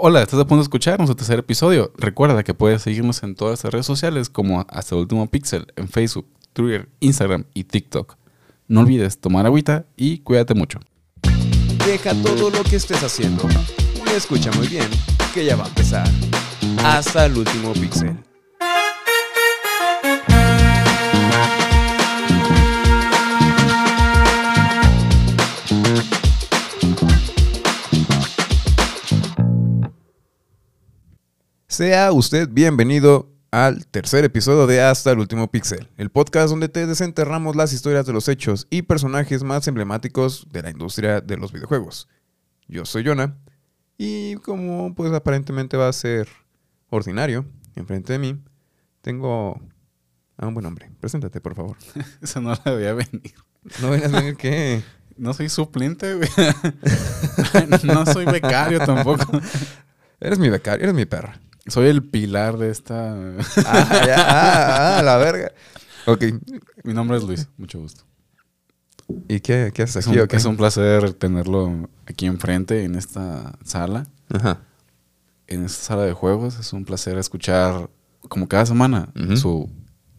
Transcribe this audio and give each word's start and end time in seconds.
Hola, 0.00 0.22
estás 0.22 0.38
a 0.38 0.44
punto 0.44 0.58
de 0.58 0.62
escuchar 0.62 1.00
nuestro 1.00 1.16
tercer 1.16 1.40
episodio. 1.40 1.92
Recuerda 1.96 2.44
que 2.44 2.54
puedes 2.54 2.82
seguirnos 2.82 3.24
en 3.24 3.34
todas 3.34 3.64
las 3.64 3.72
redes 3.72 3.86
sociales 3.86 4.30
como 4.30 4.64
Hasta 4.68 4.94
el 4.94 5.00
Último 5.00 5.26
Pixel, 5.26 5.66
en 5.74 5.88
Facebook, 5.88 6.28
Twitter, 6.52 6.88
Instagram 7.00 7.46
y 7.52 7.64
TikTok. 7.64 8.14
No 8.68 8.82
olvides 8.82 9.18
tomar 9.18 9.46
agüita 9.46 9.86
y 9.96 10.18
cuídate 10.18 10.54
mucho. 10.54 10.78
Deja 11.84 12.14
todo 12.22 12.48
lo 12.48 12.62
que 12.62 12.76
estés 12.76 13.02
haciendo 13.02 13.42
y 14.06 14.10
escucha 14.14 14.52
muy 14.52 14.68
bien 14.68 14.88
que 15.34 15.44
ya 15.44 15.56
va 15.56 15.64
a 15.64 15.68
empezar. 15.68 16.08
Hasta 16.84 17.26
el 17.26 17.36
último 17.36 17.72
pixel. 17.72 18.16
Sea 31.78 32.10
usted 32.10 32.48
bienvenido 32.50 33.30
al 33.52 33.86
tercer 33.86 34.24
episodio 34.24 34.66
de 34.66 34.82
Hasta 34.82 35.12
el 35.12 35.20
último 35.20 35.48
pixel, 35.48 35.88
el 35.96 36.10
podcast 36.10 36.50
donde 36.50 36.68
te 36.68 36.88
desenterramos 36.88 37.54
las 37.54 37.72
historias 37.72 38.04
de 38.04 38.12
los 38.12 38.26
hechos 38.26 38.66
y 38.68 38.82
personajes 38.82 39.44
más 39.44 39.68
emblemáticos 39.68 40.48
de 40.50 40.62
la 40.62 40.70
industria 40.70 41.20
de 41.20 41.36
los 41.36 41.52
videojuegos. 41.52 42.08
Yo 42.66 42.84
soy 42.84 43.06
Jonah 43.06 43.36
y 43.96 44.34
como 44.38 44.92
pues 44.96 45.12
aparentemente 45.12 45.76
va 45.76 45.86
a 45.86 45.92
ser 45.92 46.26
ordinario 46.90 47.46
enfrente 47.76 48.12
de 48.12 48.18
mí, 48.18 48.42
tengo 49.00 49.62
a 50.36 50.48
un 50.48 50.54
buen 50.54 50.66
hombre. 50.66 50.90
Preséntate, 50.98 51.40
por 51.40 51.54
favor. 51.54 51.76
Eso 52.20 52.40
no 52.40 52.58
la 52.64 52.72
veía 52.72 52.92
venir. 52.92 53.34
No 53.80 53.90
vengas 53.90 54.12
a 54.12 54.16
venir 54.16 54.36
que 54.36 54.82
No 55.16 55.32
soy 55.32 55.48
suplente, 55.48 56.12
güey. 56.14 56.28
no 57.84 58.04
soy 58.04 58.24
becario 58.24 58.80
tampoco. 58.80 59.30
eres 60.18 60.40
mi 60.40 60.48
becario, 60.48 60.82
eres 60.82 60.96
mi 60.96 61.04
perra. 61.06 61.40
Soy 61.68 61.88
el 61.88 62.02
pilar 62.02 62.56
de 62.58 62.70
esta. 62.70 63.14
Ah, 63.66 64.02
ya, 64.06 64.16
ah, 64.18 64.98
ah, 64.98 65.02
la 65.02 65.16
verga. 65.18 65.52
Ok, 66.06 66.24
Mi 66.84 66.94
nombre 66.94 67.18
es 67.18 67.24
Luis, 67.24 67.48
mucho 67.58 67.78
gusto. 67.80 68.04
¿y 69.26 69.40
qué, 69.40 69.70
qué 69.74 69.82
haces 69.84 69.96
Es 69.96 70.08
aquí? 70.08 70.18
un, 70.18 70.28
es 70.30 70.44
un 70.44 70.56
placer 70.56 71.14
tenerlo 71.14 71.88
aquí 72.06 72.26
enfrente 72.26 72.84
en 72.84 72.94
esta 72.94 73.58
sala, 73.64 74.06
Ajá. 74.28 74.60
en 75.46 75.64
esta 75.64 75.82
sala 75.82 76.02
de 76.02 76.12
juegos. 76.12 76.58
Es 76.58 76.72
un 76.72 76.84
placer 76.84 77.16
escuchar, 77.18 77.88
como 78.28 78.48
cada 78.48 78.66
semana, 78.66 79.10
su 79.36 79.70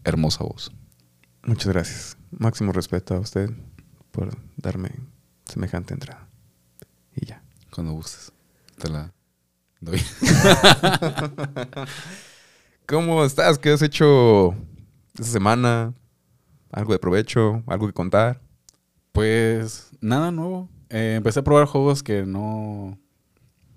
hermosa 0.04 0.44
voz. 0.44 0.72
Muchas 1.44 1.68
gracias. 1.72 2.16
Máximo 2.36 2.72
respeto 2.72 3.14
a 3.14 3.20
usted 3.20 3.50
por 4.12 4.36
darme 4.56 4.90
semejante 5.44 5.94
entrada. 5.94 6.28
Y 7.14 7.26
ya. 7.26 7.42
Cuando 7.72 7.92
gustes, 7.92 8.32
te 8.78 8.88
la 8.88 9.12
doy. 9.80 10.00
¿Cómo 12.86 13.24
estás? 13.24 13.58
¿Qué 13.58 13.70
has 13.72 13.82
hecho 13.82 14.54
esta 15.14 15.24
semana? 15.24 15.94
¿Algo 16.72 16.92
de 16.92 16.98
provecho? 16.98 17.62
¿Algo 17.66 17.86
que 17.86 17.92
contar? 17.92 18.40
Pues 19.12 19.90
nada 20.00 20.30
nuevo. 20.30 20.68
Eh, 20.88 21.14
empecé 21.16 21.40
a 21.40 21.44
probar 21.44 21.66
juegos 21.66 22.02
que 22.02 22.24
no 22.26 22.98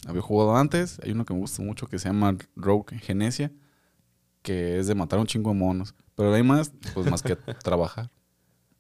había 0.07 0.21
jugado 0.21 0.55
antes. 0.55 0.99
Hay 1.03 1.11
uno 1.11 1.25
que 1.25 1.33
me 1.33 1.39
gusta 1.39 1.61
mucho 1.61 1.87
que 1.87 1.99
se 1.99 2.09
llama 2.09 2.35
Rogue 2.55 2.97
Genesia, 2.99 3.51
que 4.41 4.79
es 4.79 4.88
de 4.88 4.95
matar 4.95 5.19
un 5.19 5.27
chingo 5.27 5.51
de 5.51 5.57
monos. 5.57 5.93
Pero 6.15 6.33
hay 6.33 6.43
más, 6.43 6.71
pues 6.93 7.09
más 7.09 7.21
que 7.21 7.35
trabajar. 7.63 8.09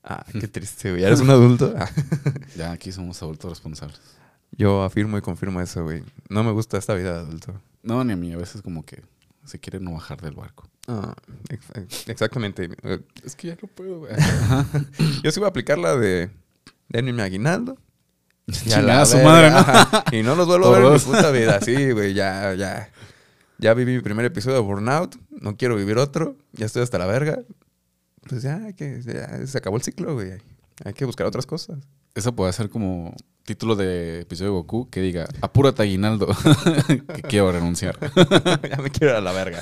Ah, 0.03 0.25
qué 0.31 0.47
triste, 0.47 0.89
güey. 0.89 1.01
¿Ya 1.01 1.07
eres 1.07 1.21
un 1.21 1.29
adulto? 1.29 1.73
Ya 2.57 2.71
aquí 2.71 2.91
somos 2.91 3.21
adultos 3.23 3.51
responsables. 3.51 4.01
Yo 4.57 4.83
afirmo 4.83 5.17
y 5.17 5.21
confirmo 5.21 5.61
eso, 5.61 5.83
güey. 5.83 6.03
No 6.29 6.43
me 6.43 6.51
gusta 6.51 6.77
esta 6.77 6.93
vida 6.93 7.13
de 7.13 7.19
adulto. 7.19 7.59
No, 7.81 8.03
ni 8.03 8.13
a 8.13 8.15
mí. 8.15 8.31
A 8.33 8.37
veces 8.37 8.61
como 8.61 8.83
que 8.83 9.01
se 9.45 9.59
quiere 9.59 9.79
no 9.79 9.93
bajar 9.93 10.21
del 10.21 10.35
barco. 10.35 10.69
Ah, 10.87 11.15
ex- 11.49 11.69
ex- 11.75 12.09
exactamente. 12.09 12.69
Eh, 12.83 12.99
Es 13.23 13.35
que 13.35 13.47
ya 13.47 13.57
no 13.61 13.67
puedo, 13.67 13.99
güey. 13.99 14.13
Yo 15.23 15.31
sí 15.31 15.39
voy 15.39 15.47
a 15.47 15.49
aplicar 15.49 15.77
la 15.79 15.95
de 15.95 16.29
denme 16.89 17.13
mi 17.13 17.21
aguinaldo. 17.21 17.77
Y 18.47 18.51
a 18.51 18.75
Chingada 18.79 18.99
la 18.99 19.05
su 19.05 19.17
madre. 19.19 19.51
Y 20.11 20.21
no 20.23 20.35
los 20.35 20.45
vuelvo 20.47 20.67
a 20.67 20.77
ver 20.77 20.85
en 20.87 20.93
mi 20.93 20.99
puta 20.99 21.31
vida. 21.31 21.59
Sí, 21.61 21.91
güey, 21.91 22.13
ya, 22.13 22.53
ya. 22.53 22.91
Ya 23.57 23.73
viví 23.73 23.95
mi 23.95 24.01
primer 24.01 24.25
episodio 24.25 24.57
de 24.57 24.61
Burnout. 24.63 25.15
No 25.41 25.55
quiero 25.55 25.75
vivir 25.77 25.97
otro. 25.97 26.35
Ya 26.51 26.65
estoy 26.65 26.83
hasta 26.83 26.97
la 26.97 27.05
verga. 27.05 27.39
Pues 28.27 28.41
ya, 28.43 28.73
que, 28.73 29.01
ya 29.01 29.45
se 29.47 29.57
acabó 29.57 29.77
el 29.77 29.83
ciclo, 29.83 30.13
güey. 30.15 30.41
Hay 30.83 30.93
que 30.93 31.05
buscar 31.05 31.25
otras 31.25 31.45
cosas. 31.45 31.79
Eso 32.15 32.35
puede 32.35 32.51
ser 32.53 32.69
como 32.69 33.15
título 33.45 33.75
de 33.75 34.21
episodio 34.21 34.51
de 34.51 34.57
Goku 34.57 34.89
que 34.89 35.01
diga, 35.01 35.27
apúrate 35.41 35.83
aguinaldo, 35.83 36.27
que 36.87 37.21
quiero 37.23 37.51
renunciar. 37.51 37.97
ya 38.69 38.77
me 38.77 38.89
quiero 38.89 39.13
ir 39.13 39.17
a 39.17 39.21
la 39.21 39.31
verga. 39.31 39.61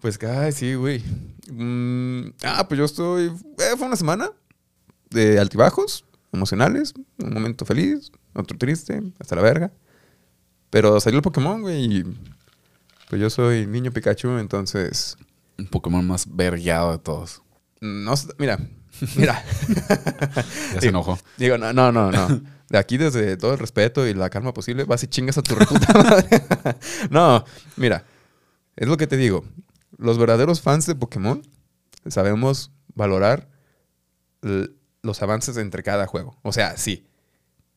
Pues, 0.00 0.18
ay, 0.22 0.52
sí, 0.52 0.74
güey. 0.74 1.02
Mm, 1.50 2.32
ah, 2.44 2.66
pues 2.68 2.78
yo 2.78 2.84
estoy. 2.84 3.26
eh, 3.26 3.76
fue 3.76 3.86
una 3.86 3.96
semana 3.96 4.30
de 5.10 5.38
altibajos 5.38 6.04
emocionales. 6.32 6.94
Un 7.18 7.32
momento 7.32 7.64
feliz, 7.64 8.10
otro 8.34 8.58
triste, 8.58 9.02
hasta 9.18 9.36
la 9.36 9.42
verga. 9.42 9.72
Pero 10.70 11.00
salió 11.00 11.18
el 11.18 11.22
Pokémon, 11.22 11.62
güey. 11.62 11.98
Y 11.98 12.04
pues 13.08 13.20
yo 13.20 13.30
soy 13.30 13.66
niño 13.66 13.92
Pikachu, 13.92 14.38
entonces. 14.38 15.16
Un 15.56 15.66
Pokémon 15.66 16.04
más 16.06 16.26
vergueado 16.34 16.90
de 16.92 16.98
todos. 16.98 17.42
No, 17.80 18.12
mira, 18.38 18.58
mira. 19.16 19.42
Ya 20.74 20.80
se 20.80 20.88
enojó. 20.88 21.18
Digo, 21.38 21.56
no, 21.58 21.72
no, 21.72 21.92
no, 21.92 22.10
no. 22.10 22.40
De 22.68 22.78
aquí, 22.78 22.96
desde 22.96 23.36
todo 23.36 23.52
el 23.52 23.58
respeto 23.58 24.06
y 24.06 24.14
la 24.14 24.30
calma 24.30 24.54
posible, 24.54 24.84
vas 24.84 25.02
y 25.02 25.08
chingas 25.08 25.38
a 25.38 25.42
tu 25.42 25.54
reputa 25.56 25.92
madre. 25.92 26.42
no, 27.10 27.44
mira, 27.76 28.04
es 28.76 28.88
lo 28.88 28.96
que 28.96 29.06
te 29.06 29.16
digo. 29.16 29.44
Los 29.96 30.18
verdaderos 30.18 30.60
fans 30.60 30.86
de 30.86 30.94
Pokémon 30.94 31.42
sabemos 32.06 32.72
valorar 32.94 33.48
los 35.02 35.22
avances 35.22 35.56
entre 35.56 35.82
cada 35.82 36.06
juego. 36.06 36.38
O 36.42 36.52
sea, 36.52 36.76
sí, 36.76 37.06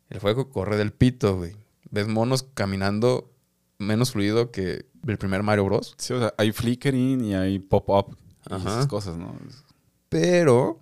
el 0.09 0.19
juego 0.19 0.49
corre 0.49 0.77
del 0.77 0.91
pito, 0.93 1.37
güey. 1.37 1.55
Ves 1.89 2.07
monos 2.07 2.43
caminando 2.53 3.33
menos 3.77 4.11
fluido 4.11 4.51
que 4.51 4.85
el 5.05 5.17
primer 5.17 5.43
Mario 5.43 5.65
Bros. 5.65 5.95
Sí, 5.97 6.13
o 6.13 6.19
sea, 6.19 6.33
hay 6.37 6.51
flickering 6.51 7.23
y 7.23 7.35
hay 7.35 7.59
pop-up 7.59 8.17
y 8.49 8.55
esas 8.55 8.87
cosas, 8.87 9.17
¿no? 9.17 9.35
Pero 10.09 10.81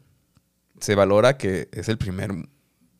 se 0.79 0.95
valora 0.95 1.37
que 1.37 1.69
es 1.71 1.89
el 1.89 1.97
primer 1.97 2.31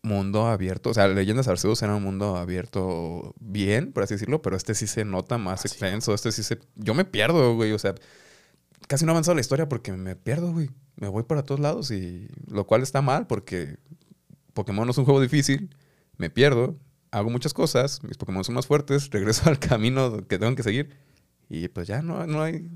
mundo 0.06 0.48
abierto. 0.48 0.92
O 0.92 0.94
sea, 0.94 1.08
Leyendas 1.08 1.48
Arceus 1.48 1.82
era 1.82 1.96
un 1.96 2.04
mundo 2.04 2.38
abierto 2.38 3.34
bien, 3.40 3.92
por 3.92 4.04
así 4.04 4.16
decirlo, 4.16 4.42
pero 4.42 4.56
este 4.56 4.76
sí 4.76 4.88
se 4.88 5.06
nota 5.06 5.38
más 5.38 5.66
extenso. 5.66 6.14
Este 6.14 6.32
sí 6.32 6.44
se. 6.44 6.60
Yo 6.76 6.94
me 6.94 7.06
pierdo, 7.06 7.56
güey. 7.56 7.72
O 7.74 7.80
sea, 7.80 7.96
casi 8.88 9.06
no 9.06 9.12
ha 9.12 9.14
avanzado 9.14 9.36
la 9.36 9.42
historia 9.42 9.68
porque 9.68 9.92
me 9.92 10.16
pierdo, 10.16 10.52
güey. 10.54 10.70
Me 10.96 11.08
voy 11.08 11.24
para 11.24 11.44
todos 11.44 11.60
lados 11.60 11.92
y. 11.92 12.28
Lo 12.48 12.66
cual 12.66 12.84
está 12.84 13.02
mal 13.02 13.28
porque 13.28 13.78
Pokémon 14.54 14.86
no 14.86 14.92
es 14.92 14.98
un 14.98 15.06
juego 15.06 15.22
difícil. 15.22 15.76
Me 16.18 16.30
pierdo, 16.30 16.78
hago 17.12 17.30
muchas 17.30 17.54
cosas, 17.54 18.02
mis 18.04 18.18
Pokémon 18.18 18.44
son 18.44 18.56
más 18.56 18.68
fuertes, 18.68 19.10
regreso 19.12 19.50
al 19.50 19.60
camino 19.60 20.26
que 20.28 20.40
tengo 20.40 20.56
que 20.56 20.64
seguir 20.64 20.90
y 21.50 21.68
pues 21.68 21.88
ya 21.88 22.02
no, 22.02 22.26
no 22.26 22.42
hay 22.42 22.68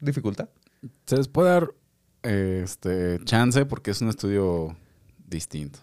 dificultad. 0.00 0.48
Se 1.06 1.16
les 1.16 1.28
puede 1.28 1.50
dar 1.50 1.74
eh, 2.22 2.62
este 2.64 3.20
chance 3.24 3.64
porque 3.66 3.90
es 3.90 4.00
un 4.00 4.08
estudio 4.08 4.76
distinto. 5.26 5.80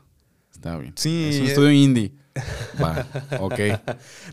Está 0.63 0.77
bien. 0.77 0.93
Sí, 0.95 1.29
Es 1.29 1.39
un 1.41 1.45
eh. 1.45 1.49
estudio 1.49 1.71
indie. 1.71 2.13
Va, 2.81 3.05
ok. 3.41 3.59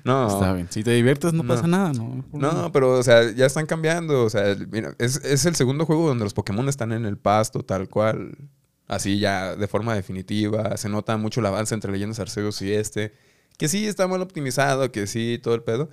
No, 0.04 0.28
Está 0.28 0.52
bien. 0.52 0.68
Si 0.70 0.84
te 0.84 0.92
diviertes, 0.92 1.32
no, 1.32 1.42
No. 1.42 1.48
pasa 1.48 1.66
nada, 1.66 1.92
¿no? 1.92 2.24
No, 2.32 2.70
pero, 2.70 2.92
o 2.92 3.02
sea, 3.02 3.32
ya 3.32 3.46
están 3.46 3.66
cambiando. 3.66 4.24
O 4.24 4.30
sea, 4.30 4.56
mira, 4.70 4.94
es, 4.98 5.16
es 5.24 5.44
el 5.44 5.56
segundo 5.56 5.86
juego 5.86 6.06
donde 6.06 6.22
los 6.22 6.32
Pokémon 6.32 6.68
están 6.68 6.92
en 6.92 7.04
el 7.04 7.18
pasto, 7.18 7.64
tal 7.64 7.88
cual. 7.88 8.38
Así 8.86 9.18
ya 9.18 9.56
de 9.56 9.66
forma 9.66 9.92
definitiva. 9.96 10.76
Se 10.76 10.88
nota 10.88 11.16
mucho 11.16 11.40
el 11.40 11.46
avance 11.46 11.74
entre 11.74 11.90
Leyendas 11.90 12.20
Arceus 12.20 12.62
y 12.62 12.72
este. 12.72 13.12
Que 13.58 13.66
sí 13.66 13.88
está 13.88 14.06
mal 14.06 14.22
optimizado, 14.22 14.92
que 14.92 15.08
sí, 15.08 15.40
todo 15.42 15.56
el 15.56 15.64
pedo. 15.64 15.90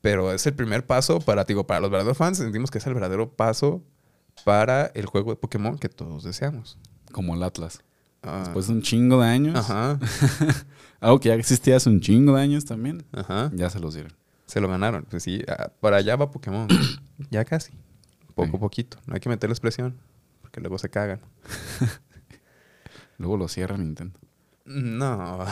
Pero 0.00 0.32
es 0.32 0.46
el 0.46 0.54
primer 0.54 0.86
paso 0.86 1.20
para, 1.20 1.44
digo, 1.44 1.66
para 1.66 1.80
los 1.80 1.90
verdaderos 1.90 2.16
fans. 2.16 2.38
Sentimos 2.38 2.70
que 2.70 2.78
es 2.78 2.86
el 2.86 2.94
verdadero 2.94 3.30
paso 3.30 3.84
para 4.44 4.86
el 4.94 5.04
juego 5.04 5.30
de 5.30 5.36
Pokémon 5.36 5.76
que 5.78 5.90
todos 5.90 6.24
deseamos. 6.24 6.78
Como 7.12 7.34
el 7.34 7.42
Atlas. 7.42 7.82
Ah, 8.22 8.42
Después 8.44 8.68
de 8.68 8.74
un 8.74 8.82
chingo 8.82 9.20
de 9.20 9.28
años. 9.28 9.56
ajá, 9.58 9.98
Algo 11.00 11.18
que 11.20 11.28
ya 11.30 11.34
existía 11.34 11.76
hace 11.76 11.88
un 11.90 12.00
chingo 12.00 12.36
de 12.36 12.42
años 12.42 12.64
también. 12.64 13.04
ajá. 13.12 13.50
Ya 13.54 13.68
se 13.70 13.80
los 13.80 13.94
dieron. 13.94 14.12
Se 14.46 14.60
lo 14.60 14.68
ganaron. 14.68 15.04
Pues 15.10 15.22
sí, 15.24 15.42
ah, 15.48 15.70
para 15.80 15.96
allá 15.96 16.14
va 16.16 16.30
Pokémon. 16.30 16.68
ya 17.30 17.44
casi. 17.44 17.72
Poco 18.34 18.50
Sí. 18.50 18.56
a 18.56 18.60
poquito. 18.60 18.98
No 19.06 19.14
hay 19.14 19.20
que 19.20 19.28
meterles 19.28 19.58
presión. 19.60 19.96
Porque 20.40 20.60
luego 20.60 20.78
se 20.78 20.88
cagan. 20.90 21.20
Luego 23.18 23.36
lo 23.36 23.46
cierra 23.48 23.76
Nintendo. 23.76 24.18
No. 24.64 25.44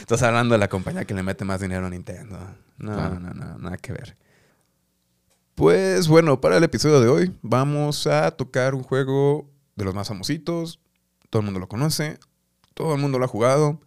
Estás 0.00 0.22
hablando 0.22 0.52
de 0.54 0.58
la 0.58 0.68
compañía 0.68 1.04
que 1.04 1.14
le 1.14 1.22
mete 1.22 1.44
más 1.44 1.60
dinero 1.60 1.86
a 1.86 1.90
Nintendo. 1.90 2.38
No, 2.78 2.94
Claro. 2.94 3.18
no, 3.20 3.30
no, 3.34 3.58
nada 3.58 3.76
que 3.78 3.92
ver. 3.92 4.16
Pues 5.54 6.06
bueno, 6.08 6.40
para 6.40 6.56
el 6.56 6.64
episodio 6.64 7.00
de 7.00 7.08
hoy 7.08 7.36
vamos 7.42 8.06
a 8.06 8.30
tocar 8.32 8.74
un 8.74 8.82
juego 8.84 9.50
de 9.76 9.84
los 9.84 9.94
más 9.94 10.08
famositos. 10.08 10.78
Todo 11.30 11.40
el 11.40 11.44
mundo 11.46 11.60
lo 11.60 11.68
conoce. 11.68 12.18
Todo 12.74 12.94
el 12.94 13.00
mundo 13.00 13.18
lo 13.18 13.24
ha 13.24 13.28
jugado. 13.28 13.80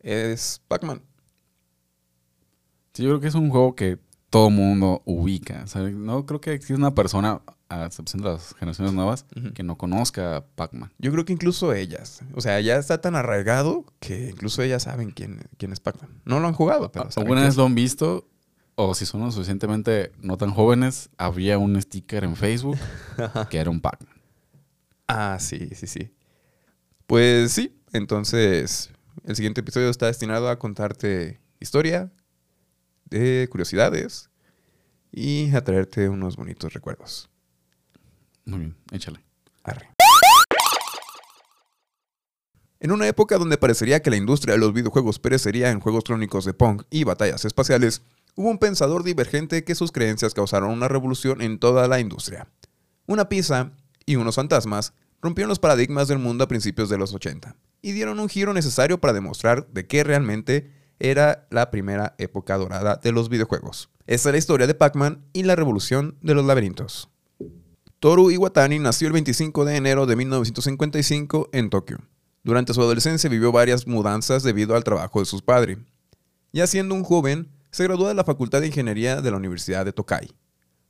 Es 0.00 0.62
Pac-Man. 0.68 1.02
Sí, 2.92 3.02
yo 3.02 3.10
creo 3.10 3.20
que 3.20 3.28
es 3.28 3.34
un 3.34 3.50
juego 3.50 3.74
que 3.74 3.98
todo 4.30 4.50
mundo 4.50 5.02
ubica. 5.04 5.66
¿sabes? 5.66 5.94
No 5.94 6.26
creo 6.26 6.40
que 6.40 6.52
exista 6.52 6.76
una 6.76 6.94
persona, 6.94 7.40
a 7.68 7.86
excepción 7.86 8.22
de 8.22 8.30
las 8.30 8.54
generaciones 8.54 8.94
nuevas, 8.94 9.26
que 9.54 9.62
no 9.62 9.76
conozca 9.76 10.36
a 10.36 10.46
Pac-Man. 10.46 10.92
Yo 10.98 11.10
creo 11.12 11.24
que 11.24 11.32
incluso 11.32 11.72
ellas. 11.72 12.20
O 12.34 12.40
sea, 12.40 12.60
ya 12.60 12.76
está 12.76 13.00
tan 13.00 13.16
arraigado 13.16 13.84
que 13.98 14.30
incluso 14.30 14.62
ellas 14.62 14.84
saben 14.84 15.10
quién, 15.10 15.40
quién 15.58 15.72
es 15.72 15.80
Pac-Man. 15.80 16.22
No 16.24 16.40
lo 16.40 16.48
han 16.48 16.54
jugado, 16.54 16.92
pero 16.92 17.10
saben 17.10 17.26
¿Alguna 17.26 17.46
vez 17.46 17.56
lo 17.56 17.64
han 17.64 17.74
visto? 17.74 18.28
O 18.76 18.94
si 18.94 19.06
son 19.06 19.22
lo 19.22 19.32
suficientemente 19.32 20.12
no 20.20 20.36
tan 20.36 20.50
jóvenes, 20.50 21.08
había 21.16 21.58
un 21.58 21.80
sticker 21.80 22.24
en 22.24 22.36
Facebook 22.36 22.76
que 23.50 23.58
era 23.58 23.70
un 23.70 23.80
Pac-Man. 23.80 24.14
Ah, 25.08 25.38
sí, 25.40 25.70
sí, 25.74 25.86
sí. 25.86 26.10
Pues 27.06 27.52
sí, 27.52 27.80
entonces 27.92 28.90
el 29.24 29.36
siguiente 29.36 29.60
episodio 29.60 29.90
está 29.90 30.06
destinado 30.06 30.48
a 30.48 30.58
contarte 30.58 31.40
historia, 31.60 32.10
de 33.04 33.48
curiosidades 33.50 34.30
y 35.12 35.54
a 35.54 35.62
traerte 35.62 36.08
unos 36.08 36.36
bonitos 36.36 36.72
recuerdos. 36.72 37.30
Muy 38.44 38.58
bien, 38.60 38.76
échale. 38.90 39.20
Arre. 39.62 39.90
En 42.78 42.92
una 42.92 43.08
época 43.08 43.38
donde 43.38 43.56
parecería 43.56 44.02
que 44.02 44.10
la 44.10 44.16
industria 44.16 44.54
de 44.54 44.60
los 44.60 44.72
videojuegos 44.72 45.18
perecería 45.18 45.70
en 45.70 45.80
juegos 45.80 46.04
crónicos 46.04 46.44
de 46.44 46.54
punk 46.54 46.82
y 46.90 47.04
batallas 47.04 47.44
espaciales, 47.44 48.02
hubo 48.34 48.50
un 48.50 48.58
pensador 48.58 49.02
divergente 49.02 49.64
que 49.64 49.74
sus 49.74 49.92
creencias 49.92 50.34
causaron 50.34 50.70
una 50.70 50.88
revolución 50.88 51.40
en 51.40 51.58
toda 51.58 51.88
la 51.88 52.00
industria. 52.00 52.48
Una 53.06 53.28
pizza 53.28 53.72
y 54.04 54.16
unos 54.16 54.34
fantasmas 54.34 54.92
rompieron 55.22 55.48
los 55.48 55.58
paradigmas 55.58 56.08
del 56.08 56.18
mundo 56.18 56.44
a 56.44 56.48
principios 56.48 56.88
de 56.88 56.98
los 56.98 57.14
80 57.14 57.56
y 57.82 57.92
dieron 57.92 58.18
un 58.18 58.28
giro 58.28 58.52
necesario 58.52 58.98
para 59.00 59.12
demostrar 59.12 59.68
de 59.68 59.86
qué 59.86 60.04
realmente 60.04 60.72
era 60.98 61.46
la 61.50 61.70
primera 61.70 62.14
época 62.18 62.56
dorada 62.56 62.96
de 63.02 63.12
los 63.12 63.28
videojuegos. 63.28 63.90
Esta 64.06 64.28
es 64.28 64.32
la 64.32 64.38
historia 64.38 64.66
de 64.66 64.74
Pac-Man 64.74 65.24
y 65.32 65.42
la 65.42 65.56
revolución 65.56 66.16
de 66.22 66.34
los 66.34 66.44
laberintos. 66.44 67.10
Toru 67.98 68.30
Iwatani 68.30 68.78
nació 68.78 69.08
el 69.08 69.14
25 69.14 69.64
de 69.64 69.76
enero 69.76 70.06
de 70.06 70.16
1955 70.16 71.50
en 71.52 71.70
Tokio. 71.70 71.98
Durante 72.44 72.74
su 72.74 72.80
adolescencia 72.80 73.28
vivió 73.28 73.52
varias 73.52 73.86
mudanzas 73.86 74.42
debido 74.42 74.76
al 74.76 74.84
trabajo 74.84 75.20
de 75.20 75.26
sus 75.26 75.42
padres. 75.42 75.78
Ya 76.52 76.66
siendo 76.66 76.94
un 76.94 77.04
joven, 77.04 77.50
se 77.70 77.84
graduó 77.84 78.08
de 78.08 78.14
la 78.14 78.24
Facultad 78.24 78.60
de 78.60 78.68
Ingeniería 78.68 79.20
de 79.20 79.30
la 79.30 79.36
Universidad 79.36 79.84
de 79.84 79.92
Tokai. 79.92 80.30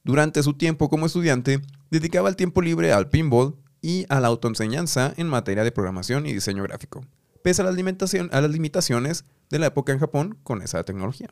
Durante 0.05 0.43
su 0.43 0.55
tiempo 0.55 0.89
como 0.89 1.07
estudiante, 1.07 1.61
dedicaba 1.91 2.29
el 2.29 2.37
tiempo 2.37 2.61
libre 2.61 2.93
al 2.93 3.09
pinball 3.09 3.57
y 3.83 4.07
a 4.09 4.21
la 4.21 4.29
autoenseñanza 4.29 5.13
en 5.17 5.29
materia 5.29 5.65
de 5.65 5.73
programación 5.73 6.27
y 6.27 6.33
diseño 6.33 6.63
gráfico, 6.63 7.05
pese 7.43 7.63
a 7.63 7.65
las, 7.65 7.75
limitación- 7.75 8.29
a 8.33 8.41
las 8.41 8.51
limitaciones 8.51 9.25
de 9.51 9.59
la 9.59 9.67
época 9.67 9.93
en 9.93 9.99
Japón 10.01 10.39
con 10.43 10.63
esa 10.63 10.83
tecnología. 10.85 11.29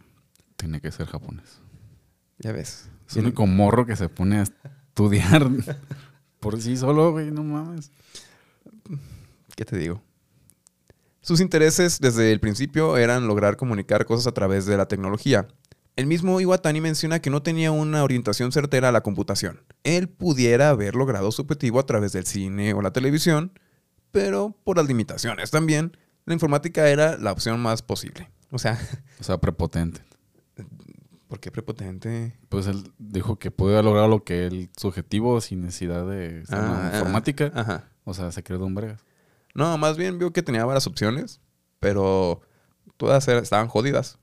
Tiene 0.56 0.80
que 0.80 0.92
ser 0.92 1.06
japonés. 1.06 1.60
Ya 2.38 2.52
ves. 2.52 2.88
Es 3.08 3.16
el 3.16 3.24
único 3.24 3.46
morro 3.46 3.86
que 3.86 3.96
se 3.96 4.08
pone 4.08 4.38
a 4.38 4.42
estudiar 4.42 5.48
por 6.40 6.60
sí 6.60 6.76
solo, 6.76 7.12
güey, 7.12 7.30
no 7.30 7.42
mames. 7.44 7.90
¿Qué 9.56 9.64
te 9.64 9.76
digo? 9.76 10.02
Sus 11.20 11.40
intereses 11.40 12.00
desde 12.00 12.32
el 12.32 12.40
principio 12.40 12.96
eran 12.96 13.26
lograr 13.26 13.56
comunicar 13.56 14.04
cosas 14.04 14.26
a 14.26 14.32
través 14.32 14.66
de 14.66 14.76
la 14.76 14.86
tecnología. 14.86 15.48
El 15.96 16.06
mismo 16.06 16.40
Iwatani 16.40 16.80
menciona 16.80 17.20
que 17.20 17.30
no 17.30 17.42
tenía 17.42 17.70
una 17.70 18.02
orientación 18.04 18.52
certera 18.52 18.88
a 18.88 18.92
la 18.92 19.02
computación. 19.02 19.60
Él 19.84 20.08
pudiera 20.08 20.70
haber 20.70 20.94
logrado 20.96 21.30
su 21.30 21.42
objetivo 21.42 21.78
a 21.78 21.86
través 21.86 22.12
del 22.12 22.26
cine 22.26 22.74
o 22.74 22.82
la 22.82 22.92
televisión, 22.92 23.52
pero 24.10 24.56
por 24.64 24.76
las 24.78 24.86
limitaciones 24.86 25.50
también, 25.50 25.96
la 26.24 26.34
informática 26.34 26.88
era 26.88 27.16
la 27.18 27.32
opción 27.32 27.60
más 27.60 27.82
posible. 27.82 28.30
O 28.50 28.58
sea, 28.58 28.78
O 29.20 29.24
sea, 29.24 29.38
prepotente. 29.38 30.02
¿por 31.28 31.40
qué 31.40 31.50
prepotente? 31.50 32.38
Pues 32.48 32.66
él 32.68 32.92
dijo 32.98 33.38
que 33.40 33.50
podía 33.50 33.82
lograr 33.82 34.08
lo 34.08 34.22
que 34.22 34.46
él, 34.46 34.70
su 34.76 34.86
objetivo 34.88 35.40
sin 35.40 35.62
necesidad 35.62 36.08
de 36.08 36.44
Ah, 36.48 36.90
informática. 36.94 37.50
Ajá. 37.54 37.88
O 38.04 38.14
sea, 38.14 38.30
se 38.30 38.42
creó 38.42 38.58
Don 38.58 38.74
Bregas. 38.74 39.04
No, 39.54 39.76
más 39.78 39.96
bien 39.96 40.18
vio 40.18 40.32
que 40.32 40.42
tenía 40.42 40.64
varias 40.64 40.86
opciones, 40.86 41.40
pero 41.80 42.40
todas 42.96 43.26
estaban 43.26 43.68
jodidas. 43.68 44.18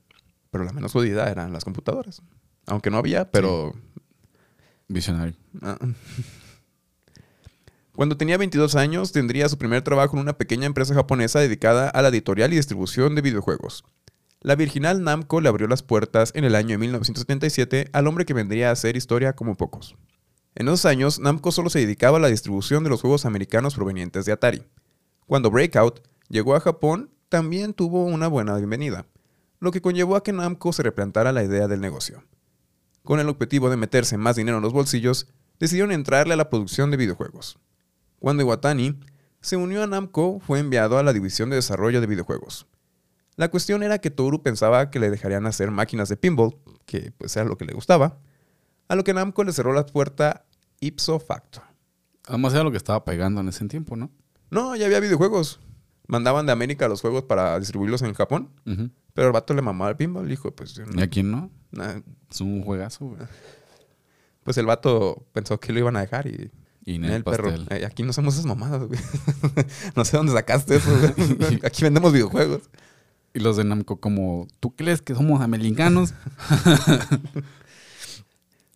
Pero 0.50 0.64
la 0.64 0.72
menos 0.72 0.92
jodida 0.92 1.30
eran 1.30 1.52
las 1.52 1.64
computadoras. 1.64 2.22
Aunque 2.66 2.90
no 2.90 2.98
había, 2.98 3.30
pero... 3.30 3.74
Visionario. 4.92 5.34
ah. 5.62 5.78
Cuando 7.94 8.16
tenía 8.16 8.38
22 8.38 8.74
años, 8.74 9.12
tendría 9.12 9.48
su 9.48 9.58
primer 9.58 9.82
trabajo 9.82 10.16
en 10.16 10.22
una 10.22 10.38
pequeña 10.38 10.64
empresa 10.64 10.94
japonesa 10.94 11.40
dedicada 11.40 11.90
a 11.90 12.00
la 12.00 12.08
editorial 12.08 12.52
y 12.52 12.56
distribución 12.56 13.14
de 13.14 13.20
videojuegos. 13.20 13.84
La 14.40 14.56
virginal 14.56 15.04
Namco 15.04 15.40
le 15.40 15.48
abrió 15.48 15.68
las 15.68 15.82
puertas 15.82 16.32
en 16.34 16.44
el 16.44 16.54
año 16.54 16.70
de 16.70 16.78
1977 16.78 17.90
al 17.92 18.06
hombre 18.06 18.24
que 18.24 18.34
vendría 18.34 18.70
a 18.70 18.72
hacer 18.72 18.96
historia 18.96 19.34
como 19.34 19.56
pocos. 19.56 19.94
En 20.54 20.68
esos 20.68 20.86
años, 20.86 21.18
Namco 21.18 21.52
solo 21.52 21.70
se 21.70 21.80
dedicaba 21.80 22.16
a 22.16 22.20
la 22.20 22.28
distribución 22.28 22.82
de 22.82 22.90
los 22.90 23.02
juegos 23.02 23.26
americanos 23.26 23.74
provenientes 23.74 24.24
de 24.24 24.32
Atari. 24.32 24.62
Cuando 25.26 25.50
Breakout 25.50 26.00
llegó 26.28 26.54
a 26.54 26.60
Japón, 26.60 27.10
también 27.28 27.74
tuvo 27.74 28.04
una 28.04 28.26
buena 28.26 28.56
bienvenida, 28.56 29.06
lo 29.60 29.70
que 29.70 29.80
conllevó 29.80 30.16
a 30.16 30.22
que 30.22 30.32
Namco 30.32 30.72
se 30.72 30.82
replantara 30.82 31.32
la 31.32 31.44
idea 31.44 31.68
del 31.68 31.80
negocio. 31.80 32.24
Con 33.02 33.20
el 33.20 33.28
objetivo 33.28 33.68
de 33.70 33.76
meterse 33.76 34.16
más 34.16 34.36
dinero 34.36 34.58
en 34.58 34.62
los 34.62 34.72
bolsillos, 34.72 35.28
decidieron 35.58 35.92
entrarle 35.92 36.34
a 36.34 36.36
la 36.36 36.50
producción 36.50 36.90
de 36.90 36.96
videojuegos. 36.96 37.58
Cuando 38.18 38.42
Iwatani 38.42 39.00
se 39.40 39.56
unió 39.56 39.82
a 39.82 39.86
Namco, 39.86 40.40
fue 40.40 40.60
enviado 40.60 40.98
a 40.98 41.02
la 41.02 41.12
división 41.12 41.50
de 41.50 41.56
desarrollo 41.56 42.00
de 42.00 42.06
videojuegos. 42.06 42.66
La 43.36 43.50
cuestión 43.50 43.82
era 43.82 43.98
que 43.98 44.10
Toru 44.10 44.42
pensaba 44.42 44.90
que 44.90 45.00
le 45.00 45.10
dejarían 45.10 45.46
hacer 45.46 45.70
máquinas 45.70 46.08
de 46.08 46.16
pinball, 46.16 46.56
que 46.84 47.12
pues 47.18 47.34
era 47.36 47.46
lo 47.46 47.56
que 47.56 47.64
le 47.64 47.72
gustaba, 47.72 48.18
a 48.88 48.94
lo 48.94 49.04
que 49.04 49.14
Namco 49.14 49.42
le 49.42 49.52
cerró 49.52 49.72
la 49.72 49.86
puerta 49.86 50.44
ipso 50.80 51.18
facto. 51.18 51.62
Además 52.26 52.52
era 52.54 52.62
lo 52.62 52.70
que 52.70 52.76
estaba 52.76 53.04
pegando 53.04 53.40
en 53.40 53.48
ese 53.48 53.66
tiempo, 53.66 53.96
¿no? 53.96 54.10
No, 54.50 54.76
ya 54.76 54.86
había 54.86 55.00
videojuegos. 55.00 55.60
Mandaban 56.12 56.44
de 56.44 56.52
América 56.52 56.88
los 56.88 57.00
juegos 57.00 57.22
para 57.24 57.58
distribuirlos 57.58 58.02
en 58.02 58.12
Japón, 58.12 58.50
pero 59.14 59.28
el 59.28 59.32
vato 59.32 59.54
le 59.54 59.62
mamaba 59.62 59.90
el 59.90 59.96
pinball, 59.96 60.28
dijo, 60.28 60.50
pues, 60.54 60.78
no- 60.78 61.00
¿Y 61.00 61.02
a 61.02 61.08
quién 61.08 61.30
no? 61.30 61.50
nah, 61.70 62.00
Es 62.30 62.40
un 62.42 62.62
juegazo, 62.62 63.06
güey. 63.06 63.22
pues 64.44 64.58
el 64.58 64.66
vato 64.66 65.26
pensó 65.32 65.58
que 65.58 65.72
lo 65.72 65.78
iban 65.78 65.96
a 65.96 66.00
dejar 66.00 66.26
y 66.26 66.50
Y 66.84 66.96
en 66.96 67.04
el, 67.06 67.12
el 67.12 67.24
perro. 67.24 67.50
Eh, 67.70 67.86
aquí 67.86 68.02
no 68.02 68.10
hacemos 68.10 68.34
esas 68.34 68.44
mamadas, 68.44 68.82
güey. 68.86 69.00
no 69.96 70.04
sé 70.04 70.18
dónde 70.18 70.32
sacaste 70.32 70.76
eso, 70.76 70.90
güey. 70.98 71.60
Aquí 71.64 71.82
vendemos 71.82 72.12
videojuegos. 72.12 72.62
Y 73.34 73.40
los 73.40 73.56
de 73.56 73.64
Namco 73.64 73.98
como, 73.98 74.46
¿tú 74.60 74.76
crees 74.76 75.00
que 75.00 75.14
somos 75.14 75.40
americanos? 75.40 76.12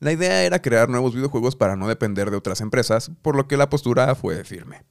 La 0.01 0.13
idea 0.13 0.43
era 0.45 0.61
crear 0.61 0.89
nuevos 0.89 1.15
videojuegos 1.15 1.57
para 1.57 1.77
no 1.77 1.89
depender 1.89 2.31
de 2.31 2.37
otras 2.37 2.61
empresas, 2.61 3.11
por 3.23 3.37
lo 3.37 3.49
que 3.49 3.57
la 3.57 3.69
postura 3.71 4.15
fue 4.15 4.45
firme. 4.45 4.83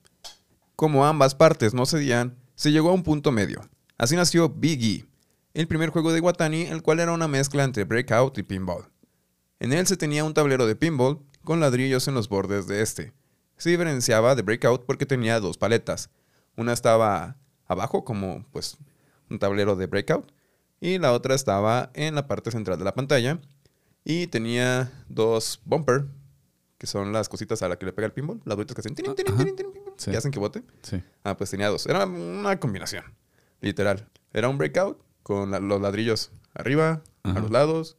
Como 0.75 1.05
ambas 1.05 1.36
partes 1.36 1.74
no 1.74 1.86
cedían, 1.86 2.36
se 2.55 2.72
llegó 2.72 2.89
a 2.89 2.94
un 2.94 3.03
punto 3.03 3.32
medio. 3.32 3.62
Así 3.98 4.15
nació 4.15 4.50
Big 4.50 4.84
E, 4.84 5.05
el 5.53 5.67
primer 5.67 5.89
juego 5.89 6.12
de 6.12 6.20
Watani, 6.20 6.63
el 6.63 6.82
cual 6.82 7.00
era 7.00 7.13
una 7.13 7.29
mezcla 7.29 7.63
entre 7.63 7.86
Breakout 7.86 8.38
y 8.38 8.44
Pinball. 8.44 8.86
En 9.60 9.72
él 9.72 9.88
se 9.88 9.96
tenía 9.96 10.25
un 10.25 10.34
tablero 10.34 10.67
de 10.67 10.75
pinball 10.75 11.22
con 11.46 11.62
ladrillos 11.62 12.10
en 12.10 12.13
los 12.13 12.27
bordes 12.27 12.67
de 12.67 12.82
este. 12.82 13.13
Se 13.55 13.70
diferenciaba 13.70 14.36
de 14.36 14.41
Breakout 14.41 14.86
porque 14.86 15.05
tenía 15.05 15.39
dos 15.39 15.58
paletas. 15.58 16.10
Una 16.58 16.74
estaba 16.74 17.38
abajo 17.67 18.03
como 18.03 18.46
pues 18.51 18.77
un 19.29 19.39
tablero 19.39 19.77
de 19.77 19.88
Breakout 19.88 20.29
y 20.82 20.98
la 20.98 21.13
otra 21.13 21.36
estaba 21.36 21.89
en 21.94 22.15
la 22.15 22.27
parte 22.27 22.51
central 22.51 22.77
de 22.77 22.84
la 22.84 22.94
pantalla 22.94 23.39
y 24.03 24.27
tenía 24.27 24.91
dos 25.08 25.62
bumper, 25.63 26.05
que 26.77 26.86
son 26.86 27.13
las 27.13 27.29
cositas 27.29 27.62
a 27.63 27.70
las 27.70 27.77
que 27.77 27.86
le 27.86 27.94
pega 27.94 28.08
el 28.08 28.13
pinball, 28.13 28.41
las 28.44 28.58
bolitas 28.58 28.75
que 28.75 28.82
hacen, 28.82 28.94
tirin, 28.94 29.15
tirin, 29.15 29.38
tirin, 29.38 29.72
Sí. 29.98 30.12
que 30.12 30.18
hacen 30.18 30.32
que 30.32 30.40
bote. 30.40 30.64
Sí. 30.82 31.02
Ah, 31.24 31.38
pues 31.38 31.50
tenía 31.52 31.70
dos. 31.70 31.86
Era 31.88 32.06
una 32.06 32.60
combinación, 32.60 33.04
literal. 33.62 34.08
Era 34.34 34.50
un 34.50 34.58
breakout 34.58 35.00
con 35.24 35.52
la- 35.52 35.60
los 35.60 35.82
ladrillos 35.82 36.32
arriba, 36.54 37.02
Ajá. 37.24 37.38
a 37.40 37.42
los 37.42 37.52
lados, 37.52 37.98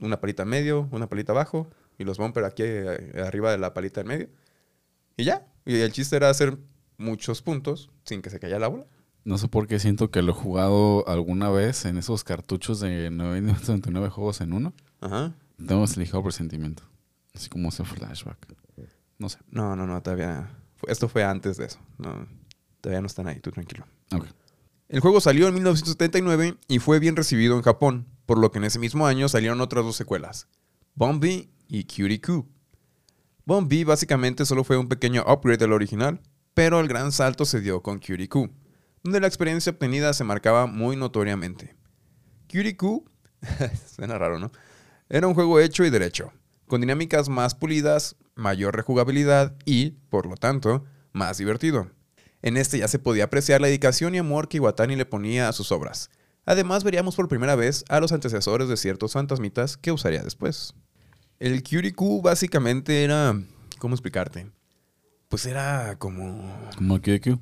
una 0.00 0.20
palita 0.20 0.42
en 0.44 0.48
medio, 0.50 0.88
una 0.92 1.08
palita 1.08 1.32
abajo 1.32 1.68
y 1.98 2.04
los 2.04 2.18
bumper 2.18 2.44
aquí 2.44 2.62
eh, 2.64 3.22
arriba 3.26 3.50
de 3.50 3.58
la 3.58 3.74
palita 3.74 4.00
en 4.02 4.06
medio. 4.08 4.28
Y 5.16 5.24
ya. 5.24 5.46
Y 5.64 5.76
el 5.80 5.92
chiste 5.92 6.16
era 6.16 6.30
hacer 6.30 6.58
muchos 6.96 7.42
puntos 7.42 7.90
sin 8.04 8.22
que 8.22 8.30
se 8.30 8.38
caiga 8.38 8.58
la 8.58 8.68
bola. 8.68 8.86
No 9.24 9.36
sé 9.36 9.48
por 9.48 9.66
qué 9.66 9.78
siento 9.78 10.10
que 10.10 10.22
lo 10.22 10.32
he 10.32 10.34
jugado 10.34 11.06
alguna 11.08 11.50
vez 11.50 11.84
en 11.84 11.98
esos 11.98 12.24
cartuchos 12.24 12.80
de 12.80 13.10
999 13.10 14.08
juegos 14.10 14.40
en 14.40 14.52
uno. 14.52 14.72
Ajá. 15.00 15.34
Tengo 15.66 15.84
ese 15.84 16.00
ligero 16.00 16.22
presentimiento. 16.22 16.84
Así 17.34 17.48
como 17.48 17.68
ese 17.68 17.84
flashback. 17.84 18.38
No 19.18 19.28
sé. 19.28 19.38
No, 19.50 19.74
no, 19.76 19.86
no, 19.86 20.00
todavía. 20.02 20.48
Esto 20.86 21.08
fue 21.08 21.24
antes 21.24 21.56
de 21.56 21.66
eso. 21.66 21.78
No, 21.98 22.26
todavía 22.80 23.00
no 23.00 23.06
están 23.06 23.26
ahí, 23.26 23.40
tú 23.40 23.50
tranquilo. 23.50 23.86
El 24.88 25.00
juego 25.00 25.20
salió 25.20 25.48
en 25.48 25.54
1979 25.54 26.56
y 26.68 26.78
fue 26.78 26.98
bien 26.98 27.16
recibido 27.16 27.56
en 27.56 27.62
Japón, 27.62 28.06
por 28.26 28.38
lo 28.38 28.50
que 28.50 28.58
en 28.58 28.64
ese 28.64 28.78
mismo 28.78 29.06
año 29.06 29.28
salieron 29.28 29.60
otras 29.60 29.84
dos 29.84 29.96
secuelas, 29.96 30.48
Bombi 30.94 31.50
y 31.68 31.84
Cutie 31.84 32.20
Coo. 32.20 32.46
Bombi 33.44 33.84
básicamente 33.84 34.46
solo 34.46 34.64
fue 34.64 34.78
un 34.78 34.88
pequeño 34.88 35.24
upgrade 35.26 35.58
del 35.58 35.72
original, 35.72 36.20
pero 36.54 36.80
el 36.80 36.88
gran 36.88 37.12
salto 37.12 37.44
se 37.44 37.60
dio 37.60 37.82
con 37.82 37.98
Cutie 37.98 38.28
Coo, 38.28 38.50
donde 39.02 39.20
la 39.20 39.26
experiencia 39.26 39.72
obtenida 39.72 40.12
se 40.12 40.24
marcaba 40.24 40.66
muy 40.66 40.96
notoriamente. 40.96 41.76
Cutie 42.50 42.76
Coo 42.76 43.04
Suena 43.94 44.18
raro, 44.18 44.38
¿no? 44.38 44.50
Era 45.08 45.26
un 45.26 45.34
juego 45.34 45.60
hecho 45.60 45.84
y 45.84 45.90
derecho, 45.90 46.32
con 46.66 46.80
dinámicas 46.80 47.28
más 47.28 47.54
pulidas, 47.54 48.16
mayor 48.38 48.74
rejugabilidad 48.74 49.56
y, 49.64 49.90
por 50.08 50.26
lo 50.26 50.36
tanto, 50.36 50.84
más 51.12 51.38
divertido. 51.38 51.90
En 52.40 52.56
este 52.56 52.78
ya 52.78 52.88
se 52.88 52.98
podía 52.98 53.24
apreciar 53.24 53.60
la 53.60 53.66
dedicación 53.66 54.14
y 54.14 54.18
amor 54.18 54.48
que 54.48 54.58
Iwatani 54.58 54.96
le 54.96 55.04
ponía 55.04 55.48
a 55.48 55.52
sus 55.52 55.72
obras. 55.72 56.10
Además, 56.46 56.84
veríamos 56.84 57.16
por 57.16 57.28
primera 57.28 57.56
vez 57.56 57.84
a 57.88 58.00
los 58.00 58.12
antecesores 58.12 58.68
de 58.68 58.76
ciertos 58.76 59.12
fantasmitas 59.12 59.76
que 59.76 59.92
usaría 59.92 60.22
después. 60.22 60.72
El 61.40 61.62
Kyuriku 61.62 62.22
básicamente 62.22 63.04
era. 63.04 63.38
¿Cómo 63.78 63.94
explicarte? 63.94 64.50
Pues 65.28 65.44
era 65.46 65.96
como. 65.98 66.70
Como 66.76 66.98
QQ. 67.00 67.38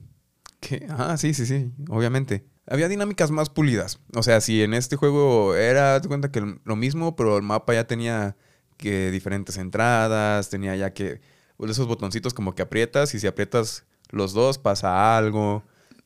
¿Qué? 0.61 0.87
Ah, 0.91 1.17
sí, 1.19 1.35
sí, 1.35 1.47
sí, 1.47 1.71
obviamente. 1.88 2.45
Había 2.67 2.88
dinámicas 2.88 3.31
más 3.31 3.49
pulidas. 3.49 4.00
O 4.15 4.23
sea, 4.23 4.41
si 4.41 4.62
en 4.62 4.75
este 4.75 4.97
juego 4.97 5.55
era, 5.55 6.00
te 6.00 6.09
cuenta 6.09 6.33
que 6.33 6.59
lo 6.65 6.76
mismo, 6.76 7.15
pero 7.15 7.37
el 7.37 7.43
mapa 7.43 7.75
ya 7.75 7.87
tenía 7.87 8.37
que 8.76 9.11
diferentes 9.11 9.56
entradas, 9.56 10.49
tenía 10.50 10.76
ya 10.76 10.92
que 10.92 11.21
pues, 11.56 11.71
esos 11.71 11.87
botoncitos 11.87 12.35
como 12.35 12.54
que 12.54 12.62
aprietas 12.62 13.14
y 13.14 13.21
si 13.21 13.26
aprietas 13.26 13.85
los 14.11 14.33
dos 14.33 14.59
pasa 14.59 15.16
algo. 15.16 15.62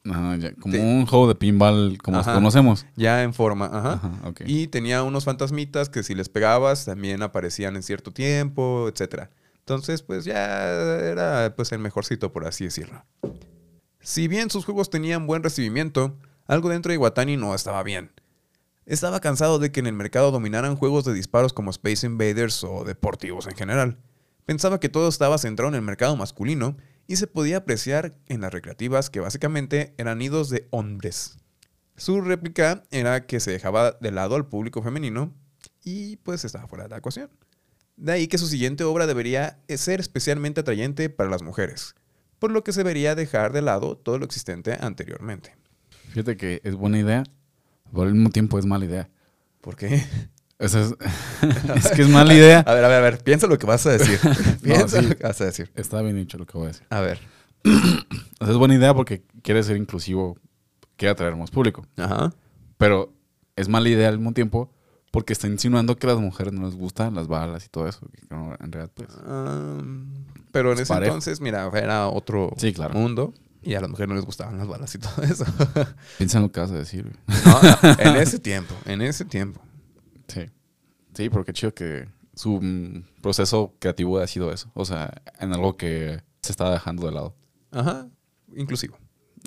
Ajá, 0.09 0.37
ya, 0.37 0.55
como 0.55 0.73
Te- 0.73 0.81
un 0.81 1.05
juego 1.07 1.29
de 1.29 1.35
pinball 1.35 1.99
como 2.03 2.19
Ajá. 2.21 2.33
conocemos. 2.35 2.87
Ya 2.97 3.23
en 3.23 3.35
forma, 3.35 3.67
ajá. 3.67 4.01
Y 4.47 4.69
tenía 4.69 5.03
unos 5.03 5.25
fantasmitas 5.25 5.89
que 5.91 6.03
si 6.03 6.15
les 6.15 6.29
pegabas 6.31 6.87
también 6.87 7.23
aparecían 7.23 7.77
en 7.77 7.83
cierto 7.83 8.11
tiempo, 8.11 8.89
etcétera. 8.89 9.31
Entonces, 9.59 10.03
pues 10.03 10.25
ya 10.25 10.69
era 10.69 11.53
pues 11.55 11.71
el 11.73 11.81
mejorcito, 11.81 12.33
por 12.33 12.47
así 12.47 12.65
decirlo. 12.65 13.05
Si 14.01 14.27
bien 14.27 14.49
sus 14.51 14.65
juegos 14.65 14.89
tenían 14.89 15.27
buen 15.27 15.43
recibimiento, 15.43 16.17
algo 16.47 16.71
dentro 16.71 16.91
de 16.91 16.95
Iwatani 16.97 17.37
no 17.37 17.55
estaba 17.55 17.83
bien. 17.83 18.11
Estaba 18.91 19.21
cansado 19.21 19.61
de 19.61 19.71
que 19.71 19.79
en 19.79 19.87
el 19.87 19.93
mercado 19.93 20.33
dominaran 20.33 20.75
juegos 20.75 21.05
de 21.05 21.15
disparos 21.15 21.53
como 21.53 21.71
Space 21.71 22.05
Invaders 22.05 22.65
o 22.65 22.83
deportivos 22.83 23.47
en 23.47 23.55
general. 23.55 23.99
Pensaba 24.47 24.81
que 24.81 24.89
todo 24.89 25.07
estaba 25.09 25.39
centrado 25.39 25.69
en 25.69 25.77
el 25.77 25.83
mercado 25.83 26.17
masculino 26.17 26.77
y 27.07 27.15
se 27.15 27.29
podía 27.29 27.59
apreciar 27.59 28.17
en 28.27 28.41
las 28.41 28.53
recreativas 28.53 29.09
que 29.09 29.21
básicamente 29.21 29.95
eran 29.97 30.19
nidos 30.19 30.51
de 30.51 30.67
hombres. 30.71 31.39
Su 31.95 32.21
réplica 32.21 32.83
era 32.91 33.29
que 33.29 33.39
se 33.39 33.53
dejaba 33.53 33.93
de 33.93 34.11
lado 34.11 34.35
al 34.35 34.49
público 34.49 34.83
femenino 34.83 35.33
y 35.85 36.17
pues 36.17 36.45
estaba 36.45 36.67
fuera 36.67 36.83
de 36.83 36.91
la 36.91 36.97
ecuación. 36.97 37.31
De 37.97 38.11
ahí 38.11 38.27
que 38.27 38.39
su 38.39 38.49
siguiente 38.49 38.83
obra 38.83 39.07
debería 39.07 39.61
ser 39.69 40.01
especialmente 40.01 40.63
atrayente 40.63 41.11
para 41.11 41.31
las 41.31 41.45
mujeres, 41.45 41.95
por 42.41 42.51
lo 42.51 42.65
que 42.65 42.73
se 42.73 42.81
debería 42.81 43.15
dejar 43.15 43.53
de 43.53 43.63
lado 43.63 43.97
todo 43.97 44.19
lo 44.19 44.25
existente 44.25 44.77
anteriormente. 44.81 45.55
Fíjate 46.09 46.37
que 46.37 46.61
es 46.65 46.75
buena 46.75 46.99
idea, 46.99 47.23
pero 47.93 48.03
al 48.05 48.15
mismo 48.15 48.31
tiempo 48.31 48.59
es 48.59 48.67
mala 48.67 48.85
idea. 48.85 49.09
¿Por 49.61 49.77
qué? 49.77 50.03
Es, 50.59 50.75
es 50.75 50.95
que 51.95 52.03
es 52.03 52.09
mala 52.09 52.35
idea. 52.35 52.61
A 52.61 52.75
ver, 52.75 52.85
a 52.85 52.89
ver, 52.89 52.99
a 52.99 53.01
ver, 53.01 53.23
piensa 53.23 53.47
lo 53.47 53.59
que 53.59 53.67
vas 53.67 53.87
a 53.87 53.93
decir. 53.93 54.19
piensa 54.63 55.01
sí. 55.01 55.09
lo 55.09 55.17
que 55.17 55.23
vas 55.25 55.41
a 55.41 55.45
decir. 55.47 55.71
Está 55.75 56.03
bien 56.03 56.17
dicho 56.17 56.37
lo 56.39 56.47
que 56.47 56.57
voy 56.59 56.67
a 56.67 56.69
decir. 56.69 56.87
A 56.91 57.01
ver. 57.01 57.19
Es 58.41 58.57
buena 58.57 58.75
idea 58.75 58.95
porque 58.95 59.23
quiere 59.43 59.63
ser 59.63 59.77
inclusivo, 59.77 60.39
quiere 60.97 61.13
atraer 61.13 61.37
más 61.37 61.51
público. 61.51 61.87
Ajá. 61.99 62.33
Pero 62.79 63.13
es 63.55 63.69
mala 63.69 63.89
idea 63.91 64.09
al 64.09 64.17
mismo 64.17 64.33
tiempo 64.33 64.73
porque 65.11 65.35
está 65.35 65.47
insinuando 65.47 65.97
que 65.99 66.07
a 66.07 66.11
las 66.11 66.21
mujeres 66.21 66.53
no 66.55 66.65
les 66.65 66.75
gustan 66.75 67.15
las 67.15 67.29
balas 67.29 67.67
y 67.67 67.69
todo 67.69 67.87
eso. 67.87 68.01
que 68.09 68.23
no, 68.35 68.55
en 68.59 68.73
realidad, 68.73 68.91
pues. 68.95 69.11
Um, 69.27 70.25
pero 70.53 70.71
en 70.73 70.77
Es 70.79 70.83
ese 70.83 70.89
parejo. 70.95 71.13
entonces, 71.13 71.41
mira, 71.43 71.71
era 71.75 72.09
otro 72.09 72.51
Sí, 72.57 72.73
claro. 72.73 72.95
mundo 72.95 73.35
y 73.63 73.75
a 73.75 73.81
las 73.81 73.91
mujeres 73.91 74.09
no 74.09 74.15
les 74.15 74.25
gustaban 74.25 74.57
las 74.59 74.67
balas 74.67 74.95
y 74.95 74.99
todo 74.99 75.23
eso. 75.23 75.45
Piensa 76.19 76.39
en 76.39 76.45
lo 76.45 76.53
que 76.53 76.61
vas 76.61 76.71
a 76.71 76.77
decir. 76.77 77.05
güey. 77.05 77.39
No, 77.45 77.63
no, 77.63 77.99
en 77.99 78.17
ese 78.17 78.39
tiempo, 78.39 78.75
en 78.87 79.03
ese 79.03 79.25
tiempo. 79.25 79.61
Sí. 80.29 80.47
Sí, 81.15 81.29
pero 81.29 81.45
qué 81.45 81.53
chido 81.53 81.75
que 81.75 82.09
su 82.35 82.61
mm, 82.61 83.05
proceso 83.21 83.75
creativo 83.79 84.19
ha 84.19 84.27
sido 84.27 84.53
eso. 84.53 84.71
O 84.75 84.85
sea, 84.85 85.23
en 85.39 85.53
algo 85.53 85.77
que 85.77 86.23
se 86.41 86.53
está 86.53 86.71
dejando 86.71 87.07
de 87.07 87.13
lado. 87.13 87.35
Ajá, 87.71 88.09
inclusivo. 88.55 88.97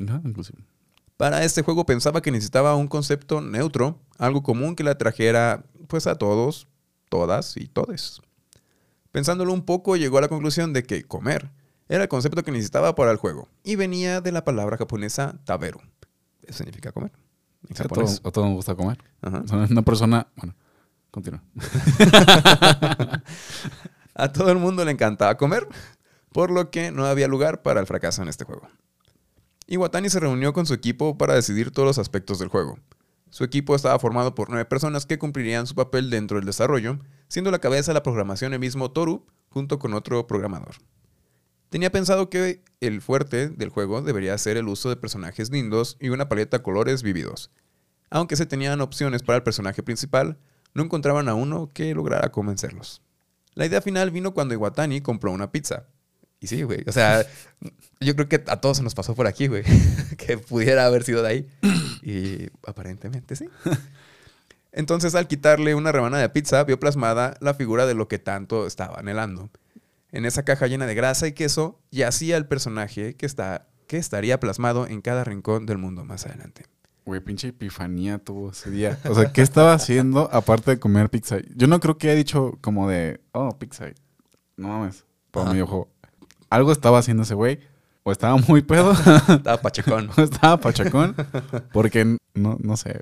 Ajá, 0.07 0.21
inclusive. 0.23 0.59
Para 1.17 1.43
este 1.43 1.61
juego 1.61 1.85
pensaba 1.85 2.21
que 2.21 2.31
necesitaba 2.31 2.75
un 2.75 2.87
concepto 2.87 3.41
neutro, 3.41 3.99
algo 4.17 4.43
común 4.43 4.75
que 4.75 4.83
la 4.83 4.97
trajera 4.97 5.63
pues 5.87 6.07
a 6.07 6.15
todos, 6.15 6.67
todas 7.09 7.55
y 7.57 7.67
todes. 7.67 8.21
Pensándolo 9.11 9.53
un 9.53 9.63
poco, 9.63 9.95
llegó 9.95 10.17
a 10.17 10.21
la 10.21 10.27
conclusión 10.27 10.73
de 10.73 10.83
que 10.83 11.03
comer 11.03 11.51
era 11.93 12.03
el 12.03 12.09
concepto 12.09 12.43
que 12.43 12.51
necesitaba 12.51 12.95
para 12.95 13.11
el 13.11 13.17
juego 13.17 13.47
y 13.63 13.75
venía 13.75 14.19
de 14.19 14.31
la 14.31 14.43
palabra 14.43 14.77
japonesa 14.77 15.39
taberu. 15.45 15.79
Eso 16.41 16.57
significa 16.57 16.91
comer. 16.91 17.11
En 17.69 17.79
a, 17.79 17.87
todos, 17.87 18.19
nos 18.23 18.55
gusta 18.55 18.73
comer. 18.73 18.97
Ajá. 19.21 19.43
Una 19.69 19.83
persona. 19.83 20.25
Bueno, 20.35 20.55
continúa. 21.11 21.43
A 24.15 24.31
todo 24.31 24.51
el 24.51 24.57
mundo 24.57 24.83
le 24.83 24.91
encantaba 24.91 25.37
comer, 25.37 25.67
por 26.31 26.49
lo 26.49 26.71
que 26.71 26.91
no 26.91 27.05
había 27.05 27.27
lugar 27.27 27.61
para 27.61 27.79
el 27.79 27.85
fracaso 27.85 28.23
en 28.23 28.27
este 28.27 28.43
juego. 28.43 28.67
Iwatani 29.67 30.09
se 30.09 30.19
reunió 30.19 30.51
con 30.51 30.65
su 30.65 30.73
equipo 30.73 31.15
para 31.19 31.35
decidir 31.35 31.69
todos 31.69 31.85
los 31.85 31.99
aspectos 31.99 32.39
del 32.39 32.47
juego. 32.49 32.79
Su 33.29 33.43
equipo 33.43 33.75
estaba 33.75 33.99
formado 33.99 34.33
por 34.33 34.49
nueve 34.49 34.65
personas 34.65 35.05
que 35.05 35.19
cumplirían 35.19 35.67
su 35.67 35.75
papel 35.75 36.09
dentro 36.09 36.37
del 36.37 36.45
desarrollo, 36.47 36.97
siendo 37.27 37.51
la 37.51 37.59
cabeza 37.59 37.91
de 37.91 37.95
la 37.95 38.03
programación 38.03 38.53
el 38.53 38.59
mismo 38.59 38.89
Toru, 38.91 39.27
junto 39.49 39.77
con 39.77 39.93
otro 39.93 40.25
programador. 40.25 40.75
Tenía 41.73 41.91
pensado 41.91 42.29
que 42.29 42.61
el 42.81 43.01
fuerte 43.01 43.49
del 43.49 43.69
juego 43.69 44.03
debería 44.03 44.37
ser 44.37 44.57
el 44.57 44.67
uso 44.67 44.89
de 44.89 44.95
personajes 44.95 45.49
lindos 45.49 45.97
y 45.99 46.09
una 46.09 46.29
paleta 46.29 46.57
de 46.57 46.63
colores 46.63 47.01
vividos. 47.01 47.49
Aunque 48.11 48.35
se 48.35 48.45
tenían 48.45 48.79
opciones 48.79 49.23
para 49.23 49.37
el 49.37 49.43
personaje 49.43 49.81
principal, 49.81 50.37
no 50.75 50.83
encontraban 50.83 51.29
a 51.29 51.33
uno 51.33 51.71
que 51.73 51.95
lograra 51.95 52.31
convencerlos. 52.31 53.01
La 53.55 53.65
idea 53.65 53.81
final 53.81 54.11
vino 54.11 54.35
cuando 54.35 54.53
Iwatani 54.53 55.01
compró 55.01 55.31
una 55.31 55.51
pizza. 55.51 55.87
Y 56.39 56.45
sí, 56.45 56.61
güey. 56.61 56.83
O 56.85 56.91
sea, 56.91 57.25
yo 57.99 58.15
creo 58.15 58.29
que 58.29 58.43
a 58.45 58.61
todos 58.61 58.77
se 58.77 58.83
nos 58.83 58.93
pasó 58.93 59.15
por 59.15 59.25
aquí, 59.25 59.47
güey. 59.47 59.63
que 60.19 60.37
pudiera 60.37 60.85
haber 60.85 61.03
sido 61.03 61.23
de 61.23 61.27
ahí. 61.27 61.49
Y 62.03 62.51
aparentemente 62.67 63.35
sí. 63.35 63.49
Entonces, 64.71 65.15
al 65.15 65.27
quitarle 65.27 65.73
una 65.73 65.91
rebanada 65.91 66.21
de 66.21 66.29
pizza, 66.29 66.63
vio 66.65 66.79
plasmada 66.79 67.35
la 67.39 67.55
figura 67.55 67.87
de 67.87 67.95
lo 67.95 68.07
que 68.07 68.19
tanto 68.19 68.67
estaba 68.67 68.99
anhelando. 68.99 69.49
En 70.13 70.25
esa 70.25 70.43
caja 70.43 70.67
llena 70.67 70.85
de 70.85 70.95
grasa 70.95 71.27
y 71.27 71.33
queso, 71.33 71.81
yacía 71.91 72.37
el 72.37 72.45
personaje 72.45 73.15
que, 73.15 73.25
está, 73.25 73.67
que 73.87 73.97
estaría 73.97 74.39
plasmado 74.39 74.87
en 74.87 75.01
cada 75.01 75.23
rincón 75.23 75.65
del 75.65 75.79
mundo 75.79 76.05
más 76.05 76.25
adelante. 76.25 76.65
Güey, 77.05 77.19
pinche 77.19 77.49
epifanía 77.49 78.19
tuvo 78.19 78.51
ese 78.51 78.69
día. 78.69 78.97
O 79.09 79.15
sea, 79.15 79.33
¿qué 79.33 79.41
estaba 79.41 79.73
haciendo 79.73 80.29
aparte 80.31 80.71
de 80.71 80.79
comer 80.79 81.09
pizza? 81.09 81.37
Yo 81.55 81.67
no 81.67 81.79
creo 81.81 81.97
que 81.97 82.07
haya 82.09 82.15
dicho 82.15 82.57
como 82.61 82.87
de, 82.87 83.19
oh, 83.33 83.57
pizza. 83.57 83.87
No 84.55 84.69
mames. 84.69 85.03
Para 85.31 85.51
mi 85.51 85.59
ojo. 85.59 85.89
Algo 86.49 86.71
estaba 86.71 86.99
haciendo 86.99 87.23
ese 87.23 87.33
güey. 87.33 87.59
O 88.03 88.11
estaba 88.11 88.37
muy 88.37 88.61
pedo. 88.61 88.91
Estaba 89.29 89.61
pachecón. 89.61 90.09
o 90.15 90.21
estaba 90.21 90.57
pachacón. 90.59 91.15
Porque 91.71 92.17
no, 92.35 92.57
no 92.61 92.77
sé. 92.77 92.99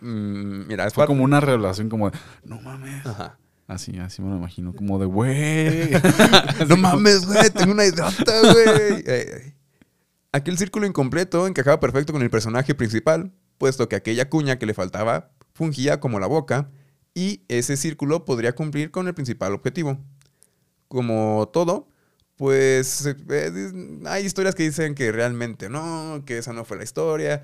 Mm, 0.00 0.66
mira, 0.68 0.86
es 0.86 0.92
Fue 0.94 1.02
parte- 1.02 1.08
como 1.14 1.24
una 1.24 1.40
revelación 1.40 1.88
como 1.88 2.10
de, 2.10 2.18
no 2.44 2.60
mames. 2.60 3.04
Ajá. 3.04 3.38
Así, 3.66 3.98
así 3.98 4.22
me 4.22 4.30
lo 4.30 4.36
imagino. 4.36 4.74
Como 4.74 4.98
de, 4.98 5.06
güey. 5.06 5.90
No 6.68 6.76
mames, 6.76 7.26
güey, 7.26 7.50
tengo 7.50 7.72
una 7.72 7.84
idiota, 7.84 8.40
güey. 8.40 8.94
Ey, 9.06 9.26
ey. 9.32 9.54
Aquel 10.32 10.58
círculo 10.58 10.86
incompleto 10.86 11.46
encajaba 11.46 11.80
perfecto 11.80 12.12
con 12.12 12.22
el 12.22 12.30
personaje 12.30 12.74
principal, 12.74 13.32
puesto 13.58 13.88
que 13.88 13.96
aquella 13.96 14.28
cuña 14.28 14.58
que 14.58 14.66
le 14.66 14.74
faltaba 14.74 15.30
fungía 15.54 15.98
como 15.98 16.20
la 16.20 16.26
boca, 16.26 16.70
y 17.14 17.42
ese 17.48 17.78
círculo 17.78 18.26
podría 18.26 18.54
cumplir 18.54 18.90
con 18.90 19.08
el 19.08 19.14
principal 19.14 19.54
objetivo. 19.54 19.98
Como 20.88 21.48
todo, 21.52 21.88
pues 22.36 23.06
eh, 23.06 23.72
hay 24.04 24.26
historias 24.26 24.54
que 24.54 24.64
dicen 24.64 24.94
que 24.94 25.10
realmente 25.10 25.70
no, 25.70 26.22
que 26.26 26.38
esa 26.38 26.52
no 26.52 26.66
fue 26.66 26.76
la 26.76 26.84
historia. 26.84 27.42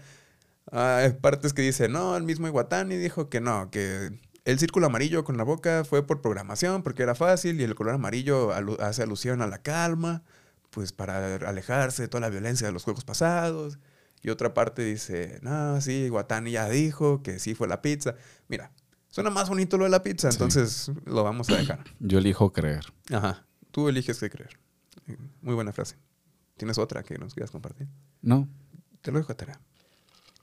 Hay 0.71 1.12
partes 1.14 1.55
que 1.55 1.62
dicen, 1.62 1.93
no, 1.93 2.17
el 2.17 2.25
mismo 2.25 2.47
Iwatani 2.47 2.97
dijo 2.97 3.31
que 3.31 3.41
no, 3.41 3.71
que 3.71 4.11
el 4.45 4.59
círculo 4.59 4.87
amarillo 4.87 5.25
con 5.25 5.37
la 5.37 5.45
boca 5.45 5.85
fue 5.85 6.07
por 6.07 6.21
programación, 6.21 6.83
porque 6.83 7.03
era 7.03 7.15
fácil, 7.15 7.61
y 7.61 7.65
el 7.65 7.75
color 7.75 7.95
amarillo 7.95 8.53
alu- 8.53 8.81
hace 8.81 9.03
alusión 9.03 9.41
a 9.43 9.47
la 9.47 9.59
calma, 9.63 10.23
pues 10.71 10.93
para 10.93 11.37
alejarse 11.49 12.03
de 12.03 12.09
toda 12.09 12.23
la 12.23 12.29
violencia 12.31 12.67
de 12.67 12.73
los 12.73 12.85
juegos 12.85 13.05
pasados. 13.05 13.79
Y 14.23 14.31
otra 14.31 14.55
parte 14.55 14.85
dice, 14.85 15.39
no, 15.43 15.81
sí, 15.81 16.05
Iwatani 16.07 16.53
ya 16.53 16.69
dijo 16.69 17.23
que 17.23 17.39
sí 17.39 17.55
fue 17.55 17.67
la 17.69 17.83
pizza. 17.83 18.15
Mira, 18.49 18.71
suena 19.09 19.31
más 19.31 19.49
bonito 19.49 19.77
lo 19.79 19.85
de 19.85 19.91
la 19.91 20.03
pizza, 20.03 20.31
Sí. 20.31 20.37
entonces 20.37 20.91
lo 21.05 21.25
vamos 21.25 21.51
a 21.51 21.57
dejar. 21.57 21.85
Yo 22.01 22.19
elijo 22.19 22.53
creer. 22.53 22.85
Ajá, 23.13 23.45
tú 23.71 23.89
eliges 23.89 24.19
qué 24.21 24.31
creer. 24.31 24.59
Muy 25.41 25.55
buena 25.55 25.73
frase. 25.73 25.97
¿Tienes 26.57 26.79
otra 26.79 27.03
que 27.03 27.19
nos 27.19 27.35
quieras 27.35 27.51
compartir? 27.51 27.89
No. 28.21 28.49
Te 29.01 29.11
lo 29.11 29.19
dejo 29.19 29.33
a 29.33 29.37
tarea. 29.37 29.61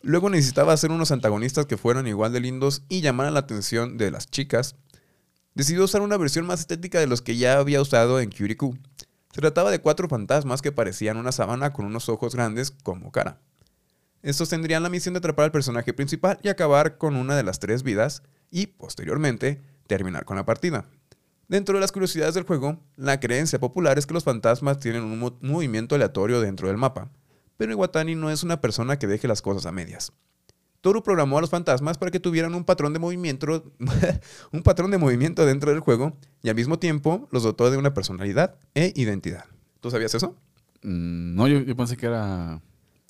Luego 0.02 0.30
necesitaba 0.30 0.74
hacer 0.74 0.92
unos 0.92 1.12
antagonistas 1.12 1.66
que 1.66 1.78
fueran 1.78 2.08
igual 2.08 2.32
de 2.32 2.40
lindos 2.40 2.84
y 2.88 3.02
llamaran 3.02 3.34
la 3.34 3.42
atención 3.42 3.98
de 3.98 4.12
las 4.12 4.30
chicas. 4.30 4.76
Decidió 5.56 5.84
usar 5.84 6.02
una 6.02 6.18
versión 6.18 6.46
más 6.46 6.62
estética 6.62 7.00
de 7.00 7.08
los 7.08 7.22
que 7.22 7.36
ya 7.36 7.58
había 7.58 7.82
usado 7.82 8.20
en 8.20 8.32
Curicu. 8.32 8.78
Se 9.34 9.42
trataba 9.42 9.72
de 9.72 9.82
cuatro 9.82 10.08
fantasmas 10.08 10.62
que 10.62 10.72
parecían 10.72 11.18
una 11.18 11.32
sábana 11.32 11.74
con 11.74 11.86
unos 11.86 12.08
ojos 12.08 12.34
grandes 12.34 12.72
como 12.72 13.12
cara. 13.12 13.42
Estos 14.22 14.50
tendrían 14.50 14.84
la 14.84 14.90
misión 14.90 15.14
de 15.14 15.20
atrapar 15.20 15.46
al 15.46 15.52
personaje 15.52 15.94
principal 15.94 16.40
y 16.44 16.50
acabar 16.50 16.98
con 16.98 17.16
una 17.16 17.36
de 17.36 17.44
las 17.44 17.60
tres 17.60 17.84
vidas 17.84 18.24
y, 18.52 18.68
posteriormente, 18.68 19.62
terminar 19.88 20.26
con 20.26 20.38
la 20.38 20.46
partida. 20.46 20.86
Dentro 21.48 21.76
de 21.76 21.82
las 21.82 21.92
curiosidades 21.92 22.36
del 22.36 22.44
juego, 22.44 22.80
la 22.96 23.20
creencia 23.20 23.60
popular 23.60 23.98
es 23.98 24.06
que 24.06 24.14
los 24.14 24.24
fantasmas 24.24 24.80
tienen 24.80 25.04
un 25.04 25.20
mo- 25.20 25.38
movimiento 25.42 25.96
aleatorio 25.96 26.42
dentro 26.42 26.68
del 26.68 26.78
mapa, 26.78 27.10
pero 27.60 27.74
Iwatani 27.74 28.16
no 28.16 28.32
es 28.32 28.42
una 28.44 28.62
persona 28.62 28.98
que 28.98 29.06
deje 29.06 29.28
las 29.28 29.42
cosas 29.42 29.66
a 29.66 29.74
medias. 29.74 30.14
Toru 30.80 31.04
programó 31.04 31.38
a 31.38 31.42
los 31.42 31.50
fantasmas 31.50 31.98
para 31.98 32.10
que 32.10 32.22
tuvieran 32.22 32.56
un 32.56 32.64
patrón 32.64 32.94
de 32.94 33.00
movimiento, 33.00 33.66
un 34.54 34.64
patrón 34.64 34.92
de 34.92 34.98
movimiento 34.98 35.46
dentro 35.46 35.72
del 35.72 35.82
juego 35.82 36.16
y 36.42 36.48
al 36.48 36.56
mismo 36.56 36.80
tiempo 36.80 37.28
los 37.32 37.44
dotó 37.44 37.70
de 37.70 37.76
una 37.76 37.94
personalidad 37.94 38.56
e 38.76 38.94
identidad. 38.96 39.44
¿Tú 39.82 39.92
sabías 39.92 40.16
eso? 40.16 40.38
Mm, 40.84 41.36
No, 41.36 41.50
yo, 41.50 41.60
yo 41.60 41.76
pensé 41.76 41.98
que 41.98 42.06
era 42.06 42.62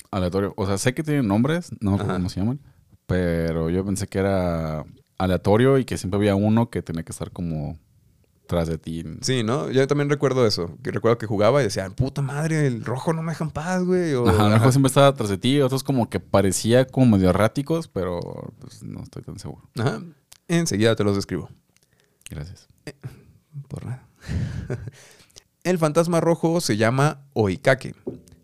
aleatorio. 0.09 0.55
O 0.57 0.65
sea, 0.65 0.79
sé 0.79 0.95
que 0.95 1.03
tienen 1.03 1.27
nombres, 1.27 1.69
no 1.79 1.93
Ajá. 1.93 2.13
cómo 2.13 2.29
se 2.29 2.39
llaman, 2.39 2.59
pero 3.05 3.69
yo 3.69 3.85
pensé 3.85 4.07
que 4.07 4.17
era 4.17 4.83
aleatorio 5.19 5.77
y 5.77 5.85
que 5.85 5.99
siempre 5.99 6.17
había 6.17 6.33
uno 6.33 6.71
que 6.71 6.81
tenía 6.81 7.03
que 7.03 7.11
estar 7.11 7.29
como 7.29 7.77
tras 8.49 8.67
de 8.67 8.79
ti. 8.79 9.03
Sí, 9.21 9.43
¿no? 9.43 9.69
Yo 9.69 9.85
también 9.85 10.09
recuerdo 10.09 10.47
eso. 10.47 10.75
Que 10.81 10.89
recuerdo 10.89 11.19
que 11.19 11.27
jugaba 11.27 11.61
y 11.61 11.65
decía, 11.65 11.87
puta 11.91 12.23
madre, 12.23 12.65
el 12.65 12.83
rojo 12.83 13.13
no 13.13 13.21
me 13.21 13.31
deja 13.33 13.43
en 13.43 13.51
paz, 13.51 13.83
güey. 13.83 14.15
O, 14.15 14.27
Ajá, 14.27 14.47
ajá. 14.47 14.49
mejor 14.55 14.71
siempre 14.71 14.87
estaba 14.87 15.13
tras 15.13 15.29
de 15.29 15.37
ti, 15.37 15.61
otros 15.61 15.83
como 15.83 16.09
que 16.09 16.19
parecía 16.19 16.87
como 16.87 17.15
medio 17.15 17.29
erráticos, 17.29 17.87
pero 17.87 18.19
pues, 18.59 18.81
no 18.81 19.03
estoy 19.03 19.21
tan 19.21 19.37
seguro. 19.37 19.69
Ajá. 19.77 20.01
Enseguida 20.47 20.95
te 20.95 21.03
los 21.03 21.15
describo. 21.15 21.47
Gracias. 22.27 22.67
Por 23.67 23.85
nada. 23.85 24.07
el 25.63 25.77
fantasma 25.77 26.19
rojo 26.19 26.59
se 26.59 26.75
llama 26.75 27.21
Oikake, 27.33 27.93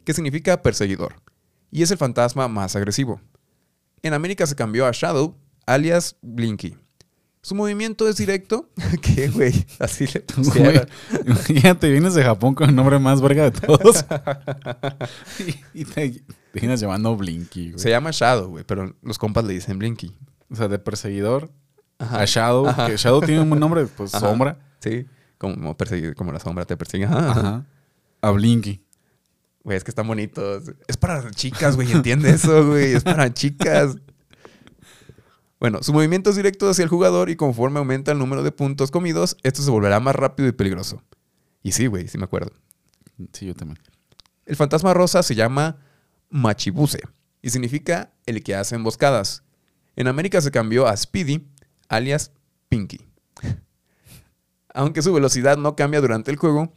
que 0.04 0.14
significa 0.14 0.62
perseguidor, 0.62 1.16
y 1.72 1.82
es 1.82 1.90
el 1.90 1.98
fantasma 1.98 2.48
más 2.48 2.76
agresivo. 2.76 3.20
En 4.04 4.14
América 4.14 4.46
se 4.46 4.56
cambió 4.56 4.86
a 4.86 4.92
Shadow, 4.92 5.36
alias 5.66 6.16
Blinky. 6.22 6.78
Su 7.46 7.54
movimiento 7.54 8.10
es 8.10 8.18
directo. 8.18 8.72
¿Qué, 9.04 9.28
güey? 9.30 9.68
Así 9.78 10.08
le 10.12 10.22
pusieron. 10.22 10.88
imagínate, 11.28 11.92
vienes 11.92 12.16
de 12.16 12.24
Japón 12.24 12.56
con 12.56 12.68
el 12.70 12.76
nombre 12.76 12.98
más 12.98 13.22
verga 13.22 13.44
de 13.44 13.52
todos. 13.52 14.04
y, 15.76 15.82
y 15.82 15.86
te, 15.86 16.10
te 16.10 16.60
vienes 16.60 16.80
llamando 16.80 17.16
Blinky, 17.16 17.74
güey. 17.74 17.80
Se 17.80 17.92
llama 17.92 18.10
Shadow, 18.12 18.50
güey, 18.50 18.64
pero 18.64 18.96
los 19.04 19.20
compas 19.20 19.46
le 19.46 19.54
dicen 19.54 19.78
Blinky. 19.78 20.18
O 20.50 20.56
sea, 20.56 20.68
de 20.68 20.80
perseguidor 20.80 21.52
Ajá. 22.00 22.22
a 22.22 22.26
Shadow, 22.26 22.68
Ajá. 22.68 22.88
que 22.88 22.98
Shadow 22.98 23.22
tiene 23.22 23.42
un 23.42 23.50
buen 23.50 23.60
nombre, 23.60 23.86
pues 23.86 24.16
Ajá. 24.16 24.28
sombra. 24.28 24.58
Sí, 24.80 25.06
como, 25.38 25.78
perseguir, 25.78 26.16
como 26.16 26.32
la 26.32 26.40
sombra 26.40 26.66
te 26.66 26.76
persigue. 26.76 27.06
Ajá. 27.06 27.64
A 28.22 28.32
Blinky. 28.32 28.84
Güey, 29.64 29.78
es 29.78 29.84
que 29.84 29.92
están 29.92 30.08
bonitos. 30.08 30.64
Es 30.88 30.98
para 30.98 31.30
chicas, 31.30 31.76
güey, 31.76 31.92
entiende 31.92 32.32
eso, 32.32 32.66
güey. 32.70 32.94
Es 32.94 33.04
para 33.04 33.32
chicas. 33.32 33.98
Bueno, 35.60 35.82
su 35.82 35.94
movimiento 35.94 36.30
es 36.30 36.36
directo 36.36 36.70
hacia 36.70 36.84
el 36.84 36.90
jugador 36.90 37.30
y 37.30 37.36
conforme 37.36 37.80
aumenta 37.80 38.12
el 38.12 38.20
número 38.20 38.44
de 38.44 38.52
puntos 38.52 38.92
comidos, 38.92 39.38
esto 39.44 39.62
se 39.62 39.72
volverá 39.72 40.00
más 40.00 40.16
rápido 40.16 40.50
y 40.50 40.52
peligroso. 40.52 41.02
Y 41.64 41.72
sí, 41.72 41.88
güey, 41.88 42.08
sí 42.08 42.18
me 42.18 42.26
acuerdo. 42.26 42.52
Sí, 43.32 43.46
yo 43.46 43.56
también. 43.56 43.80
El 44.46 44.56
fantasma 44.56 44.94
rosa 44.94 45.24
se 45.24 45.34
llama 45.34 45.78
Machibuse 46.30 47.00
y 47.42 47.50
significa 47.50 48.12
el 48.26 48.44
que 48.44 48.56
hace 48.56 48.76
emboscadas. 48.76 49.44
En 49.96 50.08
América 50.08 50.42
se 50.42 50.52
cambió 50.52 50.88
a 50.88 50.96
Speedy, 50.96 51.48
alias 51.88 52.32
Pinky. 52.70 53.00
Aunque 54.74 55.02
su 55.02 55.14
velocidad 55.14 55.58
no 55.58 55.76
cambia 55.76 56.02
durante 56.02 56.32
el 56.32 56.38
juego, 56.38 56.74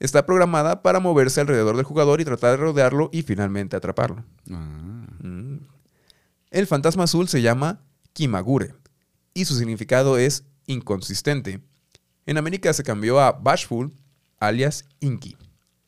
está 0.00 0.26
programada 0.26 0.82
para 0.82 1.00
moverse 1.00 1.40
alrededor 1.40 1.76
del 1.76 1.86
jugador 1.86 2.20
y 2.20 2.24
tratar 2.24 2.50
de 2.50 2.56
rodearlo 2.58 3.08
y 3.10 3.22
finalmente 3.22 3.74
atraparlo. 3.74 4.22
Ah. 4.50 5.06
Mm. 5.20 5.58
El 6.50 6.66
fantasma 6.66 7.04
azul 7.04 7.28
se 7.28 7.42
llama 7.42 7.80
Kimagure 8.18 8.74
y 9.32 9.44
su 9.44 9.54
significado 9.54 10.18
es 10.18 10.42
inconsistente. 10.66 11.60
En 12.26 12.36
América 12.36 12.72
se 12.72 12.82
cambió 12.82 13.20
a 13.20 13.30
Bashful, 13.30 13.92
alias 14.40 14.86
Inky. 14.98 15.36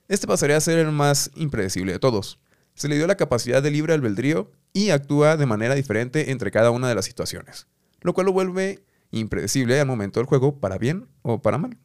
Este 0.06 0.28
pasaría 0.28 0.56
a 0.56 0.60
ser 0.60 0.78
el 0.78 0.92
más 0.92 1.32
impredecible 1.34 1.90
de 1.90 1.98
todos. 1.98 2.38
Se 2.74 2.86
le 2.86 2.94
dio 2.94 3.08
la 3.08 3.16
capacidad 3.16 3.64
de 3.64 3.72
libre 3.72 3.94
albedrío 3.94 4.52
y 4.72 4.90
actúa 4.90 5.36
de 5.36 5.46
manera 5.46 5.74
diferente 5.74 6.30
entre 6.30 6.52
cada 6.52 6.70
una 6.70 6.88
de 6.88 6.94
las 6.94 7.04
situaciones, 7.04 7.66
lo 8.00 8.14
cual 8.14 8.26
lo 8.26 8.32
vuelve 8.32 8.84
impredecible 9.10 9.80
al 9.80 9.88
momento 9.88 10.20
del 10.20 10.28
juego 10.28 10.60
para 10.60 10.78
bien 10.78 11.08
o 11.22 11.42
para 11.42 11.58
mal. 11.58 11.76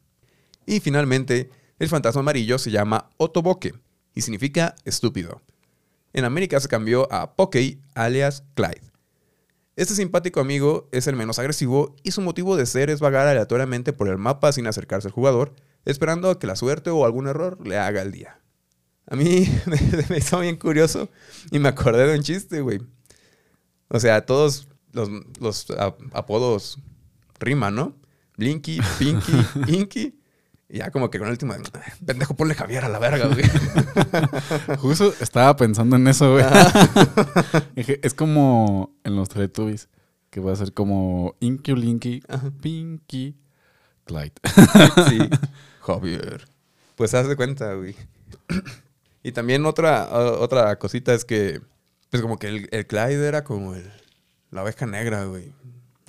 Y 0.64 0.78
finalmente, 0.78 1.50
el 1.80 1.88
fantasma 1.88 2.20
amarillo 2.20 2.58
se 2.58 2.70
llama 2.70 3.10
Otoboke 3.16 3.74
y 4.14 4.20
significa 4.20 4.76
estúpido. 4.84 5.42
En 6.12 6.24
América 6.24 6.60
se 6.60 6.68
cambió 6.68 7.12
a 7.12 7.34
Pokey, 7.34 7.80
alias 7.96 8.44
Clyde. 8.54 8.85
Este 9.76 9.94
simpático 9.94 10.40
amigo 10.40 10.88
es 10.90 11.06
el 11.06 11.16
menos 11.16 11.38
agresivo 11.38 11.94
y 12.02 12.12
su 12.12 12.22
motivo 12.22 12.56
de 12.56 12.64
ser 12.66 12.88
es 12.90 13.00
vagar 13.00 13.26
aleatoriamente 13.28 13.92
por 13.92 14.08
el 14.08 14.16
mapa 14.18 14.50
sin 14.52 14.66
acercarse 14.66 15.08
al 15.08 15.12
jugador, 15.12 15.54
esperando 15.84 16.30
a 16.30 16.38
que 16.38 16.46
la 16.46 16.56
suerte 16.56 16.90
o 16.90 17.04
algún 17.04 17.26
error 17.28 17.58
le 17.66 17.76
haga 17.78 18.00
el 18.02 18.10
día. 18.10 18.40
A 19.06 19.16
mí 19.16 19.46
me, 19.66 19.78
me 20.08 20.18
hizo 20.18 20.40
bien 20.40 20.56
curioso 20.56 21.10
y 21.50 21.58
me 21.58 21.68
acordé 21.68 22.06
de 22.06 22.16
un 22.16 22.22
chiste, 22.24 22.60
güey. 22.62 22.80
O 23.88 24.00
sea, 24.00 24.24
todos 24.24 24.66
los, 24.92 25.10
los 25.40 25.70
ap- 25.78 26.00
apodos 26.12 26.78
riman, 27.38 27.74
¿no? 27.74 27.94
Blinky, 28.38 28.80
Pinky, 28.98 29.32
Inky. 29.68 30.18
Y 30.68 30.78
ya 30.78 30.90
como 30.90 31.10
que 31.10 31.18
con 31.18 31.28
el 31.28 31.32
último, 31.32 31.54
pendejo, 32.04 32.34
ponle 32.34 32.54
Javier 32.54 32.84
a 32.84 32.88
la 32.88 32.98
verga, 32.98 33.28
güey. 33.28 33.44
Justo 34.78 35.14
estaba 35.20 35.54
pensando 35.56 35.94
en 35.94 36.08
eso, 36.08 36.32
güey. 36.32 36.44
Dije, 37.76 38.00
es 38.02 38.14
como 38.14 38.96
en 39.04 39.14
los 39.14 39.28
Teletubbies, 39.28 39.88
que 40.30 40.40
va 40.40 40.52
a 40.52 40.56
ser 40.56 40.72
como 40.72 41.36
Inky 41.38 41.74
Linky, 41.74 42.22
Ajá. 42.26 42.50
Pinky, 42.60 43.36
Clyde. 44.04 44.32
Sí, 45.08 45.18
Javier. 45.82 46.48
Pues 46.96 47.14
haz 47.14 47.28
de 47.28 47.36
cuenta, 47.36 47.74
güey. 47.74 47.94
y 49.22 49.30
también 49.30 49.66
otra, 49.66 50.08
otra 50.10 50.76
cosita 50.80 51.14
es 51.14 51.24
que, 51.24 51.60
pues 52.10 52.22
como 52.22 52.38
que 52.38 52.48
el, 52.48 52.68
el 52.72 52.86
Clyde 52.88 53.28
era 53.28 53.44
como 53.44 53.74
el, 53.74 53.88
la 54.50 54.64
oveja 54.64 54.86
negra, 54.86 55.26
güey. 55.26 55.52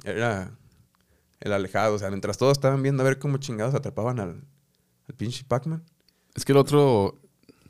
Era 0.04 0.52
el 1.39 1.54
alejado. 1.54 1.95
O 1.95 2.00
sea, 2.00 2.10
mientras 2.10 2.38
todos 2.38 2.54
estaban 2.54 2.82
viendo 2.84 3.04
a 3.04 3.06
ver 3.06 3.19
cómo 3.19 3.38
chingados 3.38 3.76
atrapaban 3.76 4.19
al, 4.19 4.43
al 5.08 5.15
pinche 5.15 5.43
Pac-Man. 5.47 5.84
Es 6.36 6.45
que 6.45 6.52
el 6.52 6.58
otro 6.58 7.19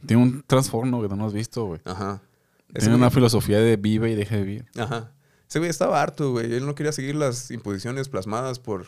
tiene 0.06 0.22
un 0.24 0.44
trastorno 0.44 1.02
que 1.02 1.08
no 1.16 1.26
has 1.26 1.34
visto, 1.34 1.66
güey. 1.66 1.82
Ajá. 1.86 2.22
Ese 2.70 2.82
Tiene 2.82 2.96
una 2.96 3.08
güey- 3.10 3.14
filosofía 3.14 3.60
de 3.60 3.78
vive 3.78 4.12
y 4.12 4.16
deja 4.16 4.36
de 4.36 4.44
vivir. 4.44 4.66
Ajá. 4.78 5.14
Ese 5.50 5.60
güey 5.60 5.70
estaba 5.70 6.02
harto, 6.02 6.32
güey. 6.32 6.54
Él 6.54 6.66
no 6.66 6.76
quería 6.76 6.92
seguir 6.92 7.16
las 7.16 7.50
imposiciones 7.52 8.10
plasmadas 8.10 8.60
por 8.60 8.86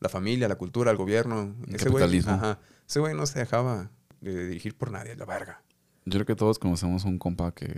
la 0.00 0.08
familia, 0.08 0.48
la 0.48 0.56
cultura, 0.56 0.90
el 0.90 0.96
gobierno. 0.96 1.54
El 1.68 1.74
Ese 1.74 1.90
güey, 1.90 2.02
capitalismo. 2.02 2.32
ajá. 2.32 2.58
Ese 2.88 3.00
güey 3.00 3.14
no 3.14 3.26
se 3.26 3.38
dejaba 3.38 3.90
de 4.22 4.46
dirigir 4.48 4.76
por 4.76 4.90
nadie, 4.90 5.14
la 5.16 5.26
verga. 5.26 5.62
Yo 6.06 6.12
creo 6.14 6.24
que 6.26 6.34
todos 6.36 6.58
conocemos 6.58 7.04
un 7.04 7.18
compa 7.18 7.52
que 7.52 7.70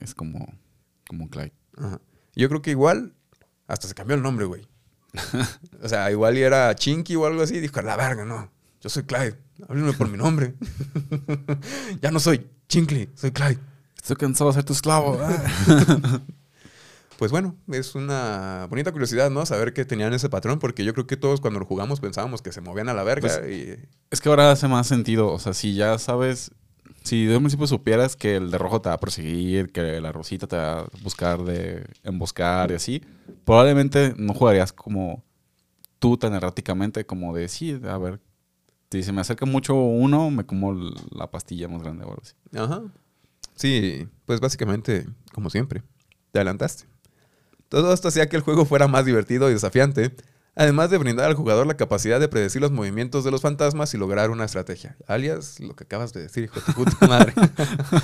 es 0.00 0.14
como, 0.14 0.46
como 1.08 1.28
Clyde. 1.30 1.54
Ajá. 1.78 2.00
Yo 2.36 2.48
creo 2.50 2.60
que 2.60 2.70
igual 2.70 3.14
hasta 3.66 3.88
se 3.88 3.94
cambió 3.94 4.14
el 4.16 4.22
nombre, 4.22 4.44
güey. 4.44 4.68
o 5.82 5.88
sea, 5.88 6.10
igual 6.10 6.38
y 6.38 6.42
era 6.42 6.74
Chinky 6.74 7.16
o 7.16 7.26
algo 7.26 7.42
así. 7.42 7.60
Dijo, 7.60 7.80
a 7.80 7.82
la 7.82 7.96
verga, 7.96 8.24
no. 8.24 8.50
Yo 8.80 8.88
soy 8.88 9.02
Clyde. 9.04 9.36
Háblenme 9.68 9.92
por 9.92 10.08
mi 10.08 10.16
nombre. 10.16 10.54
ya 12.02 12.10
no 12.10 12.20
soy 12.20 12.46
Chinkly, 12.68 13.10
soy 13.14 13.32
Clyde. 13.32 13.58
Estoy 13.96 14.16
cansado 14.16 14.50
de 14.50 14.54
ser 14.54 14.64
tu 14.64 14.72
esclavo. 14.72 15.18
ah. 15.20 16.20
Pues 17.20 17.32
bueno, 17.32 17.54
es 17.70 17.94
una 17.94 18.66
bonita 18.70 18.92
curiosidad, 18.92 19.28
¿no? 19.28 19.44
Saber 19.44 19.74
que 19.74 19.84
tenían 19.84 20.14
ese 20.14 20.30
patrón, 20.30 20.58
porque 20.58 20.86
yo 20.86 20.94
creo 20.94 21.06
que 21.06 21.18
todos 21.18 21.42
cuando 21.42 21.60
lo 21.60 21.66
jugamos 21.66 22.00
pensábamos 22.00 22.40
que 22.40 22.50
se 22.50 22.62
movían 22.62 22.88
a 22.88 22.94
la 22.94 23.02
verga. 23.02 23.28
Pues, 23.28 23.46
y... 23.46 23.76
es 24.10 24.22
que 24.22 24.30
ahora 24.30 24.50
hace 24.50 24.68
más 24.68 24.86
sentido. 24.86 25.28
O 25.30 25.38
sea, 25.38 25.52
si 25.52 25.74
ya 25.74 25.98
sabes, 25.98 26.50
si 27.02 27.26
de 27.26 27.36
un 27.36 27.42
principio 27.42 27.66
supieras 27.66 28.16
que 28.16 28.36
el 28.36 28.50
de 28.50 28.58
rojo 28.58 28.80
te 28.80 28.88
va 28.88 28.96
a 28.96 29.00
perseguir, 29.00 29.72
que 29.72 30.00
la 30.00 30.12
rosita 30.12 30.46
te 30.46 30.56
va 30.56 30.80
a 30.80 30.86
buscar 31.02 31.42
de 31.42 31.86
emboscar 32.02 32.70
y 32.70 32.74
así, 32.74 33.02
probablemente 33.44 34.14
no 34.16 34.34
jugarías 34.34 34.72
como 34.72 35.22
tú 35.98 36.16
tan 36.16 36.34
erráticamente 36.34 37.04
como 37.04 37.34
de, 37.34 37.48
sí, 37.48 37.78
a 37.84 37.98
ver, 37.98 38.20
si 38.90 39.02
se 39.02 39.12
me 39.12 39.20
acerca 39.20 39.46
mucho 39.46 39.74
uno, 39.74 40.30
me 40.30 40.44
como 40.44 40.74
la 41.10 41.30
pastilla 41.30 41.68
más 41.68 41.82
grande 41.82 42.04
o 42.04 42.08
algo 42.08 42.22
así. 42.22 42.34
Ajá. 42.56 42.82
Sí, 43.54 44.08
pues 44.26 44.40
básicamente, 44.40 45.06
como 45.32 45.50
siempre, 45.50 45.82
te 46.32 46.38
adelantaste. 46.38 46.84
Todo 47.68 47.92
esto 47.92 48.08
hacía 48.08 48.28
que 48.28 48.36
el 48.36 48.42
juego 48.42 48.64
fuera 48.64 48.88
más 48.88 49.04
divertido 49.04 49.48
y 49.48 49.52
desafiante, 49.52 50.14
además 50.54 50.90
de 50.90 50.98
brindar 50.98 51.26
al 51.26 51.34
jugador 51.34 51.66
la 51.66 51.76
capacidad 51.76 52.20
de 52.20 52.28
predecir 52.28 52.60
los 52.60 52.70
movimientos 52.70 53.24
de 53.24 53.30
los 53.30 53.40
fantasmas 53.40 53.94
y 53.94 53.98
lograr 53.98 54.30
una 54.30 54.44
estrategia. 54.44 54.96
Alias, 55.06 55.60
lo 55.60 55.74
que 55.74 55.84
acabas 55.84 56.12
de 56.12 56.22
decir, 56.22 56.44
hijo 56.44 56.60
de 56.60 56.72
puta 56.72 57.06
madre. 57.08 57.32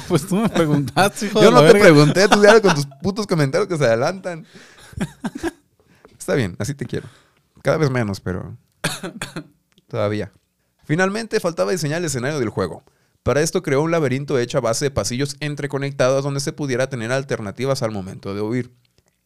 pues 0.08 0.26
tú 0.26 0.36
me 0.36 0.48
preguntaste, 0.48 1.26
hijo 1.26 1.40
Yo 1.40 1.46
de 1.48 1.52
no 1.52 1.58
te 1.60 1.66
verga. 1.66 1.80
pregunté, 1.82 2.28
tú 2.28 2.42
ya 2.42 2.60
con 2.62 2.74
tus 2.74 2.86
putos 3.02 3.26
comentarios 3.26 3.68
que 3.68 3.76
se 3.76 3.84
adelantan. 3.84 4.46
Está 6.18 6.34
bien, 6.34 6.56
así 6.58 6.74
te 6.74 6.86
quiero. 6.86 7.08
Cada 7.62 7.76
vez 7.76 7.90
menos, 7.90 8.20
pero 8.20 8.56
todavía. 9.88 10.32
Finalmente 10.84 11.40
faltaba 11.40 11.72
diseñar 11.72 11.98
el 11.98 12.04
escenario 12.06 12.38
del 12.38 12.48
juego. 12.48 12.84
Para 13.22 13.40
esto 13.40 13.60
creó 13.62 13.82
un 13.82 13.90
laberinto 13.90 14.38
hecho 14.38 14.58
a 14.58 14.60
base 14.60 14.84
de 14.84 14.90
pasillos 14.92 15.36
entreconectados 15.40 16.22
donde 16.22 16.38
se 16.38 16.52
pudiera 16.52 16.88
tener 16.88 17.10
alternativas 17.10 17.82
al 17.82 17.90
momento 17.90 18.34
de 18.34 18.40
huir. 18.40 18.72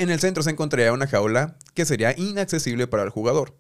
En 0.01 0.09
el 0.09 0.19
centro 0.19 0.43
se 0.43 0.49
encontraría 0.49 0.95
una 0.95 1.07
jaula 1.07 1.59
que 1.75 1.85
sería 1.85 2.19
inaccesible 2.19 2.87
para 2.87 3.03
el 3.03 3.11
jugador, 3.11 3.55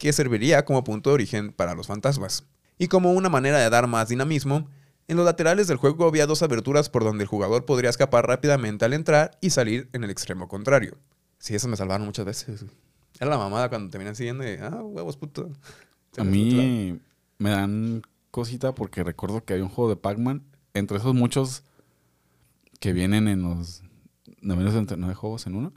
que 0.00 0.12
serviría 0.12 0.64
como 0.64 0.82
punto 0.82 1.10
de 1.10 1.14
origen 1.14 1.52
para 1.52 1.76
los 1.76 1.86
fantasmas. 1.86 2.46
Y 2.78 2.88
como 2.88 3.12
una 3.12 3.28
manera 3.28 3.60
de 3.60 3.70
dar 3.70 3.86
más 3.86 4.08
dinamismo, 4.08 4.68
en 5.06 5.16
los 5.16 5.24
laterales 5.24 5.68
del 5.68 5.76
juego 5.76 6.08
había 6.08 6.26
dos 6.26 6.42
aberturas 6.42 6.90
por 6.90 7.04
donde 7.04 7.22
el 7.22 7.28
jugador 7.28 7.64
podría 7.64 7.90
escapar 7.90 8.26
rápidamente 8.26 8.84
al 8.84 8.92
entrar 8.92 9.38
y 9.40 9.50
salir 9.50 9.88
en 9.92 10.02
el 10.02 10.10
extremo 10.10 10.48
contrario. 10.48 10.98
Sí, 11.38 11.54
eso 11.54 11.68
me 11.68 11.76
salvaron 11.76 12.04
muchas 12.04 12.26
veces. 12.26 12.64
Era 13.20 13.30
la 13.30 13.38
mamada 13.38 13.68
cuando 13.68 13.88
te 13.88 13.96
vienen 13.96 14.16
siguiendo 14.16 14.42
y, 14.42 14.56
ah, 14.60 14.82
huevos, 14.82 15.16
puto. 15.16 15.48
A 16.16 16.24
mí 16.24 16.98
me 17.38 17.50
dan 17.50 18.02
cosita 18.32 18.74
porque 18.74 19.04
recuerdo 19.04 19.44
que 19.44 19.54
hay 19.54 19.60
un 19.60 19.68
juego 19.68 19.90
de 19.90 19.96
Pac-Man, 19.96 20.42
entre 20.74 20.98
esos 20.98 21.14
muchos 21.14 21.62
que 22.80 22.92
vienen 22.92 23.28
en 23.28 23.42
los 23.42 23.84
99 24.40 25.14
juegos 25.14 25.46
en 25.46 25.54
uno, 25.54 25.72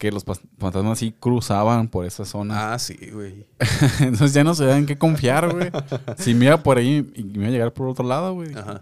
que 0.00 0.10
los 0.10 0.24
fantasmas 0.24 0.98
sí 0.98 1.14
cruzaban 1.20 1.86
por 1.88 2.06
esa 2.06 2.24
zona. 2.24 2.72
Ah, 2.72 2.78
sí, 2.78 2.96
güey. 3.12 3.46
Entonces 4.00 4.32
ya 4.32 4.42
no 4.42 4.54
se 4.54 4.64
da 4.64 4.78
en 4.78 4.86
qué 4.86 4.96
confiar, 4.96 5.52
güey. 5.52 5.70
Si 6.16 6.32
me 6.32 6.46
iba 6.46 6.62
por 6.62 6.78
ahí 6.78 7.12
y 7.14 7.22
me 7.22 7.36
iba 7.40 7.48
a 7.48 7.50
llegar 7.50 7.72
por 7.74 7.86
otro 7.86 8.06
lado, 8.06 8.32
güey. 8.32 8.54
Ajá. 8.54 8.80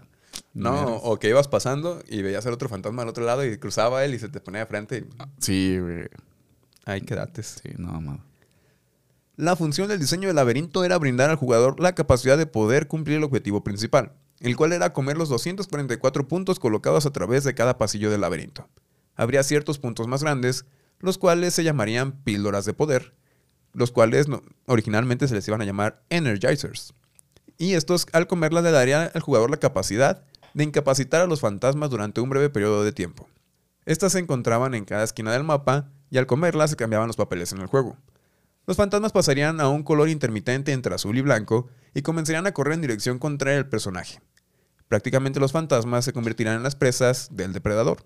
No, 0.53 0.95
o 0.95 1.19
que 1.19 1.27
ibas 1.27 1.49
pasando 1.49 2.01
y 2.07 2.21
veías 2.21 2.45
al 2.45 2.53
otro 2.53 2.69
fantasma 2.69 3.01
al 3.01 3.09
otro 3.09 3.25
lado 3.25 3.45
y 3.45 3.57
cruzaba 3.57 4.05
él 4.05 4.13
y 4.13 4.19
se 4.19 4.29
te 4.29 4.39
ponía 4.39 4.61
de 4.61 4.65
frente 4.67 4.97
y 4.99 5.05
Sí, 5.39 5.77
güey. 5.77 6.07
ahí 6.85 7.01
quedaste. 7.01 7.43
Sí, 7.43 7.69
no, 7.77 7.99
más. 7.99 8.19
La 9.35 9.57
función 9.57 9.89
del 9.89 9.99
diseño 9.99 10.27
del 10.29 10.37
laberinto 10.37 10.85
era 10.85 10.97
brindar 10.97 11.29
al 11.29 11.35
jugador 11.35 11.81
la 11.81 11.95
capacidad 11.95 12.37
de 12.37 12.45
poder 12.45 12.87
cumplir 12.87 13.17
el 13.17 13.25
objetivo 13.25 13.61
principal, 13.61 14.13
el 14.39 14.55
cual 14.55 14.71
era 14.71 14.93
comer 14.93 15.17
los 15.17 15.27
244 15.27 16.29
puntos 16.29 16.59
colocados 16.59 17.05
a 17.05 17.11
través 17.11 17.43
de 17.43 17.53
cada 17.55 17.77
pasillo 17.77 18.09
del 18.09 18.21
laberinto. 18.21 18.69
Habría 19.17 19.43
ciertos 19.43 19.79
puntos 19.79 20.07
más 20.07 20.23
grandes, 20.23 20.63
los 20.99 21.17
cuales 21.17 21.53
se 21.53 21.63
llamarían 21.63 22.23
píldoras 22.23 22.65
de 22.65 22.73
poder, 22.73 23.13
los 23.73 23.91
cuales 23.91 24.27
originalmente 24.65 25.27
se 25.27 25.35
les 25.35 25.47
iban 25.47 25.61
a 25.61 25.65
llamar 25.65 26.03
energizers. 26.09 26.93
Y 27.57 27.73
estos, 27.73 28.07
al 28.13 28.27
comerlas, 28.27 28.63
le 28.63 28.71
darían 28.71 29.11
al 29.13 29.21
jugador 29.21 29.49
la 29.49 29.57
capacidad 29.57 30.23
de 30.53 30.63
incapacitar 30.63 31.21
a 31.21 31.27
los 31.27 31.41
fantasmas 31.41 31.89
durante 31.89 32.21
un 32.21 32.29
breve 32.29 32.49
periodo 32.49 32.83
de 32.83 32.91
tiempo. 32.91 33.27
Estas 33.85 34.13
se 34.13 34.19
encontraban 34.19 34.73
en 34.75 34.85
cada 34.85 35.03
esquina 35.03 35.31
del 35.31 35.43
mapa 35.43 35.89
y 36.09 36.17
al 36.17 36.27
comerlas 36.27 36.71
se 36.71 36.75
cambiaban 36.75 37.07
los 37.07 37.17
papeles 37.17 37.51
en 37.51 37.59
el 37.59 37.67
juego. 37.67 37.97
Los 38.65 38.77
fantasmas 38.77 39.11
pasarían 39.11 39.59
a 39.61 39.67
un 39.67 39.83
color 39.83 40.09
intermitente 40.09 40.73
entre 40.73 40.93
azul 40.93 41.17
y 41.17 41.21
blanco 41.21 41.69
y 41.93 42.01
comenzarían 42.01 42.45
a 42.45 42.53
correr 42.53 42.75
en 42.75 42.81
dirección 42.81 43.17
contraria 43.17 43.57
al 43.57 43.69
personaje. 43.69 44.21
Prácticamente 44.87 45.39
los 45.39 45.51
fantasmas 45.51 46.05
se 46.05 46.13
convertirán 46.13 46.57
en 46.57 46.63
las 46.63 46.75
presas 46.75 47.29
del 47.31 47.53
depredador. 47.53 48.05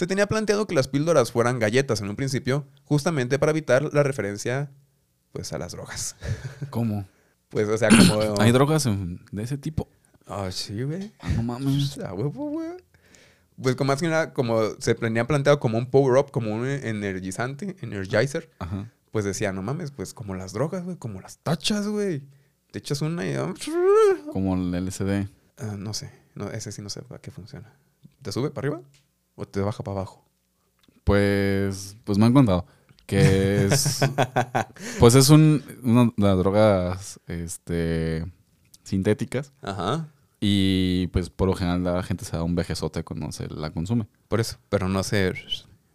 Se 0.00 0.06
tenía 0.06 0.26
planteado 0.26 0.66
que 0.66 0.74
las 0.74 0.88
píldoras 0.88 1.30
fueran 1.30 1.58
galletas 1.58 2.00
en 2.00 2.08
un 2.08 2.16
principio, 2.16 2.66
justamente 2.86 3.38
para 3.38 3.50
evitar 3.50 3.92
la 3.92 4.02
referencia 4.02 4.70
pues 5.30 5.52
a 5.52 5.58
las 5.58 5.72
drogas. 5.72 6.16
¿Cómo? 6.70 7.06
Pues 7.50 7.68
o 7.68 7.76
sea, 7.76 7.90
como 7.90 8.18
¿Hay 8.40 8.50
drogas 8.50 8.84
de 8.84 9.42
ese 9.42 9.58
tipo? 9.58 9.90
Ah, 10.26 10.50
sí, 10.52 10.84
güey. 10.84 11.12
Ah, 11.20 11.28
no 11.36 11.42
mames. 11.42 11.98
A 12.02 12.14
huevo, 12.14 12.48
güey. 12.48 12.70
Pues 13.62 13.76
como 13.76 13.88
más 13.88 14.00
que 14.00 14.08
nada, 14.08 14.32
como 14.32 14.70
se 14.78 14.94
tenía 14.94 15.26
planteado 15.26 15.60
como 15.60 15.76
un 15.76 15.84
power-up, 15.84 16.30
como 16.30 16.54
un 16.54 16.66
energizante, 16.66 17.76
energizer, 17.82 18.48
Ajá. 18.58 18.90
pues 19.10 19.26
decía, 19.26 19.52
no 19.52 19.60
mames, 19.60 19.90
pues 19.90 20.14
como 20.14 20.34
las 20.34 20.54
drogas, 20.54 20.82
güey, 20.82 20.96
como 20.96 21.20
las 21.20 21.36
tachas, 21.40 21.86
güey. 21.86 22.22
Te 22.70 22.78
echas 22.78 23.02
una 23.02 23.26
y... 23.28 23.36
Como 24.32 24.54
el 24.54 24.74
LCD. 24.74 25.28
ah, 25.58 25.76
no 25.76 25.92
sé, 25.92 26.10
no, 26.34 26.48
ese 26.50 26.72
sí 26.72 26.80
no 26.80 26.88
sé 26.88 27.02
para 27.02 27.20
qué 27.20 27.30
funciona. 27.30 27.70
¿Te 28.22 28.32
sube 28.32 28.50
para 28.50 28.68
arriba 28.68 28.82
o 29.40 29.46
te 29.46 29.60
baja 29.60 29.82
para 29.82 29.98
abajo? 29.98 30.24
Pues, 31.04 31.96
pues 32.04 32.18
me 32.18 32.26
han 32.26 32.32
contado 32.32 32.66
que 33.10 33.66
es, 33.66 34.00
pues 35.00 35.16
es 35.16 35.30
un, 35.30 35.64
una 35.82 36.12
las 36.16 36.38
drogas, 36.38 37.18
este, 37.26 38.24
sintéticas 38.84 39.52
Ajá. 39.62 40.06
y 40.38 41.08
pues 41.08 41.28
por 41.28 41.48
lo 41.48 41.56
general 41.56 41.82
la 41.82 42.04
gente 42.04 42.24
se 42.24 42.36
da 42.36 42.44
un 42.44 42.54
vejezote 42.54 43.02
cuando 43.02 43.32
se 43.32 43.48
la 43.48 43.70
consume. 43.70 44.06
Por 44.28 44.38
eso, 44.38 44.58
pero 44.68 44.88
no 44.88 45.02
se... 45.02 45.32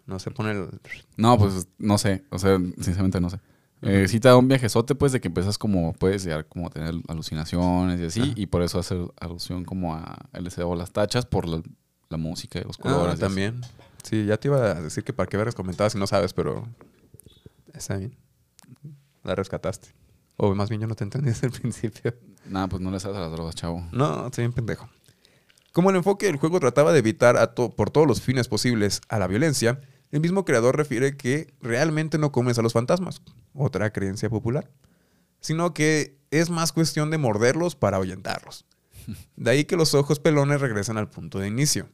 No 0.08 0.19
se 0.19 0.29
pone 0.29 0.51
el... 0.51 0.67
No, 1.15 1.38
pues 1.38 1.67
no 1.77 1.97
sé, 1.97 2.25
o 2.31 2.38
sea, 2.38 2.58
sinceramente 2.58 3.21
no 3.21 3.29
sé. 3.29 3.39
Eh, 3.81 4.08
sí 4.10 4.19
te 4.19 4.27
da 4.27 4.36
un 4.36 4.47
viajezote, 4.47 4.93
pues, 4.93 5.13
de 5.13 5.21
que 5.21 5.29
empiezas 5.29 5.58
como, 5.58 5.93
puedes 5.93 6.23
llegar 6.23 6.45
como 6.47 6.67
a 6.67 6.69
tener 6.69 6.95
alucinaciones 7.08 8.01
y 8.01 8.05
así, 8.05 8.34
y 8.36 8.47
por 8.47 8.62
eso 8.62 8.77
hace 8.77 8.95
alusión 9.21 9.63
como 9.63 9.95
a 9.95 10.17
LCD 10.34 10.63
o 10.63 10.75
las 10.75 10.91
tachas 10.91 11.25
por 11.25 11.47
la, 11.47 11.62
la 12.10 12.18
música 12.18 12.60
y 12.60 12.63
los 12.63 12.78
Ah, 12.80 12.84
colores. 12.84 13.13
así. 13.13 13.22
también. 13.22 13.62
Sí, 14.04 14.26
ya 14.26 14.38
te 14.38 14.48
iba 14.50 14.58
a 14.58 14.82
decir 14.82 15.04
que 15.04 15.13
para 15.13 15.28
qué 15.28 15.38
vergas 15.38 15.56
comentabas 15.56 15.94
si 15.94 16.00
no 16.00 16.06
sabes, 16.08 16.34
pero... 16.34 16.68
Está 17.74 17.98
bien. 17.98 18.15
La 19.24 19.36
rescataste. 19.36 19.89
O 20.38 20.54
más 20.54 20.70
bien 20.70 20.82
yo 20.82 20.88
no 20.88 20.96
te 20.96 21.04
entendí 21.04 21.30
desde 21.30 21.48
el 21.48 21.54
principio. 21.54 22.13
Nada, 22.46 22.68
pues 22.68 22.82
no 22.82 22.91
le 22.91 23.00
sabes 23.00 23.18
a 23.18 23.22
las 23.22 23.32
drogas, 23.32 23.56
chavo. 23.56 23.84
No, 23.91 24.28
estoy 24.28 24.44
bien 24.44 24.54
pendejo. 24.54 24.89
Como 25.74 25.89
el 25.89 25.96
enfoque 25.98 26.28
del 26.28 26.38
juego 26.38 26.60
trataba 26.60 26.94
de 26.94 27.00
evitar 27.00 27.36
a 27.38 27.54
to- 27.54 27.72
por 27.76 27.89
todos 27.89 28.08
los 28.08 28.22
fines 28.22 28.48
posibles 28.48 29.02
a 29.10 29.20
la 29.20 29.28
violencia, 29.28 29.82
el 30.12 30.22
mismo 30.22 30.46
creador 30.46 30.78
refiere 30.78 31.18
que 31.18 31.54
realmente 31.62 32.18
no 32.18 32.32
comes 32.32 32.58
a 32.58 32.62
los 32.62 32.72
fantasmas, 32.74 33.22
otra 33.54 33.91
creencia 33.91 34.30
popular, 34.30 34.70
sino 35.41 35.74
que 35.74 36.18
es 36.32 36.50
más 36.50 36.72
cuestión 36.72 37.10
de 37.12 37.18
morderlos 37.18 37.76
para 37.76 37.98
ahuyentarlos. 37.98 38.65
De 39.36 39.52
ahí 39.52 39.65
que 39.65 39.76
los 39.76 39.94
ojos 39.94 40.20
pelones 40.20 40.62
regresan 40.62 40.98
al 40.98 41.10
punto 41.10 41.39
de 41.39 41.48
inicio. 41.48 41.89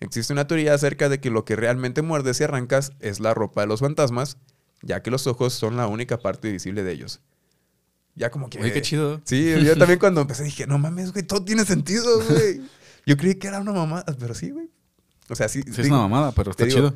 Existe 0.00 0.32
una 0.32 0.46
teoría 0.46 0.74
acerca 0.74 1.08
de 1.08 1.20
que 1.20 1.30
lo 1.30 1.44
que 1.44 1.56
realmente 1.56 2.02
muerdes 2.02 2.40
y 2.40 2.44
arrancas 2.44 2.92
es 3.00 3.20
la 3.20 3.34
ropa 3.34 3.60
de 3.60 3.66
los 3.66 3.80
fantasmas, 3.80 4.38
ya 4.82 5.02
que 5.02 5.10
los 5.10 5.26
ojos 5.26 5.52
son 5.52 5.76
la 5.76 5.86
única 5.86 6.18
parte 6.18 6.50
visible 6.50 6.82
de 6.82 6.92
ellos. 6.92 7.20
Ya 8.14 8.30
como 8.30 8.48
que... 8.48 8.58
Oye, 8.58 8.72
qué 8.72 8.82
chido. 8.82 9.20
Sí, 9.24 9.54
yo 9.62 9.76
también 9.76 9.98
cuando 9.98 10.22
empecé 10.22 10.42
dije, 10.44 10.66
no 10.66 10.78
mames, 10.78 11.12
güey, 11.12 11.24
todo 11.24 11.44
tiene 11.44 11.64
sentido, 11.64 12.22
güey. 12.24 12.62
Yo 13.06 13.16
creí 13.16 13.34
que 13.34 13.48
era 13.48 13.60
una 13.60 13.72
mamada, 13.72 14.04
pero 14.18 14.34
sí, 14.34 14.50
güey. 14.50 14.70
O 15.28 15.34
sea, 15.34 15.48
sí. 15.48 15.62
Sí, 15.62 15.80
es 15.82 15.86
una 15.86 15.98
mamada, 15.98 16.32
pero 16.32 16.50
está 16.50 16.64
digo, 16.64 16.76
chido. 16.76 16.94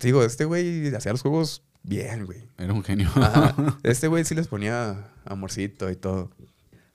Digo, 0.00 0.22
este 0.22 0.44
güey 0.44 0.94
hacía 0.94 1.12
los 1.12 1.22
juegos 1.22 1.62
bien, 1.82 2.24
güey. 2.24 2.48
Era 2.56 2.72
un 2.72 2.82
genio. 2.82 3.10
Ajá. 3.14 3.54
Este 3.82 4.08
güey 4.08 4.24
sí 4.24 4.34
les 4.34 4.48
ponía 4.48 5.10
amorcito 5.24 5.90
y 5.90 5.96
todo. 5.96 6.30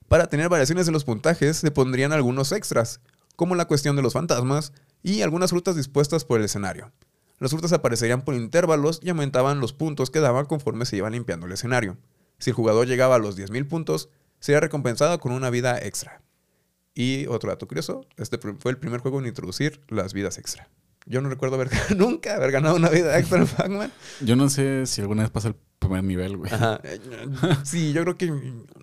Para 0.08 0.28
tener 0.28 0.50
variaciones 0.50 0.88
en 0.88 0.94
los 0.94 1.06
puntajes, 1.06 1.58
se 1.58 1.72
pondrían 1.72 2.12
algunos 2.12 2.52
extras, 2.52 3.00
como 3.36 3.56
la 3.56 3.66
cuestión 3.66 3.96
de 3.96 4.02
los 4.02 4.14
fantasmas 4.14 4.74
y 5.02 5.22
algunas 5.22 5.52
frutas 5.52 5.76
dispuestas 5.76 6.26
por 6.26 6.40
el 6.40 6.46
escenario. 6.46 6.92
Las 7.40 7.52
frutas 7.52 7.74
aparecerían 7.74 8.24
por 8.24 8.36
intervalos 8.36 9.00
y 9.04 9.10
aumentaban 9.10 9.60
los 9.60 9.74
puntos 9.74 10.10
que 10.10 10.20
daban 10.20 10.46
conforme 10.46 10.86
se 10.86 10.98
iba 10.98 11.10
limpiando 11.10 11.46
el 11.46 11.52
escenario. 11.52 11.98
Si 12.38 12.52
el 12.52 12.56
jugador 12.56 12.88
llegaba 12.88 13.16
a 13.16 13.20
los 13.20 13.38
10.000 13.38 13.68
puntos, 13.68 14.10
sería 14.40 14.60
recompensado 14.60 15.20
con 15.20 15.32
una 15.32 15.50
vida 15.50 15.80
extra. 15.80 16.22
Y 16.96 17.26
otro 17.28 17.50
dato 17.50 17.68
curioso, 17.68 18.06
este 18.18 18.38
fue 18.38 18.72
el 18.72 18.78
primer 18.78 19.02
juego 19.02 19.20
en 19.20 19.28
introducir 19.28 19.82
las 19.88 20.14
vidas 20.14 20.38
extra. 20.38 20.70
Yo 21.06 21.22
no 21.22 21.30
recuerdo 21.30 21.56
haber, 21.56 21.70
nunca 21.98 22.36
haber 22.36 22.52
ganado 22.52 22.76
una 22.76 22.90
vida 22.90 23.18
extra 23.18 23.38
en 23.42 23.48
Pac-Man. 23.48 23.92
Yo 24.22 24.36
no 24.36 24.50
sé 24.50 24.86
si 24.86 25.02
alguna 25.02 25.24
vez 25.24 25.32
pasa 25.32 25.50
el 25.50 25.56
primer 25.80 26.04
nivel, 26.04 26.38
güey. 26.38 26.52
Ajá. 26.52 26.80
Sí, 27.64 27.94
yo 27.94 28.02
creo 28.04 28.18
que 28.18 28.32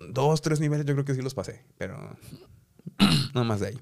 dos, 0.09 0.41
tres 0.41 0.59
niveles 0.59 0.85
yo 0.85 0.93
creo 0.93 1.05
que 1.05 1.15
sí 1.15 1.21
los 1.21 1.33
pasé, 1.33 1.63
pero 1.77 2.17
no 3.33 3.43
más 3.43 3.59
de 3.59 3.67
ahí. 3.67 3.79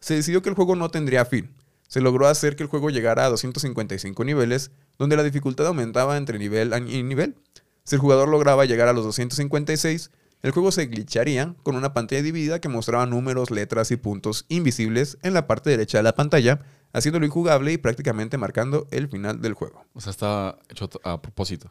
Se 0.00 0.14
decidió 0.14 0.42
que 0.42 0.48
el 0.48 0.54
juego 0.54 0.76
no 0.76 0.90
tendría 0.90 1.24
fin. 1.24 1.54
Se 1.86 2.00
logró 2.00 2.26
hacer 2.26 2.56
que 2.56 2.62
el 2.62 2.68
juego 2.68 2.90
llegara 2.90 3.26
a 3.26 3.28
255 3.28 4.24
niveles, 4.24 4.70
donde 4.98 5.16
la 5.16 5.22
dificultad 5.22 5.66
aumentaba 5.66 6.16
entre 6.16 6.38
nivel 6.38 6.72
y 6.88 7.02
nivel. 7.02 7.36
Si 7.84 7.96
el 7.96 8.00
jugador 8.00 8.28
lograba 8.28 8.64
llegar 8.64 8.88
a 8.88 8.92
los 8.92 9.04
256, 9.04 10.10
el 10.42 10.50
juego 10.50 10.72
se 10.72 10.86
glitcharía 10.86 11.54
con 11.62 11.76
una 11.76 11.92
pantalla 11.94 12.22
dividida 12.22 12.60
que 12.60 12.68
mostraba 12.68 13.06
números, 13.06 13.50
letras 13.50 13.90
y 13.90 13.96
puntos 13.96 14.44
invisibles 14.48 15.18
en 15.22 15.34
la 15.34 15.46
parte 15.46 15.70
derecha 15.70 15.98
de 15.98 16.04
la 16.04 16.14
pantalla, 16.14 16.60
haciéndolo 16.92 17.24
injugable 17.26 17.72
y 17.72 17.78
prácticamente 17.78 18.36
marcando 18.38 18.86
el 18.90 19.08
final 19.08 19.40
del 19.40 19.54
juego. 19.54 19.84
O 19.94 20.00
sea, 20.00 20.10
estaba 20.10 20.58
hecho 20.68 20.90
a 21.04 21.22
propósito. 21.22 21.68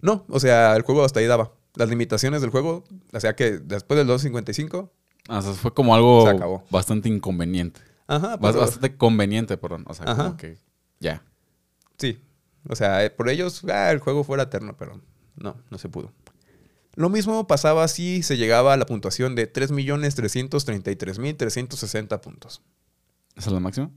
No, 0.00 0.24
o 0.28 0.38
sea, 0.40 0.74
el 0.76 0.82
juego 0.82 1.04
hasta 1.04 1.20
ahí 1.20 1.26
daba. 1.26 1.52
Las 1.74 1.88
limitaciones 1.88 2.40
del 2.42 2.50
juego, 2.50 2.84
o 3.12 3.20
sea 3.20 3.34
que 3.34 3.58
después 3.58 3.98
del 3.98 4.06
255, 4.06 4.92
Ah, 5.28 5.38
O 5.38 5.42
sea, 5.42 5.52
fue 5.52 5.72
como 5.72 5.94
algo 5.94 6.24
Se 6.28 6.34
acabó. 6.34 6.64
bastante 6.70 7.08
inconveniente. 7.08 7.80
ajá, 8.08 8.36
pero- 8.40 8.58
Bastante 8.58 8.96
conveniente, 8.96 9.56
perdón. 9.56 9.84
O 9.86 9.94
sea, 9.94 10.04
Ajá. 10.06 10.24
como 10.24 10.36
que 10.36 10.58
ya. 10.98 11.22
sí. 11.96 12.18
O 12.68 12.74
sea, 12.76 13.04
eh, 13.04 13.10
por 13.10 13.28
ellos, 13.28 13.62
ah, 13.68 13.90
el 13.92 13.98
juego 14.00 14.24
fuera 14.24 14.42
eterno, 14.44 14.76
pero 14.76 15.00
no, 15.36 15.56
no 15.70 15.78
se 15.78 15.88
pudo. 15.88 16.12
Lo 16.94 17.08
mismo 17.08 17.46
pasaba 17.46 17.86
si 17.88 18.22
se 18.24 18.36
llegaba 18.36 18.72
a 18.74 18.76
la 18.76 18.84
puntuación 18.84 19.34
de 19.36 19.46
3.333.360 19.46 22.20
puntos. 22.20 22.60
¿Esa 23.36 23.48
es 23.48 23.52
la 23.52 23.60
máxima? 23.60 23.90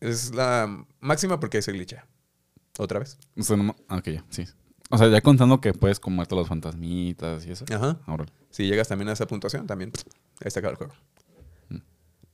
Es 0.00 0.34
la 0.34 0.84
máxima 1.00 1.40
porque 1.40 1.62
se 1.62 1.72
glitcha. 1.72 2.06
Otra 2.78 2.98
vez. 2.98 3.18
O 3.38 3.42
sea, 3.42 3.56
no 3.56 3.64
ma- 3.64 3.76
ah, 3.88 3.96
ok, 3.98 4.08
ya, 4.08 4.24
sí. 4.30 4.44
O 4.90 4.98
sea, 4.98 5.08
ya 5.08 5.20
contando 5.20 5.60
que 5.60 5.72
puedes 5.72 5.98
comerte 5.98 6.34
los 6.34 6.48
fantasmitas 6.48 7.46
y 7.46 7.52
eso. 7.52 7.64
Ajá. 7.74 7.98
Ahora. 8.06 8.26
Si 8.50 8.66
llegas 8.66 8.88
también 8.88 9.08
a 9.08 9.12
esa 9.12 9.26
puntuación, 9.26 9.66
también 9.66 9.92
ahí 10.44 10.50
se 10.50 10.58
acaba 10.58 10.72
el 10.72 10.76
juego. 10.78 10.92
Mm. 11.70 11.78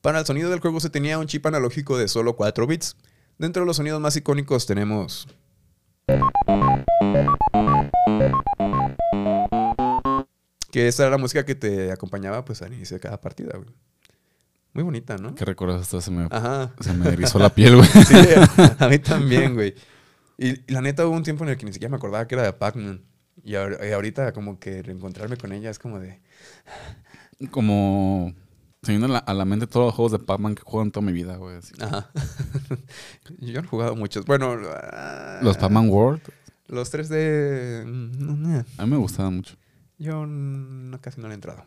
Para 0.00 0.18
el 0.18 0.26
sonido 0.26 0.50
del 0.50 0.60
juego 0.60 0.80
se 0.80 0.90
tenía 0.90 1.18
un 1.18 1.26
chip 1.26 1.46
analógico 1.46 1.96
de 1.96 2.08
solo 2.08 2.36
4 2.36 2.66
bits, 2.66 2.96
Dentro 3.40 3.62
de 3.62 3.66
los 3.66 3.78
sonidos 3.78 3.98
más 4.02 4.14
icónicos 4.16 4.66
tenemos... 4.66 5.26
Que 10.70 10.86
esta 10.86 11.04
era 11.04 11.10
la 11.12 11.16
música 11.16 11.46
que 11.46 11.54
te 11.54 11.90
acompañaba 11.90 12.44
pues 12.44 12.60
al 12.60 12.74
inicio 12.74 12.96
de 12.96 13.00
cada 13.00 13.18
partida, 13.18 13.56
güey. 13.56 13.70
Muy 14.72 14.84
bonita, 14.84 15.16
¿no? 15.16 15.34
¿Qué 15.34 15.44
recuerdas? 15.44 15.80
Hasta 15.82 16.00
se 16.00 16.10
me, 16.10 16.28
Ajá. 16.30 16.72
se 16.80 16.92
me 16.94 17.08
erizó 17.08 17.38
la 17.38 17.50
piel, 17.50 17.76
güey. 17.76 17.88
Sí, 18.06 18.14
a 18.78 18.88
mí 18.88 18.98
también, 19.00 19.54
güey. 19.54 19.74
Y, 20.38 20.50
y 20.50 20.72
la 20.72 20.80
neta 20.80 21.06
hubo 21.06 21.16
un 21.16 21.22
tiempo 21.22 21.44
en 21.44 21.50
el 21.50 21.56
que 21.56 21.66
ni 21.66 21.72
siquiera 21.72 21.90
me 21.90 21.96
acordaba 21.96 22.26
que 22.28 22.34
era 22.36 22.44
de 22.44 22.52
Pac-Man. 22.52 23.02
Y, 23.42 23.52
ahor- 23.54 23.78
y 23.86 23.92
ahorita 23.92 24.32
como 24.32 24.58
que 24.60 24.82
reencontrarme 24.82 25.36
con 25.36 25.52
ella 25.52 25.70
es 25.70 25.78
como 25.78 25.98
de... 25.98 26.20
Como 27.50 28.34
se 28.82 28.92
vienen 28.92 29.10
a 29.10 29.14
la, 29.14 29.18
a 29.18 29.34
la 29.34 29.44
mente 29.44 29.66
todos 29.66 29.86
los 29.86 29.94
juegos 29.94 30.12
de 30.12 30.18
Pac-Man 30.18 30.54
que 30.54 30.62
juego 30.62 30.82
en 30.84 30.90
toda 30.92 31.04
mi 31.06 31.12
vida, 31.12 31.36
güey. 31.36 31.56
así. 31.56 31.72
Ajá. 31.80 32.10
Yo 33.38 33.60
he 33.60 33.62
jugado 33.64 33.96
muchos. 33.96 34.24
Bueno... 34.26 34.56
ah, 34.92 35.40
Los 35.42 35.56
Pac-Man 35.58 35.88
World, 35.90 36.22
Los 36.68 36.92
3D... 36.92 37.84
mm, 37.86 38.60
a 38.78 38.84
mí 38.86 38.90
me 38.90 38.96
gustaban 38.98 39.36
mucho. 39.36 39.56
Yo 39.98 40.24
no, 40.26 40.98
casi 41.00 41.20
no 41.20 41.28
le 41.28 41.32
he 41.32 41.34
entrado. 41.34 41.64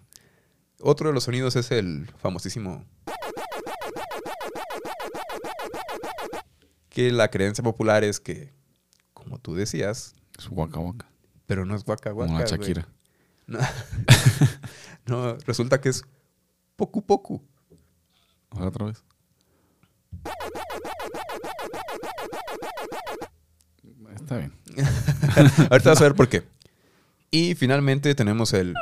Otro 0.86 1.08
de 1.08 1.14
los 1.14 1.24
sonidos 1.24 1.56
es 1.56 1.72
el 1.72 2.12
famosísimo... 2.18 2.86
Que 6.90 7.10
la 7.12 7.30
creencia 7.30 7.64
popular 7.64 8.04
es 8.04 8.20
que, 8.20 8.54
como 9.14 9.40
tú 9.40 9.56
decías, 9.56 10.14
Es 10.38 10.48
Waka 10.52 10.80
Waka. 10.80 11.08
pero 11.48 11.66
no 11.66 11.74
es 11.76 11.88
Waka 11.88 12.14
Waka, 12.14 12.28
Como 12.28 12.40
la. 12.40 12.46
Shakira. 12.46 12.88
No. 13.48 13.58
no, 15.08 15.38
resulta 15.48 15.82
que 15.82 15.90
es 15.90 16.04
Poku. 16.76 17.42
Ojalá 18.50 18.68
otra 18.68 18.86
vez. 18.86 19.04
Está 24.14 24.38
bien. 24.38 24.54
Ahorita 25.72 25.90
vas 25.90 26.02
a 26.02 26.04
ver 26.04 26.14
por 26.14 26.30
qué. 26.30 26.44
Y 27.32 27.56
finalmente 27.56 28.14
tenemos 28.14 28.54
el 28.54 28.76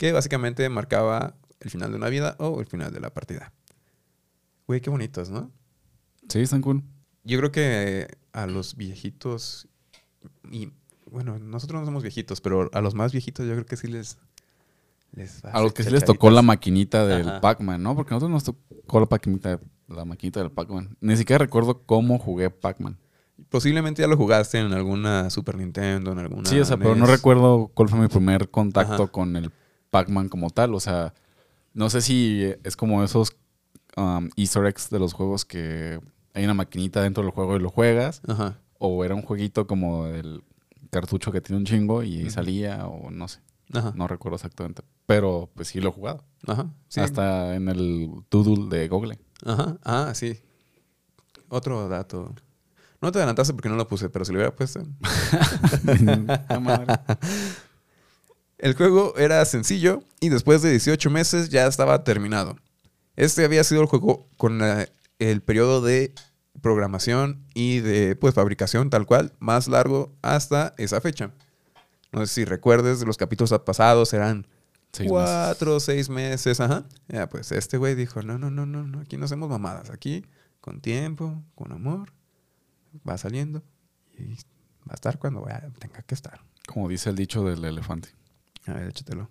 que 0.00 0.12
básicamente 0.12 0.66
marcaba 0.70 1.34
el 1.60 1.68
final 1.68 1.90
de 1.90 1.98
una 1.98 2.08
vida 2.08 2.34
o 2.38 2.58
el 2.60 2.66
final 2.66 2.90
de 2.90 3.00
la 3.00 3.12
partida. 3.12 3.52
Güey, 4.66 4.80
qué 4.80 4.88
bonitos, 4.88 5.28
¿no? 5.28 5.50
Sí, 6.26 6.40
están 6.40 6.62
cool. 6.62 6.82
Yo 7.22 7.36
creo 7.36 7.52
que 7.52 8.08
a 8.32 8.46
los 8.46 8.76
viejitos 8.76 9.68
y 10.50 10.70
bueno, 11.04 11.38
nosotros 11.38 11.80
no 11.80 11.84
somos 11.84 12.02
viejitos, 12.02 12.40
pero 12.40 12.70
a 12.72 12.80
los 12.80 12.94
más 12.94 13.12
viejitos 13.12 13.46
yo 13.46 13.52
creo 13.52 13.66
que 13.66 13.76
sí 13.76 13.88
les 13.88 14.16
les 15.12 15.44
va 15.44 15.50
A 15.50 15.60
los 15.60 15.74
que 15.74 15.82
sí 15.82 15.90
les 15.90 16.02
tocó 16.02 16.30
la 16.30 16.40
maquinita 16.40 17.06
del. 17.06 17.38
Pac-Man, 17.42 17.82
¿no? 17.82 17.94
Porque 17.94 18.14
a 18.14 18.16
nosotros 18.16 18.30
nos 18.32 18.44
tocó 18.44 19.00
la 19.00 19.06
maquinita, 19.10 19.60
la 19.86 20.06
maquinita 20.06 20.40
del 20.40 20.50
Pac-Man. 20.50 20.96
Ni 21.02 21.14
siquiera 21.18 21.44
recuerdo 21.44 21.82
cómo 21.84 22.18
jugué 22.18 22.48
Pac-Man. 22.48 22.96
Posiblemente 23.50 24.00
ya 24.00 24.08
lo 24.08 24.16
jugaste 24.16 24.60
en 24.60 24.72
alguna 24.72 25.28
Super 25.28 25.58
Nintendo, 25.58 26.12
en 26.12 26.20
alguna 26.20 26.48
Sí, 26.48 26.58
o 26.58 26.64
sea, 26.64 26.78
pero 26.78 26.94
no 26.94 27.04
NES. 27.06 27.16
recuerdo 27.16 27.70
cuál 27.74 27.90
fue 27.90 27.98
mi 27.98 28.08
primer 28.08 28.48
contacto 28.48 29.02
Ajá. 29.02 29.12
con 29.12 29.36
el 29.36 29.50
Pac-Man 29.90 30.28
como 30.28 30.50
tal. 30.50 30.74
O 30.74 30.80
sea, 30.80 31.14
no 31.74 31.90
sé 31.90 32.00
si 32.00 32.52
es 32.64 32.76
como 32.76 33.02
esos 33.04 33.36
um, 33.96 34.28
Easter 34.36 34.66
eggs 34.66 34.90
de 34.90 34.98
los 34.98 35.12
juegos 35.12 35.44
que 35.44 36.00
hay 36.34 36.44
una 36.44 36.54
maquinita 36.54 37.02
dentro 37.02 37.22
del 37.22 37.32
juego 37.32 37.56
y 37.56 37.60
lo 37.60 37.70
juegas. 37.70 38.22
Ajá. 38.26 38.58
O 38.78 39.04
era 39.04 39.14
un 39.14 39.22
jueguito 39.22 39.66
como 39.66 40.06
el 40.06 40.42
cartucho 40.90 41.32
que 41.32 41.40
tiene 41.40 41.58
un 41.58 41.66
chingo 41.66 42.02
y 42.02 42.30
salía, 42.30 42.86
o 42.86 43.10
no 43.10 43.28
sé. 43.28 43.40
Ajá. 43.72 43.92
No 43.94 44.08
recuerdo 44.08 44.36
exactamente. 44.36 44.82
Pero 45.06 45.50
pues 45.54 45.68
sí 45.68 45.80
lo 45.80 45.90
he 45.90 45.92
jugado. 45.92 46.24
Ajá. 46.46 46.70
Sí. 46.88 47.00
Hasta 47.00 47.54
en 47.54 47.68
el 47.68 48.10
Doodle 48.30 48.68
de 48.76 48.88
Google. 48.88 49.18
Ajá. 49.44 49.76
Ah, 49.84 50.12
sí. 50.14 50.40
Otro 51.48 51.88
dato. 51.88 52.34
No 53.00 53.10
te 53.10 53.18
adelantaste 53.18 53.54
porque 53.54 53.68
no 53.68 53.76
lo 53.76 53.88
puse, 53.88 54.10
pero 54.10 54.24
si 54.24 54.32
lo 54.32 54.38
hubiera 54.38 54.54
puesto. 54.54 54.82
La 56.48 56.60
madre. 56.60 56.94
El 58.60 58.74
juego 58.74 59.14
era 59.16 59.44
sencillo 59.44 60.02
y 60.20 60.28
después 60.28 60.62
de 60.62 60.70
18 60.70 61.10
meses 61.10 61.48
ya 61.48 61.66
estaba 61.66 62.04
terminado. 62.04 62.56
Este 63.16 63.44
había 63.44 63.64
sido 63.64 63.80
el 63.80 63.86
juego 63.88 64.28
con 64.36 64.60
eh, 64.62 64.88
el 65.18 65.42
periodo 65.42 65.80
de 65.82 66.14
programación 66.60 67.44
y 67.54 67.80
de 67.80 68.16
pues 68.16 68.34
fabricación 68.34 68.90
tal 68.90 69.06
cual 69.06 69.32
más 69.40 69.66
largo 69.66 70.14
hasta 70.22 70.74
esa 70.78 71.00
fecha. 71.00 71.32
No 72.12 72.20
sé 72.26 72.32
si 72.34 72.44
recuerdes 72.44 73.00
de 73.00 73.06
los 73.06 73.16
capítulos 73.16 73.52
pasados 73.64 74.12
eran 74.12 74.46
Seis 74.92 75.08
cuatro 75.08 75.76
o 75.76 75.80
seis 75.80 76.08
meses, 76.10 76.60
ajá. 76.60 76.84
Ya, 77.08 77.28
pues 77.28 77.52
este 77.52 77.76
güey 77.78 77.94
dijo, 77.94 78.22
no, 78.22 78.38
no, 78.38 78.50
no, 78.50 78.66
no, 78.66 78.82
no, 78.84 79.00
aquí 79.00 79.16
no 79.16 79.24
hacemos 79.24 79.48
mamadas, 79.48 79.88
aquí 79.90 80.26
con 80.60 80.80
tiempo, 80.80 81.42
con 81.54 81.72
amor, 81.72 82.12
va 83.08 83.16
saliendo 83.16 83.62
y 84.18 84.34
va 84.34 84.90
a 84.90 84.94
estar 84.94 85.18
cuando 85.18 85.42
vaya- 85.42 85.70
tenga 85.78 86.02
que 86.02 86.14
estar. 86.14 86.40
Como 86.66 86.88
dice 86.88 87.08
el 87.10 87.16
dicho 87.16 87.44
del 87.44 87.64
elefante. 87.64 88.10
A 88.70 88.74
ver, 88.74 88.88
échatelo. 88.88 89.28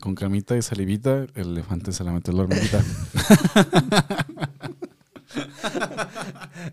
Con 0.00 0.14
camita 0.14 0.56
y 0.56 0.62
salivita, 0.62 1.26
el 1.34 1.52
elefante 1.52 1.92
se 1.92 2.04
la 2.04 2.12
mete 2.12 2.32
la 2.32 2.42
hormiguita. 2.42 2.84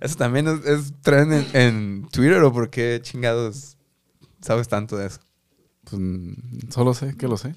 ¿Eso 0.01 0.15
también 0.15 0.47
es, 0.47 0.65
es 0.65 0.93
trend 1.01 1.33
en, 1.33 1.47
en 1.53 2.07
Twitter 2.11 2.41
o 2.43 2.51
por 2.51 2.69
qué 2.69 2.99
chingados 3.01 3.77
sabes 4.41 4.67
tanto 4.67 4.97
de 4.97 5.07
eso? 5.07 5.19
Pues 5.85 6.01
mm, 6.01 6.69
solo 6.69 6.93
sé 6.93 7.15
que 7.15 7.27
lo 7.27 7.37
sé. 7.37 7.55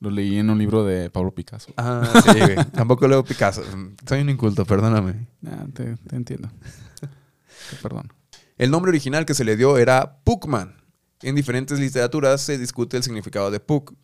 Lo 0.00 0.10
leí 0.10 0.38
en 0.38 0.50
un 0.50 0.58
libro 0.58 0.84
de 0.84 1.10
Pablo 1.10 1.34
Picasso. 1.34 1.72
Ah, 1.76 2.22
sí, 2.32 2.38
güey. 2.38 2.56
Tampoco 2.72 3.08
leo 3.08 3.24
Picasso. 3.24 3.62
Soy 4.06 4.20
un 4.20 4.30
inculto, 4.30 4.64
perdóname. 4.64 5.26
Ah, 5.46 5.66
te, 5.72 5.96
te 5.96 6.16
entiendo. 6.16 6.50
Te 7.70 7.76
perdono. 7.82 8.10
El 8.58 8.70
nombre 8.70 8.90
original 8.90 9.26
que 9.26 9.34
se 9.34 9.44
le 9.44 9.56
dio 9.56 9.76
era 9.78 10.18
Puckman. 10.22 10.76
En 11.22 11.34
diferentes 11.34 11.78
literaturas 11.80 12.40
se 12.42 12.58
discute 12.58 12.96
el 12.96 13.02
significado 13.02 13.50
de 13.50 13.60
Puck. 13.60 13.94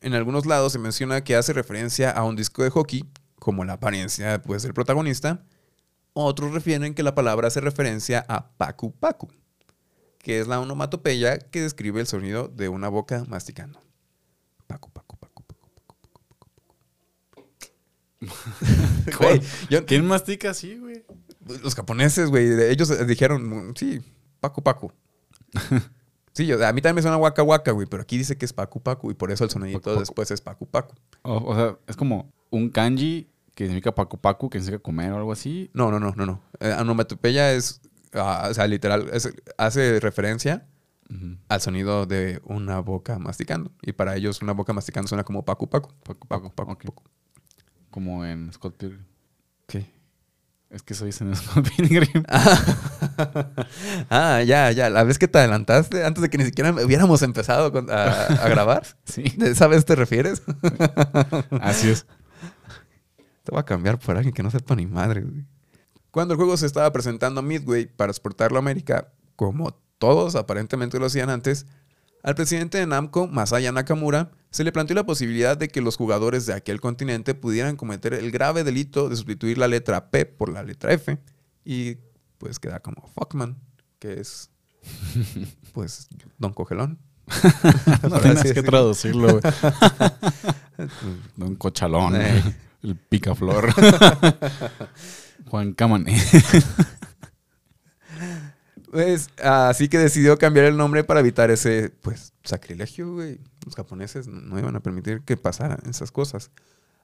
En 0.00 0.14
algunos 0.14 0.46
lados 0.46 0.72
se 0.72 0.78
menciona 0.78 1.22
que 1.22 1.36
hace 1.36 1.52
referencia 1.52 2.10
a 2.10 2.24
un 2.24 2.34
disco 2.34 2.62
de 2.64 2.70
hockey, 2.70 3.04
como 3.38 3.64
la 3.64 3.74
apariencia 3.74 4.42
pues, 4.42 4.62
del 4.62 4.74
protagonista. 4.74 5.44
Otros 6.14 6.52
refieren 6.52 6.94
que 6.94 7.02
la 7.02 7.14
palabra 7.14 7.48
hace 7.48 7.60
referencia 7.60 8.24
a 8.28 8.50
Pacu 8.56 8.92
Pacu, 8.92 9.28
que 10.18 10.40
es 10.40 10.48
la 10.48 10.60
onomatopeya 10.60 11.38
que 11.38 11.62
describe 11.62 12.00
el 12.00 12.06
sonido 12.06 12.48
de 12.48 12.68
una 12.68 12.88
boca 12.88 13.24
masticando. 13.28 13.80
Pacu 14.66 14.90
Pacu 14.90 15.16
Pacu 15.16 15.42
Pacu 15.44 15.66
Pacu 15.86 16.06
Pacu. 16.28 16.48
Güey, 19.18 19.40
yo- 19.70 19.86
¿Quién 19.86 20.04
mastica 20.06 20.50
así, 20.50 20.76
güey? 20.78 21.04
los 21.62 21.74
japoneses, 21.74 22.28
güey, 22.30 22.52
ellos 22.70 23.06
dijeron, 23.06 23.72
sí, 23.76 24.00
Pacu 24.40 24.62
Pacu. 24.62 24.92
Sí, 26.32 26.46
yo- 26.46 26.66
a 26.66 26.72
mí 26.72 26.80
también 26.80 26.96
me 26.96 27.02
suena 27.02 27.16
Waka 27.16 27.42
Waka, 27.42 27.72
güey, 27.72 27.86
pero 27.86 28.02
aquí 28.02 28.16
dice 28.16 28.36
que 28.38 28.44
es 28.46 28.52
Pacu 28.52 28.80
Pacu 28.82 29.10
y 29.10 29.14
por 29.14 29.30
eso 29.30 29.44
el 29.44 29.50
sonidito 29.50 29.80
Pacu 29.80 30.00
después 30.00 30.30
es 30.30 30.40
Pacu 30.40 30.66
Pacu. 30.66 30.94
O, 31.22 31.36
o 31.36 31.54
sea, 31.54 31.76
es 31.86 31.96
como 31.96 32.32
un 32.50 32.70
kanji 32.70 33.28
que 33.54 33.64
significa 33.66 33.94
pacu 33.94 34.16
pacu, 34.18 34.48
que 34.48 34.58
significa 34.58 34.82
comer 34.82 35.12
o 35.12 35.18
algo 35.18 35.32
así. 35.32 35.70
No, 35.74 35.90
no, 35.90 36.00
no, 36.00 36.14
no, 36.16 36.24
no. 36.24 36.40
Eh, 36.60 36.74
onomatopeya 36.80 37.52
es, 37.52 37.82
ah, 38.14 38.48
o 38.50 38.54
sea, 38.54 38.66
literal, 38.66 39.10
es- 39.12 39.32
hace 39.58 40.00
referencia 40.00 40.66
al 41.48 41.60
sonido 41.60 42.06
de 42.06 42.40
una 42.44 42.80
boca 42.80 43.18
masticando. 43.18 43.70
Y 43.82 43.92
para 43.92 44.16
ellos 44.16 44.40
una 44.40 44.52
boca 44.52 44.72
masticando 44.72 45.08
suena 45.08 45.24
como 45.24 45.44
Pacu 45.44 45.68
Pacu. 45.68 45.90
Pacu 46.02 46.26
Pacu 46.26 46.50
pacu. 46.50 46.54
Pacu. 46.54 46.72
ok. 46.72 46.84
Pacu. 46.86 47.02
Como 47.90 48.24
en 48.24 48.50
Scott 48.54 48.76
Pilgrim. 48.78 49.04
¿Qué? 49.66 49.92
Es 50.72 50.82
que 50.82 50.94
en 50.94 51.36
Scott 51.36 51.68
Pilgrim. 51.76 52.24
ah, 54.10 54.42
ya, 54.42 54.72
ya. 54.72 54.88
La 54.88 55.04
vez 55.04 55.18
que 55.18 55.28
te 55.28 55.38
adelantaste, 55.38 56.02
antes 56.02 56.22
de 56.22 56.30
que 56.30 56.38
ni 56.38 56.46
siquiera 56.46 56.72
hubiéramos 56.72 57.20
empezado 57.20 57.70
a, 57.90 58.12
a 58.24 58.48
grabar. 58.48 58.82
Sí. 59.04 59.24
¿De 59.36 59.50
esa 59.50 59.66
vez 59.66 59.84
te 59.84 59.94
refieres? 59.94 60.42
Así 61.60 61.90
es. 61.90 62.06
Te 63.42 63.50
voy 63.50 63.60
a 63.60 63.64
cambiar 63.64 63.98
por 63.98 64.16
alguien 64.16 64.32
que 64.32 64.42
no 64.42 64.50
sepa 64.50 64.74
ni 64.74 64.86
madre, 64.86 65.20
güey. 65.20 65.44
Cuando 66.10 66.32
el 66.32 66.38
juego 66.38 66.56
se 66.56 66.64
estaba 66.64 66.90
presentando 66.90 67.40
a 67.40 67.42
Midway 67.42 67.86
para 67.86 68.10
exportarlo 68.10 68.56
a 68.56 68.60
América, 68.60 69.12
como 69.36 69.78
todos 69.98 70.34
aparentemente 70.36 70.98
lo 70.98 71.06
hacían 71.06 71.28
antes, 71.28 71.66
al 72.22 72.34
presidente 72.34 72.78
de 72.78 72.86
Namco, 72.86 73.26
Masaya 73.26 73.72
Nakamura, 73.72 74.30
se 74.52 74.64
le 74.64 74.70
planteó 74.70 74.94
la 74.94 75.06
posibilidad 75.06 75.56
de 75.56 75.68
que 75.68 75.80
los 75.80 75.96
jugadores 75.96 76.44
de 76.44 76.52
aquel 76.52 76.80
continente 76.80 77.34
pudieran 77.34 77.74
cometer 77.74 78.12
el 78.12 78.30
grave 78.30 78.64
delito 78.64 79.08
de 79.08 79.16
sustituir 79.16 79.56
la 79.56 79.66
letra 79.66 80.10
P 80.10 80.26
por 80.26 80.52
la 80.52 80.62
letra 80.62 80.92
F 80.92 81.18
y 81.64 81.96
pues 82.36 82.58
queda 82.58 82.80
como 82.80 83.08
Fuckman, 83.14 83.56
que 83.98 84.20
es 84.20 84.50
pues 85.72 86.06
Don 86.38 86.52
Cogelón. 86.52 86.98
No 88.08 88.20
tienes 88.20 88.52
que 88.52 88.62
traducirlo, 88.62 89.40
güey. 89.40 89.54
Un 91.38 91.54
cochalón. 91.56 92.16
Ey. 92.16 92.42
El 92.82 92.96
picaflor. 92.96 93.72
Juan 95.46 95.72
Camané. 95.72 96.20
Pues, 98.90 99.30
así 99.42 99.88
que 99.88 99.98
decidió 99.98 100.36
cambiar 100.36 100.66
el 100.66 100.76
nombre 100.76 101.04
para 101.04 101.20
evitar 101.20 101.50
ese, 101.50 101.90
pues, 102.02 102.34
sacrilegio, 102.44 103.14
güey. 103.14 103.38
Los 103.64 103.74
japoneses 103.74 104.28
no 104.28 104.58
iban 104.58 104.76
a 104.76 104.80
permitir 104.80 105.22
que 105.22 105.36
pasaran 105.36 105.78
esas 105.88 106.10
cosas. 106.10 106.50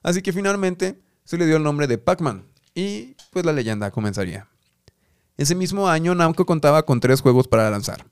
Así 0.03 0.23
que 0.23 0.33
finalmente 0.33 1.01
se 1.25 1.39
le 1.39 1.47
dio 1.47 1.57
el 1.57 1.63
nombre 1.63 1.87
de 1.87 1.99
Pac-Man. 1.99 2.45
y 2.75 3.17
pues 3.33 3.45
la 3.45 3.53
leyenda 3.53 3.91
comenzaría. 3.91 4.49
Ese 5.37 5.55
mismo 5.55 5.89
año 5.89 6.15
Namco 6.15 6.47
contaba 6.47 6.85
con 6.85 7.01
tres 7.01 7.21
juegos 7.21 7.49
para 7.49 7.71
lanzar. 7.71 8.07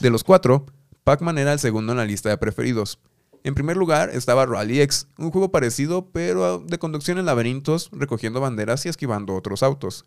De 0.00 0.10
los 0.10 0.24
cuatro, 0.24 0.66
Pac-Man 1.04 1.38
era 1.38 1.52
el 1.52 1.58
segundo 1.58 1.92
en 1.92 1.98
la 1.98 2.04
lista 2.04 2.28
de 2.28 2.38
preferidos. 2.38 2.98
En 3.42 3.54
primer 3.54 3.76
lugar 3.76 4.10
estaba 4.10 4.44
Rally 4.44 4.80
X, 4.82 5.06
un 5.18 5.30
juego 5.30 5.50
parecido 5.50 6.10
pero 6.10 6.58
de 6.58 6.78
conducción 6.78 7.18
en 7.18 7.26
laberintos, 7.26 7.88
recogiendo 7.92 8.40
banderas 8.40 8.84
y 8.84 8.90
esquivando 8.90 9.34
otros 9.34 9.62
autos. 9.62 10.04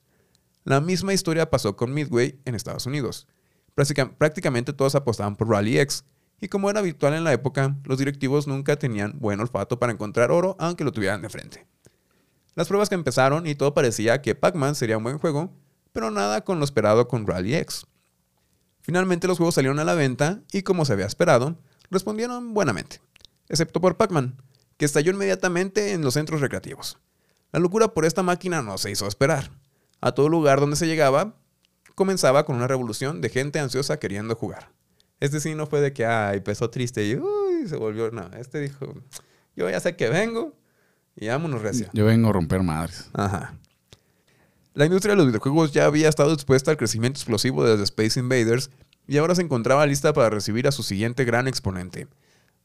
La 0.64 0.80
misma 0.82 1.14
historia 1.14 1.50
pasó 1.50 1.76
con 1.76 1.94
Midway 1.94 2.40
en 2.46 2.56
Estados 2.56 2.86
Unidos. 2.86 3.28
Prácticamente 3.74 4.72
todos 4.72 4.96
apostaban 4.96 5.36
por 5.36 5.50
Rally 5.50 5.80
X, 5.80 6.06
y 6.44 6.50
como 6.50 6.70
era 6.70 6.82
habitual 6.82 7.14
en 7.14 7.24
la 7.24 7.32
época, 7.32 7.78
los 7.86 7.98
directivos 7.98 8.48
nunca 8.48 8.76
tenían 8.76 9.18
buen 9.18 9.40
olfato 9.40 9.80
para 9.80 9.94
encontrar 9.94 10.30
oro 10.30 10.58
aunque 10.60 10.84
lo 10.84 10.92
tuvieran 10.92 11.22
de 11.22 11.30
frente. 11.30 11.66
Las 12.54 12.68
pruebas 12.68 12.90
que 12.90 12.96
empezaron 12.96 13.48
y 13.48 13.56
todo 13.56 13.74
parecía 13.74 14.22
que 14.22 14.36
Pac-Man 14.36 14.76
sería 14.76 14.98
un 14.98 15.04
buen 15.04 15.20
juego, 15.20 15.54
pero 15.94 16.12
nada 16.12 16.44
con 16.44 16.60
lo 16.60 16.66
esperado 16.66 17.08
con 17.08 17.26
Rally 17.26 17.56
X. 17.56 17.86
Finalmente 18.82 19.26
los 19.26 19.38
juegos 19.38 19.56
salieron 19.56 19.80
a 19.80 19.86
la 19.86 19.94
venta 19.94 20.42
y 20.52 20.64
como 20.64 20.84
se 20.84 20.92
había 20.92 21.06
esperado, 21.06 21.58
respondieron 21.90 22.54
buenamente, 22.54 23.00
excepto 23.48 23.80
por 23.80 23.96
Pac-Man, 23.96 24.36
que 24.76 24.84
estalló 24.84 25.14
inmediatamente 25.14 25.94
en 25.94 26.02
los 26.02 26.16
centros 26.16 26.42
recreativos. 26.42 27.00
La 27.54 27.62
locura 27.62 27.94
por 27.94 28.04
esta 28.04 28.22
máquina 28.22 28.62
no 28.62 28.78
se 28.78 28.92
hizo 28.92 29.08
esperar. 29.08 29.50
A 30.02 30.12
todo 30.12 30.28
lugar 30.28 30.60
donde 30.60 30.76
se 30.76 30.88
llegaba, 30.88 31.38
comenzaba 31.96 32.46
con 32.46 32.58
una 32.58 32.68
revolución 32.68 33.22
de 33.22 33.30
gente 33.30 33.60
ansiosa 33.60 33.98
queriendo 33.98 34.36
jugar. 34.36 34.74
Este 35.24 35.40
sí 35.40 35.56
no 35.56 35.68
fue 35.68 35.80
de 35.80 35.94
que, 35.94 36.06
ay, 36.06 36.40
empezó 36.40 36.70
triste 36.70 37.08
y 37.08 37.16
uy, 37.16 37.66
se 37.70 37.78
volvió. 37.78 38.12
No, 38.12 38.30
este 38.38 38.60
dijo, 38.60 38.94
yo 39.56 39.70
ya 39.70 39.80
sé 39.80 39.96
que 39.96 40.10
vengo 40.10 40.54
y 41.16 41.30
vámonos 41.30 41.62
recia. 41.62 41.90
Yo 41.94 42.04
vengo 42.04 42.28
a 42.28 42.34
romper 42.34 42.62
madres. 42.62 43.10
Ajá. 43.14 43.58
La 44.74 44.84
industria 44.84 45.14
de 45.14 45.20
los 45.20 45.28
videojuegos 45.28 45.72
ya 45.72 45.86
había 45.86 46.10
estado 46.10 46.34
expuesta 46.34 46.72
al 46.72 46.78
crecimiento 46.78 47.20
explosivo 47.20 47.64
desde 47.64 47.86
Space 47.86 48.20
Invaders 48.20 48.70
y 49.08 49.16
ahora 49.16 49.34
se 49.34 49.44
encontraba 49.44 49.86
lista 49.86 50.12
para 50.12 50.30
recibir 50.30 50.68
a 50.68 50.74
su 50.74 50.84
siguiente 50.84 51.24
gran 51.24 51.48
exponente. 51.48 52.10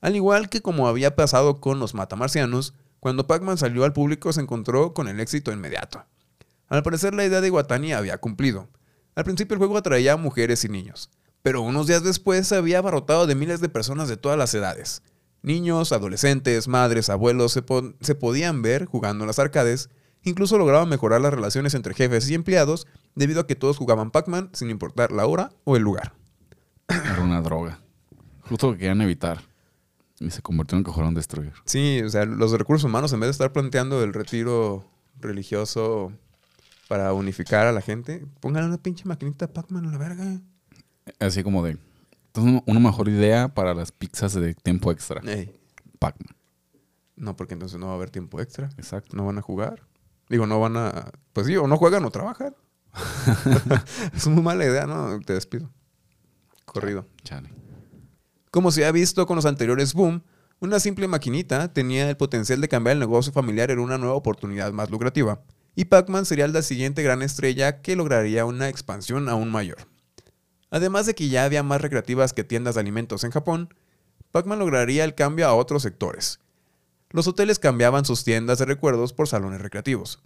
Al 0.01 0.17
igual 0.17 0.49
que 0.49 0.61
como 0.61 0.89
había 0.89 1.15
pasado 1.15 1.61
con 1.61 1.79
los 1.79 1.95
matamarcianos, 1.95 2.75
cuando 2.99 3.29
Pac-Man 3.29 3.59
salió 3.59 3.85
al 3.85 3.93
público 3.93 4.33
se 4.33 4.41
encontró 4.41 4.95
con 4.95 5.07
el 5.07 5.21
éxito 5.21 5.53
inmediato. 5.53 6.05
Al 6.67 6.83
parecer 6.83 7.15
la 7.15 7.25
idea 7.25 7.41
de 7.41 7.47
Iwatani 7.47 7.93
había 7.93 8.19
cumplido. 8.19 8.69
Al 9.15 9.23
principio 9.23 9.55
el 9.55 9.59
juego 9.59 9.77
atraía 9.77 10.15
a 10.15 10.17
mujeres 10.17 10.65
y 10.65 10.69
niños, 10.69 11.09
pero 11.49 11.63
unos 11.63 11.87
días 11.87 12.03
después 12.03 12.47
se 12.47 12.57
había 12.57 12.77
abarrotado 12.77 13.27
de 13.27 13.35
miles 13.35 13.63
de 13.63 13.71
personas 13.71 14.07
de 14.07 14.19
todas 14.19 14.37
las 14.37 14.53
edades. 14.53 15.01
Niños, 15.41 15.93
adolescentes, 15.93 16.69
madres, 16.69 17.09
abuelos 17.09 17.53
se, 17.53 17.65
se 18.03 18.15
podían 18.15 18.61
ver 18.61 18.85
jugando 18.85 19.25
en 19.25 19.29
las 19.29 19.39
arcades 19.39 19.89
Incluso 20.25 20.59
lograban 20.59 20.91
mejorar 20.91 21.23
las 21.23 21.33
relaciones 21.33 21.73
entre 21.73 21.95
jefes 21.95 22.29
y 22.29 22.35
empleados 22.35 22.87
debido 23.15 23.41
a 23.41 23.47
que 23.47 23.55
todos 23.55 23.79
jugaban 23.79 24.11
Pac-Man 24.11 24.51
sin 24.53 24.69
importar 24.69 25.11
la 25.11 25.25
hora 25.25 25.51
o 25.65 25.75
el 25.75 25.83
lugar. 25.83 26.13
Era 26.87 27.23
una 27.23 27.41
droga. 27.41 27.81
Justo 28.43 28.67
lo 28.67 28.73
que 28.75 28.81
querían 28.81 29.01
evitar. 29.01 29.41
Y 30.21 30.29
se 30.29 30.43
convirtió 30.43 30.77
en 30.77 30.85
cojón 30.85 31.15
destruir. 31.15 31.55
Sí, 31.65 32.03
o 32.05 32.11
sea, 32.11 32.27
los 32.27 32.53
recursos 32.53 32.85
humanos, 32.85 33.15
en 33.15 33.21
vez 33.21 33.29
de 33.29 33.31
estar 33.31 33.55
planteando 33.55 34.05
el 34.05 34.13
retiro 34.13 34.85
religioso 35.19 36.13
para 36.89 37.15
unificar 37.15 37.67
a 37.67 37.73
la 37.73 37.81
gente, 37.81 38.27
pongan 38.41 38.65
una 38.65 38.77
pinche 38.77 39.07
maquinita 39.07 39.51
Pac-Man 39.51 39.87
a 39.87 39.93
la 39.93 39.97
verga. 39.97 40.41
Así 41.19 41.43
como 41.43 41.63
de. 41.65 41.79
Entonces, 42.27 42.63
una 42.67 42.81
mejor 42.81 43.09
idea 43.09 43.49
para 43.49 43.75
las 43.75 43.93
pizzas 43.93 44.35
de 44.35 44.55
tiempo 44.55 44.93
extra. 44.93 45.21
Pac-Man. 45.99 46.37
No, 47.17 47.37
porque 47.37 47.55
entonces 47.55 47.79
no 47.79 47.87
va 47.87 47.93
a 47.93 47.97
haber 47.97 48.11
tiempo 48.11 48.41
extra. 48.41 48.69
Exacto. 48.77 49.17
No 49.17 49.27
van 49.27 49.39
a 49.39 49.43
jugar. 49.43 49.83
Digo, 50.29 50.47
no 50.47 50.61
van 50.61 50.77
a. 50.77 51.11
Pues 51.33 51.47
sí, 51.47 51.57
o 51.57 51.67
no 51.67 51.77
juegan 51.77 52.05
o 52.05 52.11
trabajan. 52.11 52.55
es 54.15 54.27
muy 54.29 54.43
mala 54.43 54.65
idea, 54.65 54.87
¿no? 54.87 55.19
Te 55.21 55.33
despido. 55.33 55.71
Corrido. 56.65 57.07
Chale. 57.25 57.51
Como 58.51 58.71
se 58.71 58.85
ha 58.85 58.93
visto 58.93 59.27
con 59.27 59.37
los 59.37 59.47
anteriores 59.47 59.95
Boom, 59.95 60.23
una 60.61 60.81
simple 60.81 61.07
maquinita 61.09 61.73
tenía 61.73 62.09
el 62.09 62.17
potencial 62.17 62.61
de 62.61 62.69
cambiar 62.69 62.95
el 62.95 63.01
negocio 63.01 63.33
familiar 63.33 63.71
en 63.71 63.79
una 63.79 63.99
nueva 63.99 64.15
oportunidad 64.15 64.73
más 64.73 64.91
lucrativa. 64.91 65.41
Y 65.75 65.85
Pac-Man 65.85 66.27
sería 66.27 66.49
la 66.49 66.63
siguiente 66.63 67.03
gran 67.03 67.23
estrella 67.23 67.81
que 67.81 67.95
lograría 67.95 68.45
una 68.45 68.69
expansión 68.69 69.29
aún 69.29 69.51
mayor. 69.51 69.79
Además 70.71 71.07
de 71.07 71.15
que 71.15 71.29
ya 71.29 71.45
había 71.45 71.63
más 71.63 71.81
recreativas 71.81 72.33
que 72.33 72.45
tiendas 72.45 72.75
de 72.75 72.81
alimentos 72.81 73.25
en 73.25 73.31
Japón, 73.31 73.75
Pac-Man 74.33 74.59
lograría 74.59 75.05
el 75.05 75.15
cambio 75.15 75.47
a 75.47 75.55
otros 75.55 75.83
sectores, 75.83 76.41
los 77.11 77.27
hoteles 77.27 77.59
cambiaban 77.59 78.05
sus 78.05 78.23
tiendas 78.23 78.59
de 78.59 78.67
recuerdos 78.67 79.15
por 79.15 79.29
salones 79.29 79.63
recreativos. 79.63 80.21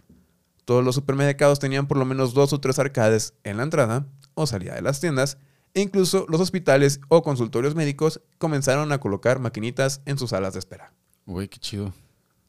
Todos 0.65 0.83
los 0.83 0.95
supermercados 0.95 1.59
tenían 1.59 1.87
por 1.87 1.97
lo 1.97 2.05
menos 2.05 2.33
dos 2.33 2.51
o 2.51 2.59
tres 2.59 2.77
arcades 2.77 3.33
en 3.43 3.57
la 3.57 3.63
entrada 3.63 4.05
o 4.33 4.47
salida 4.47 4.75
de 4.75 4.81
las 4.81 4.99
tiendas, 4.99 5.37
e 5.73 5.81
incluso 5.81 6.25
los 6.29 6.41
hospitales 6.41 6.99
o 7.07 7.23
consultorios 7.23 7.73
médicos 7.73 8.21
comenzaron 8.37 8.91
a 8.91 8.99
colocar 8.99 9.39
maquinitas 9.39 10.01
en 10.05 10.17
sus 10.17 10.31
salas 10.31 10.53
de 10.53 10.59
espera. 10.59 10.91
Güey, 11.25 11.47
qué 11.47 11.57
chido. 11.57 11.93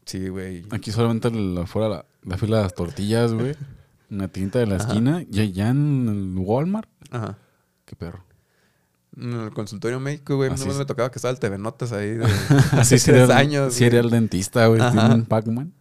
Sí, 0.05 0.29
güey. 0.29 0.65
Aquí 0.71 0.91
solamente 0.91 1.29
afuera 1.61 2.05
la, 2.25 2.37
fila 2.37 2.59
de 2.59 2.63
las 2.65 2.75
tortillas, 2.75 3.33
güey. 3.33 3.55
Una 4.11 4.29
tinta 4.29 4.59
de 4.59 4.67
la 4.67 4.77
esquina. 4.77 5.25
Ya, 5.31 5.45
ya 5.45 5.69
en 5.69 6.09
el 6.09 6.39
Walmart. 6.39 6.89
Ajá. 7.11 7.39
Qué 7.85 7.97
perro. 7.97 8.25
En 9.17 9.33
el 9.33 9.51
consultorio 9.53 10.01
médico, 10.01 10.37
güey, 10.37 10.51
no 10.51 10.75
me 10.75 10.85
tocaba 10.85 11.11
que 11.11 11.19
estaba 11.19 11.31
el 11.33 11.39
TV 11.39 11.57
Notas 11.59 11.93
ahí 11.93 12.15
de 12.15 12.27
Así 12.73 12.99
sería 12.99 13.25
años. 13.37 13.75
Sí, 13.75 13.85
era 13.85 14.01
el 14.01 14.11
dentista, 14.11 14.67
güey. 14.67 14.81
Tiene 14.81 15.15
un 15.15 15.25
Pac-Man. 15.25 15.73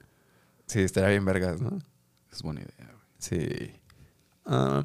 Sí, 0.68 0.82
estaría 0.82 1.10
bien 1.10 1.26
vergas, 1.26 1.60
¿no? 1.60 1.80
Es 2.32 2.42
buena 2.44 2.62
idea, 2.62 2.92
güey. 2.92 2.98
Sí. 3.18 3.72
Ah, 4.46 4.84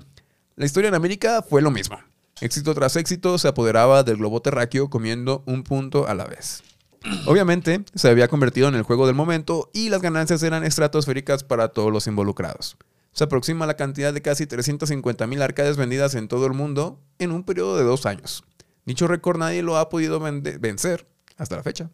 la 0.56 0.64
historia 0.64 0.88
en 0.88 0.94
América 0.94 1.42
fue 1.42 1.60
lo 1.60 1.70
mismo. 1.70 1.98
Éxito 2.40 2.74
tras 2.74 2.96
éxito 2.96 3.36
se 3.36 3.48
apoderaba 3.48 4.02
del 4.02 4.16
globo 4.16 4.40
terráqueo 4.40 4.88
comiendo 4.88 5.42
un 5.46 5.62
punto 5.62 6.06
a 6.06 6.14
la 6.14 6.24
vez. 6.24 6.62
Obviamente, 7.26 7.84
se 7.94 8.08
había 8.08 8.28
convertido 8.28 8.68
en 8.68 8.76
el 8.76 8.82
juego 8.82 9.06
del 9.06 9.14
momento 9.16 9.70
y 9.74 9.90
las 9.90 10.00
ganancias 10.00 10.42
eran 10.42 10.64
estratosféricas 10.64 11.44
para 11.44 11.68
todos 11.68 11.92
los 11.92 12.06
involucrados 12.06 12.76
se 13.18 13.24
aproxima 13.24 13.66
la 13.66 13.74
cantidad 13.74 14.14
de 14.14 14.22
casi 14.22 14.44
350.000 14.44 15.42
arcades 15.42 15.76
vendidas 15.76 16.14
en 16.14 16.28
todo 16.28 16.46
el 16.46 16.52
mundo 16.52 17.00
en 17.18 17.32
un 17.32 17.42
periodo 17.42 17.76
de 17.76 17.82
dos 17.82 18.06
años. 18.06 18.44
Dicho 18.84 19.08
récord 19.08 19.40
nadie 19.40 19.60
lo 19.64 19.76
ha 19.76 19.88
podido 19.88 20.20
vencer 20.20 21.08
hasta 21.36 21.56
la 21.56 21.64
fecha. 21.64 21.90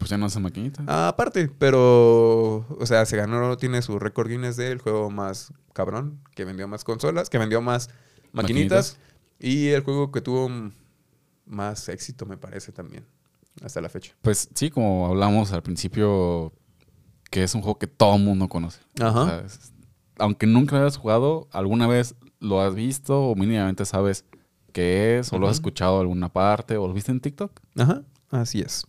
Pues 0.00 0.10
ya 0.10 0.18
no 0.18 0.26
hace 0.26 0.40
maquinita. 0.40 0.82
Ah, 0.88 1.06
aparte, 1.06 1.48
pero, 1.60 2.66
o 2.76 2.86
sea, 2.86 3.06
se 3.06 3.16
ganó, 3.16 3.56
tiene 3.56 3.82
su 3.82 4.00
récord 4.00 4.28
Guinness 4.28 4.56
del 4.56 4.80
juego 4.80 5.12
más 5.12 5.52
cabrón, 5.74 6.18
que 6.34 6.44
vendió 6.44 6.66
más 6.66 6.82
consolas, 6.82 7.30
que 7.30 7.38
vendió 7.38 7.62
más 7.62 7.88
maquinitas, 8.32 8.98
y 9.38 9.68
el 9.68 9.82
juego 9.84 10.10
que 10.10 10.22
tuvo 10.22 10.50
más 11.46 11.88
éxito, 11.88 12.26
me 12.26 12.36
parece 12.36 12.72
también, 12.72 13.06
hasta 13.62 13.80
la 13.80 13.88
fecha. 13.88 14.12
Pues 14.22 14.48
sí, 14.52 14.70
como 14.70 15.06
hablamos 15.06 15.52
al 15.52 15.62
principio, 15.62 16.52
que 17.30 17.44
es 17.44 17.54
un 17.54 17.62
juego 17.62 17.78
que 17.78 17.86
todo 17.86 18.16
el 18.16 18.24
mundo 18.24 18.48
conoce. 18.48 18.80
Ajá 19.00 19.44
aunque 20.18 20.46
nunca 20.46 20.76
lo 20.76 20.82
hayas 20.82 20.96
jugado, 20.96 21.48
alguna 21.52 21.86
vez 21.86 22.14
lo 22.40 22.60
has 22.60 22.74
visto 22.74 23.20
o 23.20 23.34
mínimamente 23.34 23.84
sabes 23.84 24.24
qué 24.72 25.18
es, 25.18 25.32
o 25.32 25.38
lo 25.38 25.48
has 25.48 25.56
escuchado 25.56 25.96
en 25.96 26.00
alguna 26.02 26.32
parte, 26.32 26.76
o 26.76 26.86
lo 26.86 26.94
viste 26.94 27.10
en 27.10 27.20
TikTok. 27.20 27.52
Ajá, 27.76 28.02
así 28.30 28.60
es. 28.60 28.86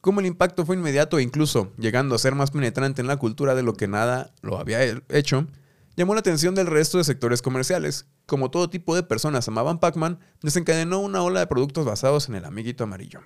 Como 0.00 0.20
el 0.20 0.26
impacto 0.26 0.66
fue 0.66 0.76
inmediato 0.76 1.18
e 1.18 1.22
incluso 1.22 1.72
llegando 1.78 2.14
a 2.14 2.18
ser 2.18 2.34
más 2.34 2.50
penetrante 2.50 3.00
en 3.00 3.06
la 3.06 3.16
cultura 3.16 3.54
de 3.54 3.62
lo 3.62 3.74
que 3.74 3.88
nada 3.88 4.32
lo 4.42 4.58
había 4.58 4.82
hecho, 5.08 5.46
llamó 5.96 6.14
la 6.14 6.20
atención 6.20 6.54
del 6.54 6.66
resto 6.66 6.98
de 6.98 7.04
sectores 7.04 7.40
comerciales. 7.40 8.06
Como 8.26 8.50
todo 8.50 8.70
tipo 8.70 8.94
de 8.94 9.02
personas 9.02 9.46
amaban 9.48 9.78
Pac-Man, 9.78 10.18
desencadenó 10.42 11.00
una 11.00 11.22
ola 11.22 11.40
de 11.40 11.46
productos 11.46 11.84
basados 11.84 12.28
en 12.28 12.34
el 12.34 12.44
amiguito 12.44 12.84
amarillo 12.84 13.20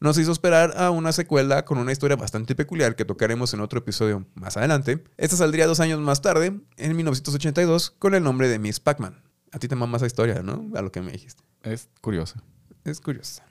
nos 0.00 0.18
hizo 0.18 0.32
esperar 0.32 0.74
a 0.76 0.90
una 0.90 1.12
secuela 1.12 1.64
con 1.64 1.78
una 1.78 1.92
historia 1.92 2.16
bastante 2.16 2.54
peculiar 2.54 2.96
que 2.96 3.04
tocaremos 3.04 3.54
en 3.54 3.60
otro 3.60 3.78
episodio 3.78 4.26
más 4.34 4.56
adelante. 4.56 5.02
Esta 5.16 5.36
saldría 5.36 5.66
dos 5.66 5.80
años 5.80 6.00
más 6.00 6.22
tarde, 6.22 6.60
en 6.76 6.96
1982, 6.96 7.90
con 7.98 8.14
el 8.14 8.22
nombre 8.22 8.48
de 8.48 8.58
Miss 8.58 8.80
Pac-Man. 8.80 9.22
A 9.52 9.58
ti 9.58 9.68
te 9.68 9.76
mama 9.76 9.96
esa 9.96 10.06
historia, 10.06 10.42
¿no? 10.42 10.66
A 10.76 10.82
lo 10.82 10.92
que 10.92 11.00
me 11.00 11.12
dijiste. 11.12 11.42
Es 11.62 11.88
curiosa. 12.00 12.42
Es 12.84 13.00
curiosa. 13.00 13.42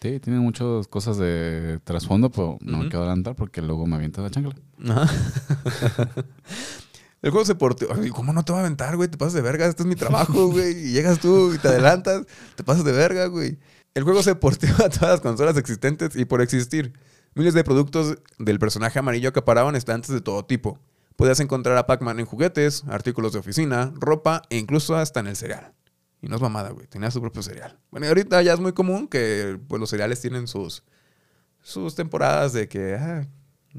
Sí, 0.00 0.18
tiene 0.18 0.40
muchas 0.40 0.88
cosas 0.88 1.16
de 1.16 1.78
trasfondo, 1.84 2.30
pero 2.30 2.58
no 2.60 2.78
me 2.78 2.84
quiero 2.84 3.00
adelantar 3.00 3.36
porque 3.36 3.62
luego 3.62 3.86
me 3.86 3.96
avienta 3.96 4.20
la 4.20 4.30
chancla. 4.30 4.54
El 7.22 7.30
juego 7.30 7.44
se 7.44 7.54
porteó. 7.54 7.88
¿Cómo 8.12 8.32
no 8.32 8.44
te 8.44 8.52
va 8.52 8.58
a 8.58 8.62
aventar, 8.62 8.96
güey? 8.96 9.08
Te 9.08 9.16
pasas 9.16 9.34
de 9.34 9.42
verga. 9.42 9.66
Este 9.66 9.84
es 9.84 9.86
mi 9.88 9.94
trabajo, 9.94 10.48
güey. 10.48 10.72
Y 10.72 10.92
llegas 10.92 11.20
tú 11.20 11.54
y 11.54 11.58
te 11.58 11.68
adelantas. 11.68 12.26
Te 12.56 12.64
pasas 12.64 12.84
de 12.84 12.90
verga, 12.90 13.26
güey. 13.26 13.58
El 13.94 14.04
juego 14.04 14.22
se 14.22 14.34
porteó 14.34 14.74
a 14.76 14.88
todas 14.88 15.10
las 15.10 15.20
consolas 15.20 15.56
existentes 15.56 16.16
y 16.16 16.24
por 16.24 16.40
existir. 16.40 16.92
Miles 17.34 17.54
de 17.54 17.64
productos 17.64 18.18
del 18.38 18.58
personaje 18.58 18.98
amarillo 18.98 19.28
acaparaban 19.28 19.76
estantes 19.76 20.10
de 20.10 20.20
todo 20.20 20.44
tipo. 20.44 20.78
Podías 21.16 21.40
encontrar 21.40 21.76
a 21.76 21.86
Pac-Man 21.86 22.20
en 22.20 22.26
juguetes, 22.26 22.84
artículos 22.88 23.32
de 23.32 23.38
oficina, 23.38 23.92
ropa 23.96 24.42
e 24.50 24.58
incluso 24.58 24.96
hasta 24.96 25.20
en 25.20 25.28
el 25.28 25.36
cereal. 25.36 25.72
Y 26.20 26.28
no 26.28 26.36
es 26.36 26.42
mamada, 26.42 26.70
güey. 26.70 26.86
Tenía 26.86 27.10
su 27.10 27.20
propio 27.20 27.42
cereal. 27.42 27.78
Bueno, 27.90 28.06
y 28.06 28.08
ahorita 28.08 28.40
ya 28.42 28.54
es 28.54 28.60
muy 28.60 28.72
común 28.72 29.08
que 29.08 29.58
pues, 29.68 29.80
los 29.80 29.90
cereales 29.90 30.20
tienen 30.20 30.46
sus, 30.46 30.84
sus 31.60 31.94
temporadas 31.94 32.52
de 32.52 32.68
que, 32.68 32.94
ah, 32.94 33.26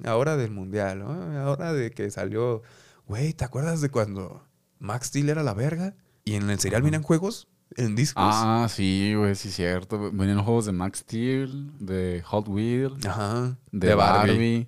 ahora 0.05 0.37
del 0.37 0.51
mundial, 0.51 1.01
ahora 1.01 1.73
de 1.73 1.91
que 1.91 2.09
salió 2.11 2.61
güey, 3.07 3.33
¿te 3.33 3.45
acuerdas 3.45 3.81
de 3.81 3.89
cuando 3.89 4.45
Max 4.79 5.07
Steel 5.07 5.29
era 5.29 5.43
la 5.43 5.53
verga? 5.53 5.95
Y 6.25 6.35
en 6.35 6.49
el 6.49 6.59
serial 6.59 6.81
venían 6.81 7.03
juegos 7.03 7.47
en 7.77 7.95
discos. 7.95 8.23
Ah, 8.25 8.67
sí, 8.69 9.13
güey, 9.15 9.35
sí, 9.35 9.49
cierto. 9.49 10.11
Venían 10.11 10.43
juegos 10.43 10.65
de 10.65 10.71
Max 10.71 10.99
Steel, 10.99 11.71
de 11.79 12.21
Hot 12.25 12.47
Wheels, 12.47 13.05
Ajá. 13.05 13.57
de, 13.71 13.95
Barbie. 13.95 14.67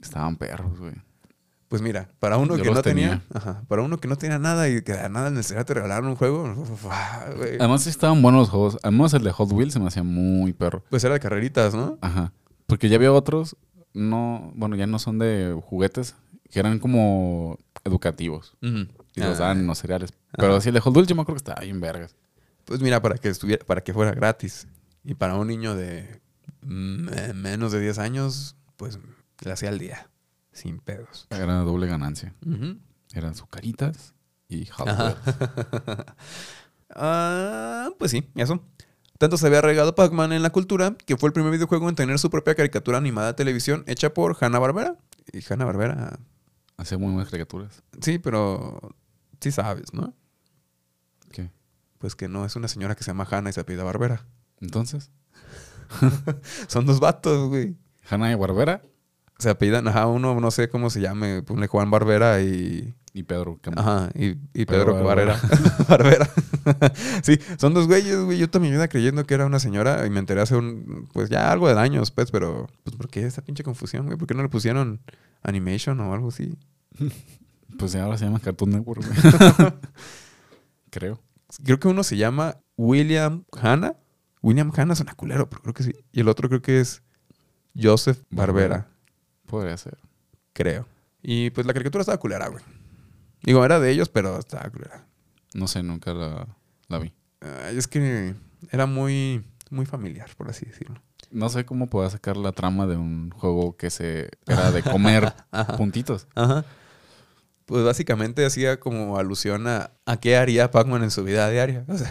Estaban 0.00 0.36
perros, 0.36 0.78
güey. 0.78 0.94
Pues 1.68 1.82
mira, 1.82 2.08
para 2.18 2.38
uno 2.38 2.56
Yo 2.56 2.62
que 2.62 2.70
no 2.70 2.80
tenía, 2.80 3.08
tenía. 3.08 3.22
ajá, 3.34 3.62
para 3.68 3.82
uno 3.82 3.98
que 3.98 4.08
no 4.08 4.16
tenía 4.16 4.38
nada 4.38 4.70
y 4.70 4.80
que 4.80 4.94
de 4.94 5.08
nada 5.10 5.42
serial 5.42 5.66
te 5.66 5.74
regalaron 5.74 6.08
un 6.10 6.16
juego, 6.16 6.54
ah, 6.90 7.26
güey. 7.36 7.56
Además, 7.58 7.82
sí 7.82 7.90
estaban 7.90 8.22
buenos 8.22 8.40
los 8.42 8.48
juegos. 8.50 8.78
Además, 8.82 9.12
el 9.12 9.22
de 9.24 9.32
Hot 9.32 9.52
Wheels 9.52 9.74
se 9.74 9.80
me 9.80 9.88
hacía 9.88 10.02
muy 10.02 10.54
perro. 10.54 10.82
pues 10.88 11.04
era 11.04 11.12
de 11.14 11.20
carreritas, 11.20 11.74
¿no? 11.74 11.98
Ajá. 12.00 12.32
Porque 12.66 12.88
ya 12.88 12.96
había 12.96 13.12
otros, 13.12 13.56
no, 13.92 14.50
bueno, 14.54 14.76
ya 14.76 14.86
no 14.86 14.98
son 14.98 15.18
de 15.18 15.60
juguetes, 15.66 16.14
que 16.50 16.58
eran 16.60 16.78
como 16.78 17.58
educativos. 17.84 18.56
Y 18.62 19.20
los 19.20 19.36
Ah, 19.36 19.40
daban 19.40 19.58
en 19.60 19.66
los 19.66 19.76
cereales. 19.78 20.14
Pero 20.36 20.60
sí, 20.60 20.68
el 20.68 20.74
de 20.74 20.80
yo 20.80 21.14
me 21.14 21.22
acuerdo 21.22 21.34
que 21.34 21.50
estaba 21.50 21.60
bien 21.62 21.80
vergas. 21.80 22.16
Pues 22.64 22.80
mira, 22.80 23.00
para 23.00 23.16
que 23.16 23.28
estuviera, 23.28 23.64
para 23.64 23.80
que 23.82 23.92
fuera 23.94 24.12
gratis. 24.12 24.66
Y 25.04 25.14
para 25.14 25.36
un 25.36 25.48
niño 25.48 25.74
de 25.74 26.20
menos 26.62 27.72
de 27.72 27.80
10 27.80 27.98
años, 27.98 28.56
pues 28.76 28.98
le 29.44 29.52
hacía 29.52 29.70
al 29.70 29.78
día. 29.78 30.10
Sin 30.52 30.80
pedos. 30.80 31.26
Era 31.30 31.54
doble 31.60 31.86
ganancia. 31.86 32.34
Ujú. 32.44 32.78
Eran 33.14 33.34
sucaritas 33.34 34.14
y 34.48 34.68
Ajá. 34.70 35.16
Ah, 36.94 37.90
pues 37.98 38.10
sí, 38.10 38.28
eso. 38.34 38.62
Tanto 39.18 39.36
se 39.36 39.46
había 39.46 39.60
regado 39.60 39.94
Pac-Man 39.94 40.32
en 40.32 40.42
la 40.42 40.50
cultura 40.50 40.96
que 41.04 41.16
fue 41.16 41.28
el 41.28 41.32
primer 41.32 41.52
videojuego 41.52 41.88
en 41.88 41.94
tener 41.94 42.18
su 42.18 42.30
propia 42.30 42.54
caricatura 42.54 42.98
animada 42.98 43.28
de 43.28 43.34
televisión 43.34 43.84
hecha 43.86 44.14
por 44.14 44.36
Hanna-Barbera. 44.40 44.96
Y 45.32 45.40
Hanna-Barbera, 45.46 46.18
Hacía 46.76 46.96
muy 46.96 47.12
buenas 47.12 47.28
caricaturas. 47.30 47.82
sí, 48.00 48.18
pero 48.18 48.94
sí 49.40 49.50
sabes, 49.52 49.92
¿no? 49.92 50.14
¿Qué? 51.30 51.50
Pues 51.98 52.14
que 52.16 52.28
no 52.28 52.44
es 52.44 52.56
una 52.56 52.68
señora 52.68 52.94
que 52.94 53.02
se 53.04 53.10
llama 53.10 53.26
Hanna 53.30 53.50
y 53.50 53.52
se 53.52 53.60
apellida 53.60 53.84
Barbera. 53.84 54.26
Entonces, 54.60 55.10
Son 56.68 56.84
dos 56.86 57.00
vatos, 57.00 57.48
güey. 57.48 57.76
Hanna 58.10 58.30
y 58.30 58.34
Barbera 58.34 58.82
Se 59.38 59.48
apellidan, 59.50 59.88
ajá, 59.88 60.06
uno 60.06 60.38
no 60.40 60.50
sé 60.50 60.68
cómo 60.68 60.90
se 60.90 61.00
llame, 61.00 61.42
ponle 61.42 61.66
Juan 61.66 61.90
Barbera 61.90 62.40
y. 62.42 62.94
y 63.14 63.22
Pedro 63.22 63.58
Cam- 63.62 63.78
Ajá, 63.78 64.10
y, 64.14 64.30
y 64.52 64.64
Pedro 64.66 64.92
Pedro 64.94 65.04
Barrera. 65.04 65.40
Barbera. 65.88 66.28
sí, 67.22 67.38
son 67.58 67.72
dos 67.74 67.86
güeyes, 67.86 68.18
güey. 68.20 68.38
Yo 68.38 68.50
también 68.50 68.74
iba 68.74 68.88
creyendo 68.88 69.24
que 69.24 69.34
era 69.34 69.46
una 69.46 69.58
señora 69.60 70.04
y 70.06 70.10
me 70.10 70.18
enteré 70.18 70.40
hace 70.42 70.56
un. 70.56 71.08
Pues 71.12 71.30
ya 71.30 71.50
algo 71.52 71.68
de 71.72 71.78
años, 71.80 72.10
pues, 72.10 72.30
pero. 72.30 72.66
Pues, 72.84 72.96
¿por 72.96 73.08
qué 73.08 73.24
esa 73.26 73.42
pinche 73.42 73.62
confusión, 73.64 74.06
güey? 74.06 74.18
¿Por 74.18 74.26
qué 74.28 74.34
no 74.34 74.42
le 74.42 74.48
pusieron 74.50 75.00
animation 75.42 76.00
o 76.00 76.12
algo 76.12 76.28
así? 76.28 76.56
Pues 77.78 77.94
ahora 77.94 78.18
se 78.18 78.24
llama 78.24 78.40
Cartoon 78.40 78.70
Network. 78.70 79.02
güey. 79.06 79.72
Creo. 80.90 81.20
Creo 81.64 81.78
que 81.78 81.88
uno 81.88 82.02
se 82.02 82.16
llama 82.16 82.56
William 82.76 83.44
Hanna. 83.52 83.94
William 84.42 84.72
Hanna 84.76 84.94
suena 84.94 85.14
culero, 85.14 85.48
pero 85.48 85.62
creo 85.62 85.74
que 85.74 85.82
sí. 85.82 85.92
Y 86.12 86.20
el 86.20 86.28
otro 86.28 86.48
creo 86.48 86.62
que 86.62 86.80
es 86.80 87.02
Joseph 87.80 88.18
Barbera. 88.30 88.88
Podría 89.46 89.76
ser. 89.76 89.98
creo. 90.52 90.86
Y 91.22 91.50
pues 91.50 91.66
la 91.66 91.72
caricatura 91.72 92.02
estaba 92.02 92.18
culera, 92.18 92.48
güey. 92.48 92.62
Digo, 93.42 93.64
era 93.64 93.80
de 93.80 93.90
ellos, 93.90 94.08
pero 94.08 94.38
estaba 94.38 94.68
culera. 94.70 95.06
No 95.54 95.66
sé, 95.66 95.82
nunca 95.82 96.12
la, 96.14 96.46
la 96.88 96.98
vi. 96.98 97.12
Es 97.72 97.88
que 97.88 98.34
era 98.70 98.86
muy, 98.86 99.44
muy 99.70 99.86
familiar, 99.86 100.30
por 100.36 100.48
así 100.48 100.66
decirlo. 100.66 101.00
No 101.30 101.48
sé 101.48 101.64
cómo 101.64 101.88
podía 101.88 102.10
sacar 102.10 102.36
la 102.36 102.52
trama 102.52 102.86
de 102.86 102.96
un 102.96 103.30
juego 103.30 103.76
que 103.76 103.90
se 103.90 104.30
era 104.46 104.70
de 104.70 104.82
comer 104.82 105.32
puntitos. 105.76 106.26
Ajá. 106.34 106.64
Pues 107.68 107.84
básicamente 107.84 108.46
hacía 108.46 108.80
como 108.80 109.18
alusión 109.18 109.66
a, 109.68 109.90
a 110.06 110.16
qué 110.16 110.38
haría 110.38 110.70
Pac-Man 110.70 111.02
en 111.02 111.10
su 111.10 111.22
vida 111.22 111.50
diaria. 111.50 111.84
O 111.86 111.98
sea, 111.98 112.10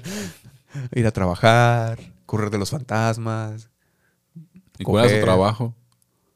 ir 0.94 1.04
a 1.04 1.10
trabajar, 1.10 1.98
correr 2.26 2.50
de 2.50 2.58
los 2.58 2.70
fantasmas. 2.70 3.70
¿Y 4.78 4.84
cuál 4.84 5.06
era 5.06 5.18
su 5.18 5.24
trabajo? 5.24 5.74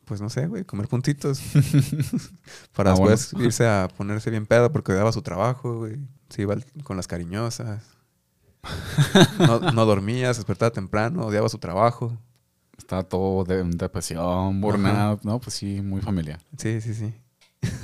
Pues 0.06 0.20
no 0.20 0.28
sé, 0.28 0.48
güey, 0.48 0.64
comer 0.64 0.88
puntitos. 0.88 1.40
Para 2.74 2.90
Ah, 2.90 2.94
bueno. 2.94 3.10
después 3.10 3.40
irse 3.44 3.64
a 3.68 3.86
ponerse 3.96 4.28
bien 4.30 4.46
pedo 4.46 4.72
porque 4.72 4.90
odiaba 4.90 5.12
su 5.12 5.22
trabajo, 5.22 5.78
güey. 5.78 5.98
Se 6.28 6.42
iba 6.42 6.56
con 6.82 6.96
las 6.96 7.06
cariñosas. 7.06 7.84
No, 9.38 9.58
no 9.72 9.86
dormía, 9.86 10.34
se 10.34 10.40
despertaba 10.40 10.72
temprano, 10.72 11.26
odiaba 11.26 11.48
su 11.48 11.58
trabajo. 11.58 12.16
Estaba 12.76 13.04
todo 13.04 13.44
de 13.44 13.62
depresión, 13.64 14.60
burnout. 14.60 15.22
No, 15.22 15.40
pues 15.40 15.54
sí, 15.54 15.80
muy 15.80 16.00
familiar. 16.00 16.40
Sí, 16.58 16.80
sí, 16.80 16.94
sí. 16.94 17.14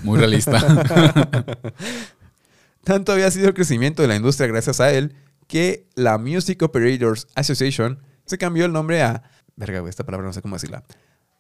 Muy 0.03 0.19
realista. 0.19 0.59
Tanto 2.85 3.13
había 3.13 3.31
sido 3.31 3.49
el 3.49 3.55
crecimiento 3.55 4.03
de 4.03 4.09
la 4.09 4.17
industria 4.17 4.47
gracias 4.47 4.81
a 4.81 4.91
él 4.93 5.15
que 5.47 5.87
la 5.95 6.19
Music 6.19 6.63
Operators 6.63 7.27
Association 7.35 8.01
se 8.25 8.39
cambió 8.39 8.65
el 8.65 8.73
nombre 8.73 9.03
a. 9.03 9.23
Verga, 9.57 9.87
esta 9.89 10.05
palabra 10.05 10.27
no 10.27 10.33
sé 10.33 10.41
cómo 10.43 10.57
decirla. 10.57 10.85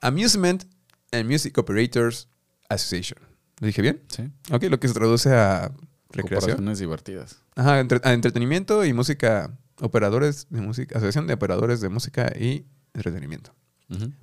Amusement 0.01 0.65
and 1.13 1.31
Music 1.31 1.57
Operators 1.59 2.29
Association. 2.69 3.19
¿Lo 3.61 3.67
dije 3.67 3.83
bien? 3.83 4.03
sí. 4.09 4.25
Ok, 4.51 4.65
lo 4.65 4.79
que 4.81 4.89
se 4.89 4.95
traduce 4.95 5.31
a 5.35 5.73
recreación. 6.11 6.41
Corporaciones 6.41 6.79
divertidas. 6.79 7.43
Ajá, 7.57 7.81
entre- 7.81 8.01
a 8.05 8.13
entretenimiento 8.13 8.85
y 8.85 8.93
música. 8.93 9.57
Operadores 9.81 10.47
de 10.51 10.61
música. 10.61 10.97
Asociación 10.99 11.27
de 11.29 11.35
operadores 11.35 11.81
de 11.81 11.89
música 11.89 12.33
y 12.39 12.67
entretenimiento. 12.95 13.55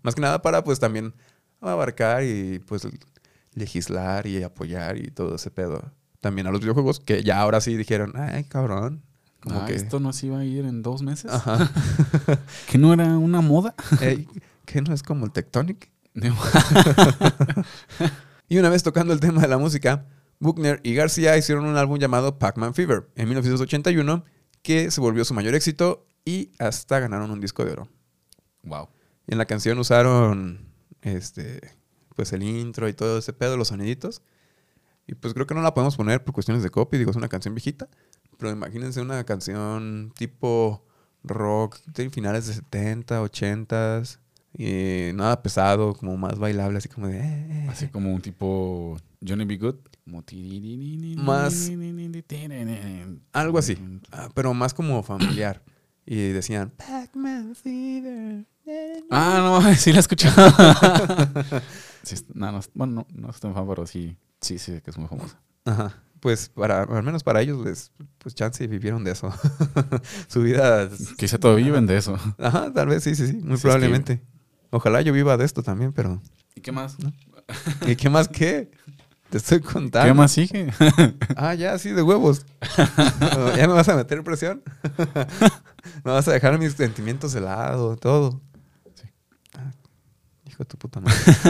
Más 0.03 0.13
que 0.13 0.21
nada 0.21 0.41
para 0.41 0.63
pues 0.63 0.79
también 0.79 1.13
abarcar 1.61 2.23
y 2.23 2.59
pues 2.59 2.87
legislar 3.55 4.27
y 4.27 4.43
apoyar 4.43 4.97
y 4.97 5.09
todo 5.11 5.35
ese 5.35 5.49
pedo. 5.49 5.91
También 6.21 6.45
a 6.47 6.51
los 6.51 6.61
videojuegos 6.61 6.99
que 6.99 7.23
ya 7.23 7.39
ahora 7.39 7.59
sí 7.61 7.75
dijeron, 7.75 8.13
ay 8.15 8.43
cabrón. 8.43 9.01
Como 9.39 9.61
Ah, 9.61 9.65
que, 9.65 9.75
¿Esto 9.75 9.99
no 9.99 10.11
se 10.13 10.27
iba 10.27 10.39
a 10.39 10.45
ir 10.45 10.65
en 10.65 10.81
dos 10.81 11.01
meses? 11.03 11.31
Ajá. 11.31 11.69
¿Que 12.71 12.77
no 12.77 12.93
era 12.93 13.17
una 13.17 13.41
moda? 13.41 13.75
Ey, 14.01 14.27
¿Qué 14.65 14.81
no 14.81 14.93
es 14.93 15.01
como 15.03 15.25
el 15.25 15.31
Tectonic? 15.31 15.91
Y 18.47 18.57
una 18.59 18.69
vez 18.69 18.83
tocando 18.83 19.11
el 19.13 19.19
tema 19.19 19.41
de 19.41 19.47
la 19.47 19.57
música, 19.57 20.05
Buckner 20.39 20.79
y 20.83 20.93
García 20.93 21.35
hicieron 21.37 21.65
un 21.65 21.77
álbum 21.77 21.97
llamado 21.97 22.37
Pac-Man 22.37 22.75
Fever 22.75 23.09
en 23.15 23.27
1981 23.27 24.23
que 24.61 24.91
se 24.91 25.01
volvió 25.01 25.25
su 25.25 25.33
mayor 25.33 25.55
éxito 25.55 26.05
y 26.25 26.51
hasta 26.59 26.99
ganaron 26.99 27.31
un 27.31 27.41
disco 27.41 27.65
de 27.65 27.71
oro. 27.71 27.87
wow. 28.63 28.87
Y 29.27 29.31
en 29.31 29.39
la 29.39 29.45
canción 29.45 29.79
usaron 29.79 30.59
este 31.01 31.59
pues 32.15 32.33
el 32.33 32.43
intro 32.43 32.87
y 32.89 32.93
todo 32.93 33.17
ese 33.19 33.33
pedo, 33.33 33.57
los 33.57 33.67
soniditos. 33.69 34.21
Y 35.07 35.13
pues 35.15 35.33
creo 35.33 35.45
que 35.45 35.53
no 35.53 35.61
la 35.61 35.73
podemos 35.73 35.95
poner 35.95 36.23
por 36.23 36.33
cuestiones 36.33 36.63
de 36.63 36.69
copy, 36.69 36.97
digo, 36.97 37.11
es 37.11 37.17
una 37.17 37.27
canción 37.27 37.53
viejita. 37.53 37.87
Pero 38.37 38.51
imagínense 38.51 39.01
una 39.01 39.23
canción 39.23 40.11
tipo 40.17 40.83
rock 41.23 41.77
de 41.85 42.09
finales 42.09 42.47
de 42.47 42.53
70, 42.53 43.21
80 43.21 44.03
y 44.57 45.11
nada 45.13 45.41
pesado, 45.43 45.93
como 45.93 46.17
más 46.17 46.37
bailable, 46.39 46.77
así 46.77 46.87
como 46.89 47.07
de... 47.07 47.19
eh, 47.19 47.67
Así 47.69 47.87
como 47.87 48.13
un 48.13 48.21
tipo 48.21 48.97
Johnny 49.25 49.45
B. 49.45 49.57
Good. 49.57 49.75
Más- 51.17 51.53
Algo 53.33 53.57
así, 53.57 53.77
pero 54.33 54.53
más 54.53 54.73
como 54.73 55.01
familiar. 55.03 55.61
Y 56.05 56.29
decían... 56.29 56.71
Pac-Man 56.77 57.55
Fever. 57.55 58.45
Ah, 59.09 59.39
no, 59.61 59.75
sí 59.75 59.91
la 59.91 59.97
he 59.97 59.99
escuchado. 59.99 60.51
Sí, 62.03 62.15
no, 62.35 62.51
no, 62.51 62.59
bueno, 62.75 62.93
no, 62.93 63.07
no 63.19 63.29
estoy 63.31 63.51
fan, 63.51 63.67
pero 63.67 63.87
sí, 63.87 64.15
sí, 64.39 64.59
sí, 64.59 64.79
que 64.81 64.91
es 64.91 64.97
muy 64.99 65.07
famosa. 65.07 65.41
Ajá. 65.65 66.03
Pues 66.19 66.49
para, 66.49 66.83
al 66.83 67.01
menos 67.01 67.23
para 67.23 67.41
ellos, 67.41 67.65
les, 67.65 67.91
pues 68.19 68.35
chance 68.35 68.67
vivieron 68.67 69.03
de 69.03 69.11
eso. 69.11 69.33
Su 70.27 70.43
vida. 70.43 70.87
Quizá 71.17 71.39
todavía 71.39 71.65
viven 71.65 71.87
de 71.87 71.97
eso. 71.97 72.15
Ajá, 72.37 72.71
tal 72.71 72.89
vez, 72.89 73.03
sí, 73.03 73.15
sí, 73.15 73.25
sí. 73.25 73.33
Muy 73.33 73.47
Sí, 73.47 73.53
es 73.53 73.61
probablemente. 73.61 74.21
Ojalá 74.69 75.01
yo 75.01 75.13
viva 75.13 75.35
de 75.35 75.45
esto 75.45 75.63
también, 75.63 75.93
pero. 75.93 76.21
¿Y 76.53 76.61
qué 76.61 76.71
más? 76.71 76.95
¿Y 77.87 77.95
qué 77.95 78.09
más 78.11 78.27
qué? 78.27 78.69
Te 79.29 79.37
estoy 79.37 79.59
contando. 79.59 80.07
¿Qué 80.07 80.13
más 80.13 80.31
sigue? 80.31 80.71
Ah, 81.35 81.53
ya, 81.53 81.77
sí, 81.77 81.91
de 81.91 82.01
huevos. 82.01 82.45
¿Ya 83.57 83.67
me 83.67 83.73
vas 83.73 83.89
a 83.89 83.95
meter 83.95 84.23
presión? 84.23 84.63
¿Me 86.03 86.11
vas 86.11 86.27
a 86.27 86.31
dejar 86.31 86.57
mis 86.59 86.73
sentimientos 86.73 87.33
de 87.33 87.41
lado, 87.41 87.95
todo? 87.97 88.41
Sí. 88.93 89.07
Ah, 89.57 89.71
hijo 90.47 90.63
de 90.63 90.65
tu 90.65 90.77
puta 90.77 91.01
madre. 91.01 91.17
Sí. 91.17 91.49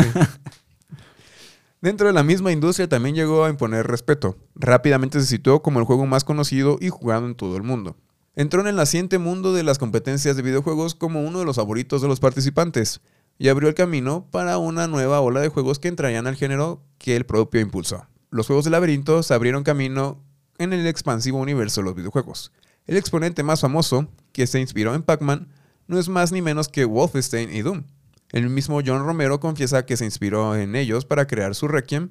Dentro 1.82 2.08
de 2.08 2.14
la 2.14 2.24
misma 2.24 2.52
industria 2.52 2.90
también 2.90 3.14
llegó 3.16 3.46
a 3.46 3.50
imponer 3.50 3.86
respeto. 3.86 4.38
Rápidamente 4.56 5.20
se 5.20 5.28
situó 5.28 5.62
como 5.62 5.80
el 5.80 5.86
juego 5.86 6.08
más 6.08 6.24
conocido 6.24 6.78
y 6.82 6.90
jugado 6.90 7.28
en 7.28 7.36
todo 7.36 7.58
el 7.58 7.64
mundo. 7.64 7.96
Entró 8.36 8.62
en 8.62 8.68
el 8.68 8.76
naciente 8.76 9.20
mundo 9.20 9.54
de 9.54 9.64
las 9.64 9.78
competencias 9.78 10.36
de 10.36 10.42
videojuegos 10.42 10.96
como 10.96 11.22
uno 11.22 11.40
de 11.40 11.46
los 11.46 11.58
favoritos 11.58 12.02
de 12.02 12.08
los 12.08 12.20
participantes 12.20 13.02
y 13.38 13.50
abrió 13.50 13.70
el 13.70 13.76
camino 13.76 14.28
para 14.32 14.58
una 14.58 14.88
nueva 14.88 15.22
ola 15.22 15.42
de 15.42 15.50
juegos 15.50 15.80
que 15.80 15.88
entrarían 15.88 16.28
al 16.28 16.36
género 16.36 16.84
que 16.98 17.16
el 17.16 17.26
propio 17.26 17.62
impulsó. 17.62 18.08
Los 18.30 18.48
juegos 18.48 18.66
de 18.66 18.72
laberinto 18.72 19.24
se 19.24 19.34
abrieron 19.34 19.64
camino 19.64 20.24
en 20.58 20.74
el 20.74 20.88
expansivo 20.88 21.40
universo 21.40 21.82
de 21.82 21.86
los 21.86 21.96
videojuegos. 21.96 22.52
El 22.88 22.98
exponente 22.98 23.44
más 23.44 23.62
famoso, 23.62 24.08
que 24.32 24.48
se 24.48 24.60
inspiró 24.60 24.94
en 24.96 25.04
Pac-Man, 25.04 25.50
no 25.88 26.00
es 26.00 26.10
más 26.10 26.32
ni 26.32 26.42
menos 26.42 26.68
que 26.68 26.86
Wolfenstein 26.86 27.54
y 27.54 27.62
Doom. 27.62 27.84
El 28.32 28.50
mismo 28.50 28.82
John 28.86 29.06
Romero 29.06 29.40
confiesa 29.40 29.86
que 29.86 29.98
se 29.98 30.06
inspiró 30.06 30.56
en 30.56 30.76
ellos 30.76 31.06
para 31.06 31.28
crear 31.28 31.56
su 31.56 31.68
Requiem 31.68 32.10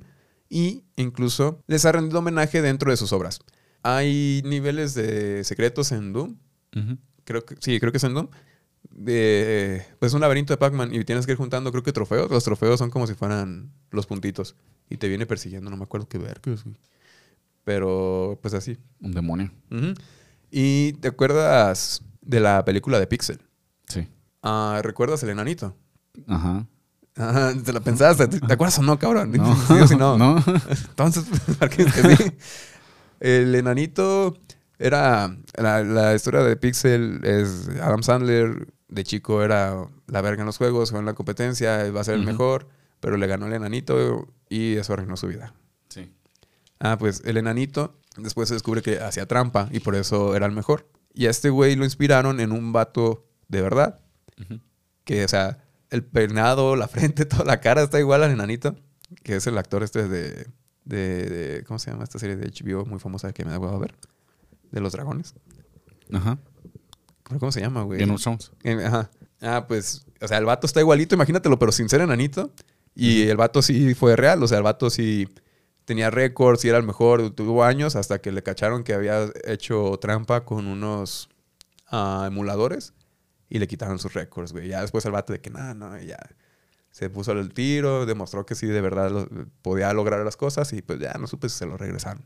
y 0.48 0.84
incluso 0.96 1.60
les 1.66 1.84
ha 1.84 1.92
rendido 1.92 2.20
homenaje 2.20 2.62
dentro 2.62 2.90
de 2.90 2.96
sus 2.96 3.12
obras. 3.12 3.40
Hay 3.82 4.42
niveles 4.44 4.94
de 4.94 5.44
secretos 5.44 5.92
en 5.92 6.12
Doom. 6.12 6.36
Creo 7.24 7.44
que 7.44 7.56
sí, 7.60 7.78
creo 7.80 7.92
que 7.92 7.98
es 7.98 8.04
en 8.04 8.14
Doom. 8.14 8.28
De, 8.90 9.84
pues 9.98 10.14
un 10.14 10.20
laberinto 10.20 10.52
de 10.52 10.56
Pac-Man 10.56 10.94
y 10.94 11.04
tienes 11.04 11.26
que 11.26 11.32
ir 11.32 11.38
juntando, 11.38 11.70
creo 11.70 11.82
que 11.82 11.92
trofeos. 11.92 12.30
Los 12.30 12.44
trofeos 12.44 12.78
son 12.78 12.90
como 12.90 13.06
si 13.06 13.14
fueran 13.14 13.72
los 13.90 14.06
puntitos. 14.06 14.56
Y 14.88 14.98
te 14.98 15.08
viene 15.08 15.26
persiguiendo, 15.26 15.70
no 15.70 15.76
me 15.76 15.84
acuerdo 15.84 16.08
qué 16.08 16.18
ver. 16.18 16.40
Pero 17.64 18.38
pues 18.42 18.54
así. 18.54 18.78
Un 19.00 19.12
demonio. 19.12 19.50
¿Y 20.50 20.92
te 20.94 21.08
acuerdas 21.08 22.02
de 22.20 22.40
la 22.40 22.64
película 22.64 23.00
de 23.00 23.06
Pixel? 23.06 23.40
Sí. 23.88 24.06
Ah, 24.42 24.80
¿Recuerdas 24.82 25.22
el 25.22 25.30
enanito? 25.30 25.74
Ajá. 26.28 26.66
Ajá, 27.16 27.54
te 27.54 27.72
la 27.72 27.80
pensaste. 27.80 28.26
¿Te, 28.26 28.52
acuerdas 28.52 28.78
o 28.78 28.82
no, 28.82 28.98
cabrón? 28.98 29.32
No. 29.32 29.56
Sí 29.68 29.72
o 29.74 29.86
sí 29.86 29.96
no. 29.96 30.18
no. 30.18 30.42
Entonces, 30.88 31.24
¿para 31.58 31.70
qué 31.70 31.88
sí? 31.88 32.32
El 33.20 33.54
enanito 33.54 34.36
era. 34.78 35.36
La, 35.56 35.82
la 35.82 36.14
historia 36.14 36.40
de 36.40 36.56
Pixel 36.56 37.20
es 37.24 37.68
Adam 37.80 38.02
Sandler. 38.02 38.73
De 38.94 39.02
chico 39.04 39.42
era 39.42 39.88
la 40.06 40.20
verga 40.20 40.42
en 40.42 40.46
los 40.46 40.56
juegos, 40.58 40.90
fue 40.90 41.00
en 41.00 41.06
la 41.06 41.14
competencia, 41.14 41.90
va 41.90 42.00
a 42.00 42.04
ser 42.04 42.14
el 42.14 42.24
mejor, 42.24 42.68
pero 43.00 43.16
le 43.16 43.26
ganó 43.26 43.46
el 43.46 43.52
enanito 43.52 44.28
y 44.48 44.76
eso 44.76 44.92
arruinó 44.92 45.16
su 45.16 45.26
vida. 45.26 45.52
Sí. 45.88 46.12
Ah, 46.78 46.96
pues 46.98 47.22
el 47.24 47.36
enanito 47.36 47.98
después 48.16 48.48
se 48.48 48.54
descubre 48.54 48.82
que 48.82 49.00
hacía 49.00 49.26
trampa 49.26 49.68
y 49.72 49.80
por 49.80 49.96
eso 49.96 50.36
era 50.36 50.46
el 50.46 50.52
mejor. 50.52 50.86
Y 51.12 51.26
a 51.26 51.30
este 51.30 51.50
güey 51.50 51.74
lo 51.74 51.84
inspiraron 51.84 52.38
en 52.40 52.52
un 52.52 52.72
vato 52.72 53.26
de 53.48 53.62
verdad. 53.62 54.00
Que, 55.04 55.24
o 55.24 55.28
sea, 55.28 55.58
el 55.90 56.04
peinado, 56.04 56.76
la 56.76 56.86
frente, 56.88 57.24
toda 57.26 57.44
la 57.44 57.60
cara 57.60 57.82
está 57.82 57.98
igual 57.98 58.22
al 58.22 58.30
enanito. 58.30 58.76
Que 59.22 59.36
es 59.36 59.46
el 59.46 59.58
actor 59.58 59.82
este 59.82 60.08
de, 60.08 60.46
de, 60.84 60.98
de- 61.28 61.64
¿Cómo 61.66 61.78
se 61.78 61.90
llama 61.90 62.04
esta 62.04 62.18
serie 62.18 62.36
de 62.36 62.46
HBO 62.48 62.84
muy 62.86 62.98
famosa 63.00 63.32
que 63.32 63.44
me 63.44 63.50
da 63.50 63.58
huevo 63.58 63.74
a 63.76 63.78
ver? 63.80 63.94
De 64.70 64.80
los 64.80 64.92
dragones. 64.92 65.34
Ajá. 66.12 66.38
¿Cómo 67.38 67.52
se 67.52 67.60
llama, 67.60 67.82
güey? 67.82 67.98
Game 68.00 68.12
of 68.14 68.22
Thrones. 68.22 68.52
Ajá. 68.86 69.10
Ah, 69.40 69.66
pues, 69.66 70.06
o 70.20 70.28
sea, 70.28 70.38
el 70.38 70.44
vato 70.44 70.66
está 70.66 70.80
igualito, 70.80 71.14
imagínatelo, 71.14 71.58
pero 71.58 71.72
sin 71.72 71.88
ser 71.88 72.00
enanito. 72.00 72.52
Y 72.94 73.22
el 73.22 73.36
vato 73.36 73.60
sí 73.60 73.94
fue 73.94 74.14
real, 74.14 74.42
o 74.42 74.46
sea, 74.48 74.58
el 74.58 74.64
vato 74.64 74.88
sí 74.88 75.28
tenía 75.84 76.10
récords 76.10 76.64
y 76.64 76.68
era 76.68 76.78
el 76.78 76.84
mejor, 76.84 77.30
tuvo 77.30 77.64
años 77.64 77.96
hasta 77.96 78.20
que 78.20 78.30
le 78.30 78.42
cacharon 78.42 78.84
que 78.84 78.94
había 78.94 79.28
hecho 79.44 79.98
trampa 80.00 80.44
con 80.44 80.66
unos 80.66 81.28
ah, 81.88 82.24
emuladores 82.26 82.94
y 83.50 83.58
le 83.58 83.66
quitaron 83.66 83.98
sus 83.98 84.14
récords, 84.14 84.52
güey. 84.52 84.68
Ya 84.68 84.80
después 84.80 85.04
el 85.06 85.12
vato 85.12 85.32
de 85.32 85.40
que 85.40 85.50
nada, 85.50 85.74
no, 85.74 86.00
y 86.00 86.06
ya 86.06 86.18
se 86.92 87.10
puso 87.10 87.32
al 87.32 87.52
tiro, 87.52 88.06
demostró 88.06 88.46
que 88.46 88.54
sí, 88.54 88.66
de 88.68 88.80
verdad 88.80 89.10
lo- 89.10 89.28
podía 89.62 89.92
lograr 89.92 90.24
las 90.24 90.36
cosas 90.36 90.72
y 90.72 90.80
pues 90.80 91.00
ya 91.00 91.14
no 91.14 91.26
supe 91.26 91.48
si 91.48 91.58
se 91.58 91.66
lo 91.66 91.76
regresaron. 91.76 92.24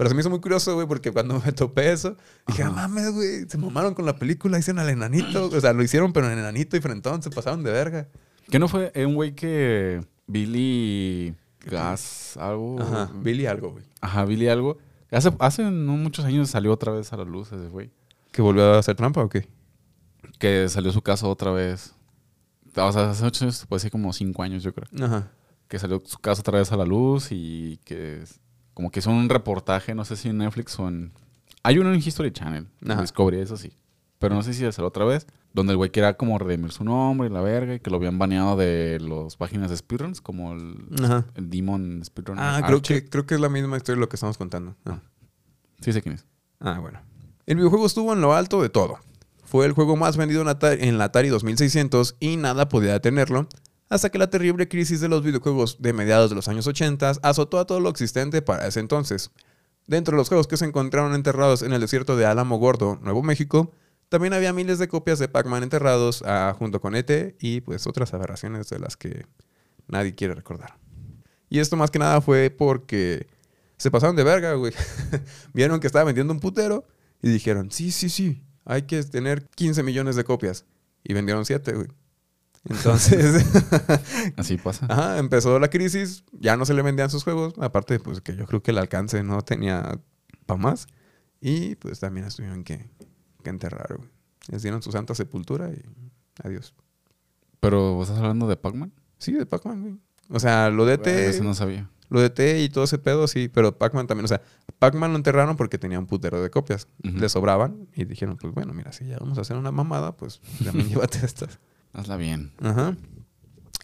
Pero 0.00 0.08
se 0.08 0.14
me 0.14 0.22
hizo 0.22 0.30
muy 0.30 0.40
curioso, 0.40 0.74
güey, 0.76 0.86
porque 0.86 1.12
cuando 1.12 1.38
me 1.44 1.52
topé 1.52 1.92
eso, 1.92 2.16
dije. 2.46 2.64
"No 2.64 2.72
mames, 2.72 3.12
güey, 3.12 3.46
se 3.46 3.58
mamaron 3.58 3.92
con 3.92 4.06
la 4.06 4.16
película, 4.16 4.58
hicieron 4.58 4.78
al 4.78 4.88
enanito. 4.88 5.44
O 5.52 5.60
sea, 5.60 5.74
lo 5.74 5.82
hicieron, 5.82 6.14
pero 6.14 6.32
en 6.32 6.38
enanito 6.38 6.74
y 6.74 6.80
frentón, 6.80 7.22
se 7.22 7.28
pasaron 7.28 7.62
de 7.62 7.70
verga. 7.70 8.08
¿Qué 8.50 8.58
no 8.58 8.66
fue 8.66 8.92
Eh, 8.94 9.04
un 9.04 9.14
güey 9.14 9.34
que 9.34 10.02
Billy 10.26 11.34
Gas 11.66 12.38
algo? 12.38 12.80
Ajá, 12.80 13.10
Billy 13.14 13.44
algo, 13.44 13.72
güey. 13.72 13.84
Ajá, 14.00 14.24
Billy 14.24 14.48
algo. 14.48 14.78
Hace, 15.10 15.34
hace 15.38 15.64
no 15.64 15.92
muchos 15.98 16.24
años 16.24 16.48
salió 16.48 16.72
otra 16.72 16.92
vez 16.92 17.12
a 17.12 17.18
la 17.18 17.24
luz 17.24 17.52
ese 17.52 17.68
güey. 17.68 17.90
¿Que 18.32 18.40
volvió 18.40 18.72
a 18.72 18.78
hacer 18.78 18.96
trampa 18.96 19.22
o 19.22 19.28
qué? 19.28 19.46
Que 20.38 20.66
salió 20.70 20.92
su 20.92 21.02
caso 21.02 21.28
otra 21.28 21.50
vez. 21.50 21.94
O 22.74 22.90
sea, 22.90 23.10
hace 23.10 23.22
ocho 23.26 23.44
años, 23.44 23.66
puede 23.68 23.80
ser 23.80 23.90
como 23.90 24.14
cinco 24.14 24.42
años, 24.42 24.62
yo 24.62 24.72
creo. 24.72 24.88
Ajá. 25.04 25.30
Que 25.68 25.78
salió 25.78 26.00
su 26.06 26.16
caso 26.18 26.40
otra 26.40 26.58
vez 26.58 26.72
a 26.72 26.78
la 26.78 26.86
luz 26.86 27.28
y 27.32 27.78
que 27.84 28.22
como 28.80 28.90
que 28.90 29.00
hizo 29.00 29.10
un 29.10 29.28
reportaje, 29.28 29.94
no 29.94 30.06
sé 30.06 30.16
si 30.16 30.30
en 30.30 30.38
Netflix 30.38 30.78
o 30.80 30.88
en... 30.88 31.12
Hay 31.62 31.78
uno 31.78 31.92
en 31.92 31.98
History 31.98 32.32
Channel, 32.32 32.66
Ajá. 32.88 33.02
Discovery, 33.02 33.40
eso 33.40 33.58
sí. 33.58 33.74
Pero 34.18 34.34
no 34.34 34.42
sé 34.42 34.54
si 34.54 34.60
salió 34.72 34.88
otra 34.88 35.04
vez. 35.04 35.26
Donde 35.52 35.72
el 35.72 35.76
güey 35.76 35.90
quería 35.90 36.14
como 36.14 36.38
redimir 36.38 36.72
su 36.72 36.82
nombre 36.82 37.28
y 37.28 37.30
la 37.30 37.42
verga 37.42 37.74
y 37.74 37.80
que 37.80 37.90
lo 37.90 37.98
habían 37.98 38.18
baneado 38.18 38.56
de 38.56 38.98
las 38.98 39.36
páginas 39.36 39.68
de 39.68 39.76
speedruns, 39.76 40.22
como 40.22 40.54
el, 40.54 40.78
Demon 41.36 42.00
Speedrun. 42.02 42.38
Ah, 42.38 42.62
creo 42.66 42.80
que, 42.80 43.06
creo 43.06 43.26
que 43.26 43.34
es 43.34 43.40
la 43.40 43.50
misma 43.50 43.76
historia 43.76 43.96
de 43.96 44.00
lo 44.00 44.08
que 44.08 44.16
estamos 44.16 44.38
contando. 44.38 44.74
Ah. 44.86 45.00
Sí 45.82 45.92
sé 45.92 46.00
quién 46.00 46.14
es. 46.14 46.24
Ah, 46.58 46.78
bueno. 46.78 47.00
El 47.44 47.56
videojuego 47.56 47.84
estuvo 47.84 48.14
en 48.14 48.22
lo 48.22 48.32
alto 48.32 48.62
de 48.62 48.70
todo. 48.70 48.98
Fue 49.44 49.66
el 49.66 49.72
juego 49.72 49.94
más 49.96 50.16
vendido 50.16 50.40
en 50.40 50.48
Atari, 50.48 50.88
en 50.88 50.96
la 50.96 51.04
Atari 51.04 51.28
2600 51.28 52.16
y 52.18 52.38
nada 52.38 52.70
podía 52.70 52.92
detenerlo, 52.92 53.46
hasta 53.90 54.08
que 54.08 54.18
la 54.18 54.30
terrible 54.30 54.68
crisis 54.68 55.00
de 55.00 55.08
los 55.08 55.22
videojuegos 55.22 55.82
de 55.82 55.92
mediados 55.92 56.30
de 56.30 56.36
los 56.36 56.48
años 56.48 56.66
80 56.66 57.12
azotó 57.22 57.58
a 57.58 57.66
todo 57.66 57.80
lo 57.80 57.90
existente 57.90 58.40
para 58.40 58.66
ese 58.66 58.80
entonces. 58.80 59.32
Dentro 59.86 60.12
de 60.12 60.18
los 60.18 60.28
juegos 60.28 60.46
que 60.46 60.56
se 60.56 60.64
encontraron 60.64 61.14
enterrados 61.14 61.62
en 61.62 61.72
el 61.72 61.80
desierto 61.80 62.16
de 62.16 62.24
Álamo 62.24 62.58
Gordo, 62.58 62.98
Nuevo 63.02 63.22
México, 63.24 63.72
también 64.08 64.32
había 64.32 64.52
miles 64.52 64.78
de 64.78 64.86
copias 64.86 65.18
de 65.18 65.28
Pac-Man 65.28 65.64
enterrados 65.64 66.22
ah, 66.24 66.54
junto 66.56 66.80
con 66.80 66.94
ET 66.94 67.36
y 67.40 67.60
pues 67.60 67.86
otras 67.88 68.14
aberraciones 68.14 68.70
de 68.70 68.78
las 68.78 68.96
que 68.96 69.26
nadie 69.88 70.14
quiere 70.14 70.34
recordar. 70.34 70.78
Y 71.48 71.58
esto 71.58 71.76
más 71.76 71.90
que 71.90 71.98
nada 71.98 72.20
fue 72.20 72.50
porque 72.50 73.26
se 73.76 73.90
pasaron 73.90 74.14
de 74.14 74.22
verga, 74.22 74.54
güey. 74.54 74.72
Vieron 75.52 75.80
que 75.80 75.88
estaba 75.88 76.04
vendiendo 76.04 76.32
un 76.32 76.38
putero 76.38 76.86
y 77.22 77.28
dijeron, 77.28 77.72
sí, 77.72 77.90
sí, 77.90 78.08
sí, 78.08 78.44
hay 78.64 78.82
que 78.82 79.02
tener 79.02 79.48
15 79.56 79.82
millones 79.82 80.14
de 80.14 80.22
copias. 80.22 80.64
Y 81.02 81.12
vendieron 81.12 81.44
7, 81.44 81.72
güey. 81.72 81.88
Entonces, 82.64 83.44
Así 84.36 84.56
pasa. 84.58 84.86
ajá, 84.88 85.18
empezó 85.18 85.58
la 85.58 85.68
crisis, 85.68 86.24
ya 86.32 86.56
no 86.56 86.66
se 86.66 86.74
le 86.74 86.82
vendían 86.82 87.10
sus 87.10 87.24
juegos, 87.24 87.54
aparte 87.58 87.98
pues 88.00 88.20
que 88.20 88.36
yo 88.36 88.46
creo 88.46 88.62
que 88.62 88.70
el 88.70 88.78
alcance 88.78 89.22
no 89.22 89.42
tenía 89.42 89.98
para 90.46 90.60
más. 90.60 90.86
Y 91.40 91.76
pues 91.76 92.00
también 92.00 92.28
tuvieron 92.28 92.64
que, 92.64 92.90
que 93.42 93.50
enterrar, 93.50 93.96
güey. 93.96 94.10
Les 94.48 94.62
dieron 94.62 94.82
su 94.82 94.92
santa 94.92 95.14
sepultura 95.14 95.70
y 95.70 95.82
adiós. 96.42 96.74
Pero, 97.60 97.94
¿vos 97.94 98.08
estás 98.08 98.20
hablando 98.22 98.46
de 98.46 98.56
Pac-Man? 98.56 98.92
Sí, 99.18 99.32
de 99.32 99.46
Pac-Man, 99.46 99.82
güey. 99.82 99.98
O 100.28 100.38
sea, 100.38 100.70
lo 100.70 100.84
de 100.84 100.96
Bueno, 100.96 101.12
T... 101.12 101.28
eso 101.28 101.44
no 101.44 101.54
sabía. 101.54 101.90
Lo 102.08 102.20
de 102.20 102.28
T 102.28 102.62
y 102.62 102.68
todo 102.68 102.84
ese 102.84 102.98
pedo, 102.98 103.26
sí, 103.28 103.48
pero 103.48 103.78
Pac-Man 103.78 104.06
también. 104.06 104.24
O 104.24 104.28
sea, 104.28 104.42
Pac-Man 104.78 105.12
lo 105.12 105.16
enterraron 105.16 105.56
porque 105.56 105.78
tenía 105.78 105.98
un 105.98 106.06
putero 106.06 106.42
de 106.42 106.50
copias. 106.50 106.88
Le 107.02 107.28
sobraban 107.28 107.88
y 107.94 108.04
dijeron, 108.04 108.36
pues 108.36 108.52
bueno, 108.52 108.74
mira, 108.74 108.92
si 108.92 109.06
ya 109.06 109.18
vamos 109.18 109.38
a 109.38 109.42
hacer 109.42 109.56
una 109.56 109.70
mamada, 109.70 110.16
pues 110.16 110.40
también 110.64 110.88
llévate 110.90 111.24
estas. 111.24 111.60
Hazla 111.92 112.16
bien. 112.16 112.52
Ajá. 112.62 112.96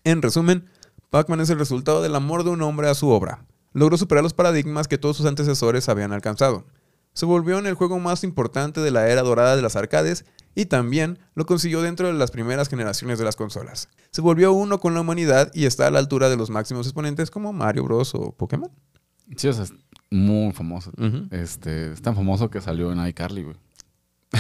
En 0.05 0.23
resumen, 0.23 0.67
Pac-Man 1.11 1.41
es 1.41 1.51
el 1.51 1.59
resultado 1.59 2.03
del 2.03 2.15
amor 2.15 2.45
de 2.45 2.51
un 2.51 2.63
hombre 2.63 2.89
a 2.89 2.95
su 2.95 3.09
obra. 3.09 3.45
Logró 3.73 3.99
superar 3.99 4.23
los 4.23 4.35
paradigmas 4.35 4.89
que 4.89 4.99
todos 4.99 5.17
sus 5.17 5.27
antecesores 5.27 5.89
habían 5.89 6.13
alcanzado. 6.13 6.65
Se 7.13 7.27
volvió 7.27 7.59
en 7.59 7.67
el 7.67 7.75
juego 7.75 7.99
más 7.99 8.25
importante 8.25 8.81
de 8.81 8.91
la 8.91 9.09
era 9.09 9.23
dorada 9.23 9.57
de 9.57 9.63
las 9.63 9.77
arcades 9.77 10.25
y 10.55 10.67
también 10.67 11.19
lo 11.35 11.47
consiguió 11.47 11.83
dentro 11.83 12.07
de 12.07 12.15
las 12.15 12.31
primeras 12.31 12.69
generaciones 12.69 13.19
de 13.19 13.25
las 13.25 13.37
consolas. 13.37 13.89
Se 14.11 14.21
volvió 14.21 14.53
uno 14.53 14.81
con 14.81 14.95
la 14.95 15.01
humanidad 15.01 15.51
y 15.55 15.65
está 15.65 15.87
a 15.87 15.91
la 15.91 15.99
altura 15.99 16.29
de 16.29 16.37
los 16.37 16.51
máximos 16.51 16.87
exponentes 16.87 17.31
como 17.31 17.53
Mario 17.53 17.85
Bros. 17.85 18.15
o 18.15 18.33
Pokémon. 18.33 18.71
Sí, 19.37 19.49
o 19.49 19.53
sea, 19.53 19.65
es 19.65 19.73
muy 20.11 20.53
famoso. 20.53 20.93
Este, 21.31 21.93
es 21.93 22.03
tan 22.03 22.15
famoso 22.15 22.51
que 22.51 22.61
salió 22.61 22.93
en 22.93 23.05
iCarly, 23.07 23.43
güey. 23.43 23.57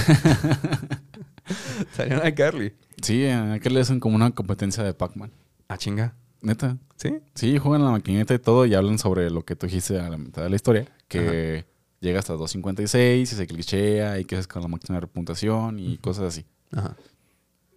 Salió 1.96 2.22
en 2.22 2.34
Carly. 2.34 2.74
Sí, 3.02 3.24
en 3.24 3.52
aquel 3.52 3.74
le 3.74 3.80
hacen 3.80 4.00
como 4.00 4.16
una 4.16 4.30
competencia 4.30 4.82
de 4.82 4.94
Pac-Man. 4.94 5.30
Ah, 5.68 5.76
chinga. 5.76 6.14
Neta. 6.40 6.78
¿Sí? 6.96 7.18
Sí, 7.34 7.58
juegan 7.58 7.84
la 7.84 7.90
maquinita 7.90 8.34
y 8.34 8.38
todo 8.38 8.66
y 8.66 8.74
hablan 8.74 8.98
sobre 8.98 9.30
lo 9.30 9.44
que 9.44 9.56
tú 9.56 9.66
dijiste 9.66 9.98
a 9.98 10.08
la 10.08 10.18
mitad 10.18 10.42
de 10.42 10.50
la 10.50 10.56
historia. 10.56 10.86
Que 11.08 11.64
llega 12.00 12.18
hasta 12.18 12.34
256 12.34 13.32
y 13.32 13.34
se 13.34 13.46
glitchea 13.46 14.18
y 14.18 14.24
que 14.24 14.38
es 14.38 14.46
con 14.46 14.62
la 14.62 14.68
máquina 14.68 14.96
de 14.96 15.00
repuntación 15.00 15.78
y 15.78 15.98
cosas 15.98 16.24
así. 16.24 16.44
Ajá. 16.72 16.96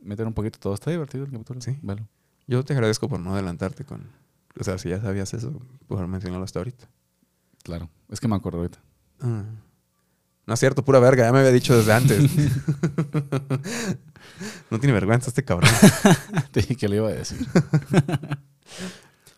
Meter 0.02 0.28
un 0.28 0.34
poquito 0.34 0.60
todo. 0.60 0.74
Está 0.74 0.92
divertido 0.92 1.26
el 1.26 1.32
capítulo. 1.32 1.62
Sí. 1.62 1.78
Yo 2.48 2.64
te 2.64 2.74
agradezco 2.74 3.10
por 3.10 3.20
no 3.20 3.34
adelantarte 3.34 3.84
con... 3.84 4.08
O 4.60 4.64
sea, 4.64 4.78
si 4.78 4.90
ya 4.90 5.02
sabías 5.02 5.34
eso, 5.34 5.62
por 5.88 6.06
mencionarlo 6.08 6.44
hasta 6.44 6.60
ahorita. 6.60 6.90
Claro. 7.64 7.90
Es 8.10 8.20
que 8.20 8.28
me 8.28 8.36
acuerdo 8.36 8.60
ahorita. 8.60 8.80
Ah. 9.22 9.44
No 10.46 10.54
es 10.54 10.60
cierto, 10.60 10.84
pura 10.84 11.00
verga, 11.00 11.26
ya 11.26 11.32
me 11.32 11.40
había 11.40 11.52
dicho 11.52 11.78
desde 11.78 11.94
antes. 11.94 12.20
no 14.70 14.80
tiene 14.80 14.94
vergüenza 14.94 15.30
este 15.30 15.44
cabrón. 15.44 15.72
Te 16.52 16.60
dije 16.62 16.76
que 16.76 16.88
le 16.88 16.98
iba 16.98 17.08
a 17.08 17.14
decir. 17.14 17.40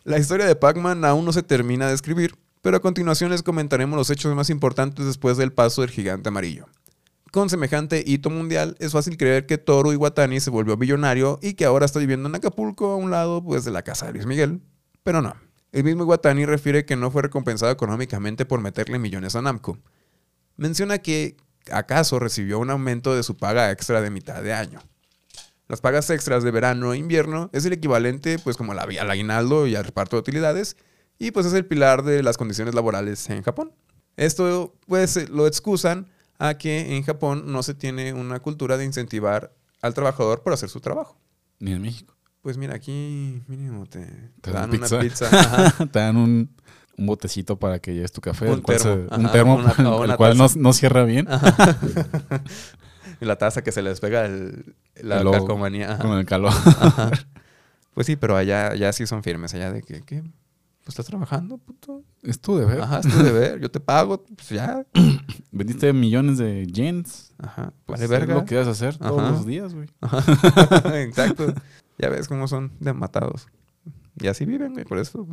La 0.03 0.17
historia 0.17 0.45
de 0.45 0.55
Pac-Man 0.55 1.05
aún 1.05 1.25
no 1.25 1.33
se 1.33 1.43
termina 1.43 1.87
de 1.87 1.93
escribir, 1.93 2.35
pero 2.61 2.77
a 2.77 2.81
continuación 2.81 3.29
les 3.29 3.43
comentaremos 3.43 3.97
los 3.97 4.09
hechos 4.09 4.35
más 4.35 4.49
importantes 4.49 5.05
después 5.05 5.37
del 5.37 5.53
paso 5.53 5.81
del 5.81 5.91
gigante 5.91 6.29
amarillo. 6.29 6.65
Con 7.31 7.49
semejante 7.49 8.03
hito 8.05 8.29
mundial, 8.29 8.75
es 8.79 8.91
fácil 8.91 9.15
creer 9.15 9.45
que 9.45 9.57
Toru 9.57 9.93
Iwatani 9.93 10.39
se 10.39 10.49
volvió 10.49 10.75
millonario 10.75 11.39
y 11.41 11.53
que 11.53 11.65
ahora 11.65 11.85
está 11.85 11.99
viviendo 11.99 12.27
en 12.27 12.35
Acapulco 12.35 12.91
a 12.91 12.97
un 12.97 13.09
lado 13.09 13.41
pues, 13.41 13.63
de 13.63 13.71
la 13.71 13.83
casa 13.83 14.07
de 14.07 14.13
Luis 14.13 14.25
Miguel. 14.25 14.61
Pero 15.03 15.21
no. 15.21 15.35
El 15.71 15.85
mismo 15.85 16.03
Iwatani 16.03 16.45
refiere 16.45 16.83
que 16.83 16.97
no 16.97 17.09
fue 17.09 17.21
recompensado 17.21 17.71
económicamente 17.71 18.45
por 18.45 18.59
meterle 18.59 18.99
millones 18.99 19.35
a 19.35 19.41
Namco. 19.41 19.77
Menciona 20.57 20.97
que 20.97 21.37
acaso 21.71 22.19
recibió 22.19 22.59
un 22.59 22.69
aumento 22.69 23.15
de 23.15 23.23
su 23.23 23.37
paga 23.37 23.71
extra 23.71 24.01
de 24.01 24.09
mitad 24.09 24.41
de 24.41 24.53
año. 24.53 24.79
Las 25.67 25.79
pagas 25.81 26.09
extras 26.09 26.43
de 26.43 26.51
verano 26.51 26.93
e 26.93 26.97
invierno 26.97 27.49
es 27.53 27.65
el 27.65 27.73
equivalente 27.73 28.39
pues 28.39 28.57
como 28.57 28.73
la- 28.73 28.83
al 28.83 29.11
aguinaldo 29.11 29.67
y 29.67 29.75
al 29.75 29.85
reparto 29.85 30.15
de 30.17 30.21
utilidades 30.21 30.75
y 31.17 31.31
pues 31.31 31.45
es 31.45 31.53
el 31.53 31.65
pilar 31.65 32.03
de 32.03 32.23
las 32.23 32.37
condiciones 32.37 32.75
laborales 32.75 33.29
en 33.29 33.41
Japón. 33.43 33.71
Esto 34.17 34.75
pues 34.87 35.29
lo 35.29 35.47
excusan 35.47 36.07
a 36.39 36.55
que 36.57 36.95
en 36.97 37.03
Japón 37.03 37.43
no 37.47 37.63
se 37.63 37.73
tiene 37.73 38.13
una 38.13 38.39
cultura 38.39 38.75
de 38.77 38.83
incentivar 38.85 39.53
al 39.81 39.93
trabajador 39.93 40.41
por 40.43 40.51
hacer 40.53 40.69
su 40.69 40.81
trabajo. 40.81 41.17
Ni 41.59 41.71
en 41.73 41.81
México. 41.81 42.15
Pues 42.41 42.57
mira, 42.57 42.75
aquí 42.75 43.41
mínimo 43.47 43.85
te, 43.85 44.03
Te 44.41 44.51
dan 44.51 44.71
dan 44.71 44.79
una 44.79 44.99
pizza. 44.99 45.29
Te 45.91 45.99
dan 45.99 46.17
un, 46.17 46.49
un 47.01 47.07
botecito 47.07 47.57
para 47.59 47.79
que 47.79 47.93
lleves 47.93 48.11
tu 48.11 48.21
café. 48.21 48.49
Un 48.49 48.61
termo. 48.61 48.83
se- 48.83 48.91
un 49.15 49.25
Ajá, 49.25 49.31
termo, 49.31 49.55
una- 49.55 49.71
o 49.89 49.99
el 50.03 50.09
una 50.09 50.17
cual 50.17 50.37
no, 50.37 50.73
cierra 50.73 51.03
bien. 51.03 51.27
Y 53.21 53.25
la 53.25 53.35
taza 53.37 53.61
que 53.63 53.71
se 53.71 53.81
les 53.83 53.99
pega 53.99 54.25
el, 54.25 54.75
la 54.95 55.21
El 55.21 55.29
calcomanía. 55.29 55.97
Con 55.99 56.11
el 56.17 56.25
calor. 56.25 56.51
Ajá. 56.53 57.11
Pues 57.93 58.07
sí, 58.07 58.15
pero 58.15 58.37
allá, 58.37 58.67
allá 58.69 58.93
sí 58.93 59.05
son 59.05 59.21
firmes. 59.21 59.53
Allá 59.53 59.69
de 59.69 59.81
que, 59.83 59.99
¿qué? 60.03 60.21
Pues 60.21 60.87
estás 60.97 61.07
trabajando, 61.07 61.57
puto. 61.57 62.03
es 62.23 62.39
tu 62.39 62.55
deber. 62.55 62.79
Ajá, 62.79 62.99
es 62.99 63.07
tu 63.13 63.21
deber. 63.21 63.59
Yo 63.59 63.69
te 63.69 63.81
pago, 63.81 64.23
pues 64.23 64.47
ya. 64.47 64.85
Vendiste 65.51 65.91
millones 65.91 66.37
de 66.37 66.65
yens. 66.67 67.33
Ajá. 67.37 67.73
Pues 67.85 67.99
Vale, 67.99 68.05
es 68.05 68.09
verga. 68.09 68.35
lo 68.35 68.45
que 68.45 68.55
vas 68.55 68.67
a 68.67 68.71
hacer 68.71 68.97
todos 68.97 69.21
los 69.31 69.45
días, 69.45 69.73
güey. 69.75 69.89
Ajá. 69.99 70.23
Exacto. 71.01 71.53
Ya 71.97 72.07
ves 72.07 72.29
cómo 72.29 72.47
son 72.47 72.71
de 72.79 72.93
matados. 72.93 73.47
Y 74.21 74.27
así 74.27 74.45
viven, 74.45 74.71
güey. 74.71 74.85
Por 74.85 74.97
eso 74.97 75.27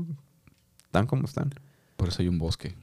están 0.88 1.06
como 1.06 1.26
están. 1.26 1.54
Por 1.96 2.08
eso 2.08 2.22
hay 2.22 2.28
un 2.28 2.38
bosque. 2.38 2.74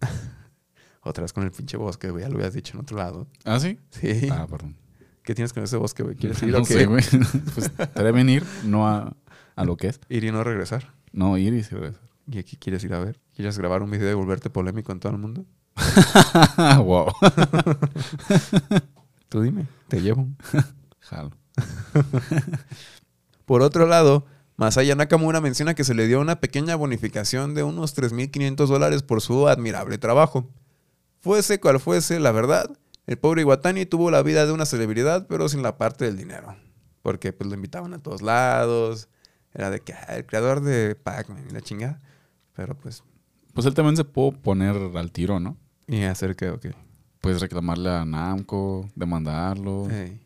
Otra 1.02 1.22
vez 1.22 1.32
con 1.32 1.44
el 1.44 1.50
pinche 1.50 1.76
bosque, 1.76 2.10
güey. 2.10 2.22
Ya 2.22 2.30
lo 2.30 2.36
habías 2.36 2.54
dicho 2.54 2.74
en 2.74 2.80
otro 2.80 2.96
lado. 2.96 3.26
¿Ah, 3.44 3.60
sí? 3.60 3.78
Sí. 3.90 4.28
Ah, 4.30 4.46
perdón. 4.48 4.76
¿Qué 5.22 5.34
tienes 5.34 5.52
con 5.52 5.62
ese 5.62 5.76
bosque, 5.76 6.02
güey? 6.02 6.16
¿Quieres 6.16 6.42
ir 6.42 6.52
no 6.52 6.58
o 6.58 6.64
qué? 6.64 6.74
sé, 6.74 6.86
güey. 6.86 7.04
pues 7.54 7.70
te 7.72 8.02
deben 8.02 8.28
ir, 8.30 8.44
no 8.64 8.88
a, 8.88 9.14
a 9.54 9.64
lo 9.64 9.76
que 9.76 9.88
es. 9.88 10.00
Ir 10.08 10.24
y 10.24 10.32
no 10.32 10.42
regresar. 10.44 10.94
No, 11.12 11.36
ir 11.36 11.52
y 11.52 11.60
regresar. 11.62 12.00
¿Y 12.26 12.38
aquí 12.38 12.56
quieres 12.56 12.82
ir 12.84 12.94
a 12.94 13.00
ver? 13.00 13.20
¿Quieres 13.34 13.58
grabar 13.58 13.82
un 13.82 13.90
video 13.90 14.10
y 14.10 14.14
volverte 14.14 14.48
polémico 14.48 14.92
en 14.92 15.00
todo 15.00 15.12
el 15.12 15.18
mundo? 15.18 15.44
wow. 16.84 17.06
Tú 19.28 19.42
dime, 19.42 19.66
te 19.88 20.00
llevo. 20.00 20.28
Jalo. 21.00 21.32
Por 23.44 23.60
otro 23.62 23.86
lado, 23.86 24.24
Masaya 24.62 24.94
Nakamura 24.94 25.40
menciona 25.40 25.74
que 25.74 25.82
se 25.82 25.92
le 25.92 26.06
dio 26.06 26.20
una 26.20 26.36
pequeña 26.38 26.76
bonificación 26.76 27.52
de 27.52 27.64
unos 27.64 27.96
3.500 27.96 28.68
dólares 28.68 29.02
por 29.02 29.20
su 29.20 29.48
admirable 29.48 29.98
trabajo. 29.98 30.48
Fuese 31.18 31.58
cual 31.58 31.80
fuese, 31.80 32.20
la 32.20 32.30
verdad, 32.30 32.70
el 33.08 33.18
pobre 33.18 33.42
Iwatani 33.42 33.86
tuvo 33.86 34.12
la 34.12 34.22
vida 34.22 34.46
de 34.46 34.52
una 34.52 34.64
celebridad, 34.64 35.26
pero 35.26 35.48
sin 35.48 35.64
la 35.64 35.78
parte 35.78 36.04
del 36.04 36.16
dinero. 36.16 36.54
Porque 37.02 37.32
pues 37.32 37.48
lo 37.50 37.56
invitaban 37.56 37.92
a 37.92 37.98
todos 38.00 38.22
lados. 38.22 39.08
Era 39.52 39.68
de 39.68 39.80
que 39.80 39.94
"Ah, 39.94 40.14
el 40.16 40.26
creador 40.26 40.60
de 40.60 40.94
Pac-Man 40.94 41.44
y 41.50 41.52
la 41.52 41.60
chingada. 41.60 42.00
Pero 42.54 42.76
pues, 42.76 43.02
Pues 43.54 43.66
él 43.66 43.74
también 43.74 43.96
se 43.96 44.04
pudo 44.04 44.30
poner 44.30 44.76
al 44.96 45.10
tiro, 45.10 45.40
¿no? 45.40 45.56
y 45.88 46.04
hacer 46.04 46.36
que, 46.36 46.50
ok. 46.50 46.66
Puedes 47.20 47.40
reclamarle 47.40 47.90
a 47.90 48.04
Namco, 48.04 48.88
demandarlo, 48.94 49.90
Ey. 49.90 50.20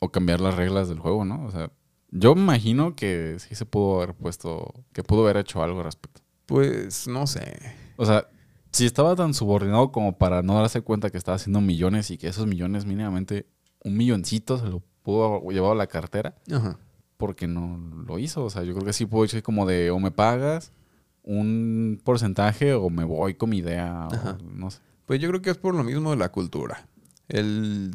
o 0.00 0.10
cambiar 0.10 0.40
las 0.40 0.56
reglas 0.56 0.88
del 0.88 0.98
juego, 0.98 1.24
¿no? 1.24 1.44
O 1.46 1.50
sea, 1.52 1.70
yo 2.10 2.34
me 2.34 2.42
imagino 2.42 2.94
que 2.96 3.36
sí 3.38 3.54
se 3.54 3.66
pudo 3.66 3.96
haber 4.02 4.14
puesto, 4.14 4.72
que 4.92 5.02
pudo 5.02 5.24
haber 5.24 5.36
hecho 5.38 5.62
algo 5.62 5.78
al 5.78 5.84
respecto. 5.84 6.20
Pues 6.46 7.06
no 7.06 7.26
sé. 7.26 7.58
O 7.96 8.06
sea, 8.06 8.28
si 8.72 8.86
estaba 8.86 9.14
tan 9.16 9.34
subordinado 9.34 9.92
como 9.92 10.16
para 10.16 10.42
no 10.42 10.54
darse 10.54 10.80
cuenta 10.80 11.10
que 11.10 11.18
estaba 11.18 11.36
haciendo 11.36 11.60
millones 11.60 12.10
y 12.10 12.18
que 12.18 12.28
esos 12.28 12.46
millones 12.46 12.86
mínimamente, 12.86 13.46
un 13.84 13.96
milloncito 13.96 14.58
se 14.58 14.66
lo 14.66 14.82
pudo 15.02 15.24
haber 15.24 15.52
llevado 15.54 15.72
a 15.72 15.76
la 15.76 15.86
cartera, 15.86 16.34
Ajá. 16.50 16.78
porque 17.16 17.46
no 17.46 17.78
lo 18.06 18.18
hizo. 18.18 18.44
O 18.44 18.50
sea, 18.50 18.62
yo 18.62 18.72
creo 18.74 18.86
que 18.86 18.92
sí 18.92 19.06
pudo 19.06 19.22
decir 19.22 19.42
como 19.42 19.66
de 19.66 19.90
o 19.90 19.98
me 19.98 20.10
pagas 20.10 20.72
un 21.22 22.00
porcentaje 22.04 22.72
o 22.72 22.88
me 22.88 23.04
voy 23.04 23.34
con 23.34 23.50
mi 23.50 23.58
idea, 23.58 24.08
o 24.08 24.38
no 24.42 24.70
sé. 24.70 24.80
Pues 25.04 25.20
yo 25.20 25.28
creo 25.28 25.42
que 25.42 25.50
es 25.50 25.58
por 25.58 25.74
lo 25.74 25.84
mismo 25.84 26.10
de 26.10 26.16
la 26.16 26.30
cultura. 26.30 26.88
Él 27.28 27.94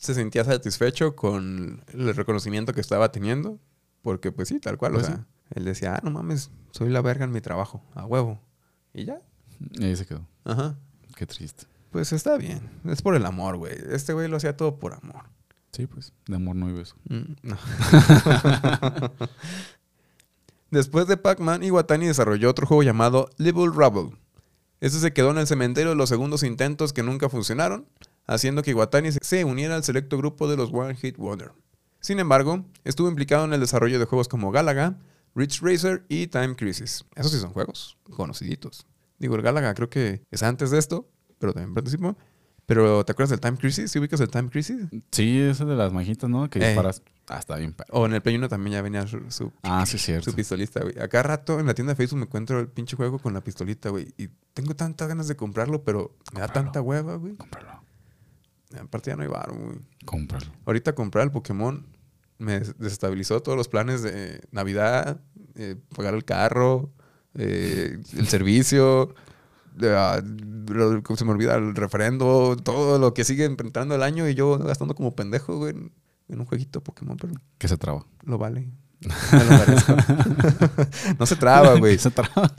se 0.00 0.14
sentía 0.14 0.44
satisfecho 0.44 1.14
con 1.14 1.84
el 1.92 2.14
reconocimiento 2.14 2.72
que 2.72 2.80
estaba 2.80 3.12
teniendo, 3.12 3.58
porque 4.02 4.32
pues 4.32 4.48
sí, 4.48 4.58
tal 4.58 4.78
cual. 4.78 4.92
Pues 4.92 5.04
o 5.04 5.06
sea, 5.08 5.26
él 5.50 5.64
decía, 5.64 5.96
ah, 5.96 6.00
no 6.02 6.10
mames, 6.10 6.50
soy 6.70 6.88
la 6.88 7.02
verga 7.02 7.24
en 7.24 7.32
mi 7.32 7.40
trabajo, 7.40 7.84
a 7.94 8.06
huevo. 8.06 8.40
Y 8.94 9.04
ya. 9.04 9.20
Y 9.72 9.84
ahí 9.84 9.96
se 9.96 10.06
quedó. 10.06 10.26
Ajá. 10.44 10.78
Qué 11.14 11.26
triste. 11.26 11.66
Pues 11.90 12.12
está 12.12 12.36
bien. 12.36 12.60
Es 12.84 13.02
por 13.02 13.14
el 13.14 13.26
amor, 13.26 13.56
güey. 13.56 13.74
Este 13.90 14.12
güey 14.12 14.28
lo 14.28 14.36
hacía 14.36 14.56
todo 14.56 14.78
por 14.78 14.94
amor. 14.94 15.24
Sí, 15.72 15.86
pues, 15.86 16.12
de 16.26 16.36
amor 16.36 16.56
no 16.56 16.66
hay 16.66 16.72
beso. 16.72 16.96
Mm, 17.08 17.34
no. 17.42 17.58
Después 20.70 21.06
de 21.08 21.16
Pac-Man, 21.16 21.62
Iwatani 21.62 22.06
desarrolló 22.06 22.48
otro 22.48 22.66
juego 22.66 22.82
llamado 22.82 23.28
Little 23.36 23.66
Rubble. 23.66 24.16
Este 24.80 24.98
se 24.98 25.12
quedó 25.12 25.30
en 25.32 25.38
el 25.38 25.46
cementerio 25.46 25.90
de 25.90 25.96
los 25.96 26.08
segundos 26.08 26.42
intentos 26.42 26.92
que 26.92 27.02
nunca 27.02 27.28
funcionaron, 27.28 27.86
haciendo 28.30 28.62
que 28.62 28.70
Iwatani 28.70 29.10
se 29.12 29.44
uniera 29.44 29.74
al 29.74 29.84
selecto 29.84 30.16
grupo 30.16 30.48
de 30.48 30.56
los 30.56 30.72
One 30.72 30.94
Hit 30.94 31.16
Wonder. 31.18 31.52
Sin 32.00 32.18
embargo, 32.18 32.64
estuvo 32.84 33.08
implicado 33.08 33.44
en 33.44 33.52
el 33.52 33.60
desarrollo 33.60 33.98
de 33.98 34.04
juegos 34.06 34.28
como 34.28 34.50
Galaga, 34.52 34.98
Ridge 35.34 35.60
Racer 35.60 36.04
y 36.08 36.28
Time 36.28 36.56
Crisis. 36.56 37.04
Esos 37.14 37.32
sí 37.32 37.38
son 37.38 37.52
juegos 37.52 37.98
conociditos. 38.10 38.86
Digo, 39.18 39.36
el 39.36 39.42
Galaga 39.42 39.74
creo 39.74 39.90
que 39.90 40.22
es 40.30 40.42
antes 40.42 40.70
de 40.70 40.78
esto, 40.78 41.08
pero 41.38 41.52
también 41.52 41.74
participó. 41.74 42.16
Pero, 42.66 43.04
¿te 43.04 43.10
acuerdas 43.12 43.30
del 43.30 43.40
Time 43.40 43.58
Crisis? 43.58 43.90
¿Sí 43.90 43.98
ubicas 43.98 44.20
el 44.20 44.30
Time 44.30 44.48
Crisis? 44.48 44.76
Sí, 45.10 45.40
ese 45.40 45.64
de 45.64 45.74
las 45.74 45.92
majitas, 45.92 46.30
¿no? 46.30 46.48
Que 46.48 46.60
Ey. 46.60 46.66
disparas. 46.68 47.02
Ah, 47.28 47.38
está 47.40 47.56
bien. 47.56 47.74
O 47.90 48.06
en 48.06 48.14
el 48.14 48.22
Play 48.22 48.36
1 48.36 48.48
también 48.48 48.74
ya 48.74 48.82
venía 48.82 49.04
su, 49.08 49.20
su 49.28 49.52
Ah, 49.64 49.84
sí, 49.86 49.98
cierto. 49.98 50.30
Su 50.30 50.36
pistolista, 50.36 50.80
güey. 50.80 50.96
Acá 51.00 51.24
rato 51.24 51.58
en 51.58 51.66
la 51.66 51.74
tienda 51.74 51.92
de 51.92 51.96
Facebook 51.96 52.20
me 52.20 52.26
encuentro 52.26 52.60
el 52.60 52.68
pinche 52.68 52.96
juego 52.96 53.18
con 53.18 53.34
la 53.34 53.42
pistolita, 53.42 53.88
güey. 53.88 54.14
Y 54.16 54.28
tengo 54.54 54.76
tantas 54.76 55.08
ganas 55.08 55.26
de 55.26 55.34
comprarlo, 55.34 55.82
pero 55.82 56.16
me 56.32 56.40
da 56.40 56.46
tanta 56.48 56.80
hueva, 56.80 57.16
güey. 57.16 57.34
Cómpralo. 57.34 57.82
Aparte 58.78 59.10
ya 59.10 59.16
no 59.16 59.22
hay 59.22 59.28
varo, 59.28 59.54
güey. 59.56 59.78
Cómpralo. 60.04 60.46
Ahorita 60.66 60.94
comprar 60.94 61.24
el 61.24 61.30
Pokémon 61.32 61.84
me 62.38 62.60
des- 62.60 62.78
desestabilizó 62.78 63.42
todos 63.42 63.58
los 63.58 63.68
planes 63.68 64.02
de 64.02 64.40
Navidad, 64.52 65.20
eh, 65.56 65.76
pagar 65.94 66.14
el 66.14 66.24
carro, 66.24 66.90
eh, 67.34 67.98
el 68.16 68.28
servicio, 68.28 69.14
¿cómo 71.04 71.16
se 71.16 71.24
me 71.24 71.32
olvida? 71.32 71.54
El 71.56 71.74
referendo, 71.74 72.56
todo 72.62 72.98
lo 72.98 73.14
que 73.14 73.24
sigue 73.24 73.44
entrando 73.44 73.94
el 73.94 74.02
año 74.02 74.28
y 74.28 74.34
yo 74.34 74.58
gastando 74.58 74.94
como 74.94 75.14
pendejo, 75.14 75.56
güey, 75.58 75.72
en, 75.74 75.92
en 76.28 76.40
un 76.40 76.46
jueguito 76.46 76.82
Pokémon, 76.82 77.16
pero 77.16 77.34
Que 77.58 77.68
se 77.68 77.76
traba. 77.76 78.04
lo 78.24 78.38
vale. 78.38 78.70
Lo 79.00 79.08
no 81.18 81.26
se 81.26 81.36
traba, 81.36 81.74
güey. 81.78 81.98
se 81.98 82.10
traba. 82.10 82.54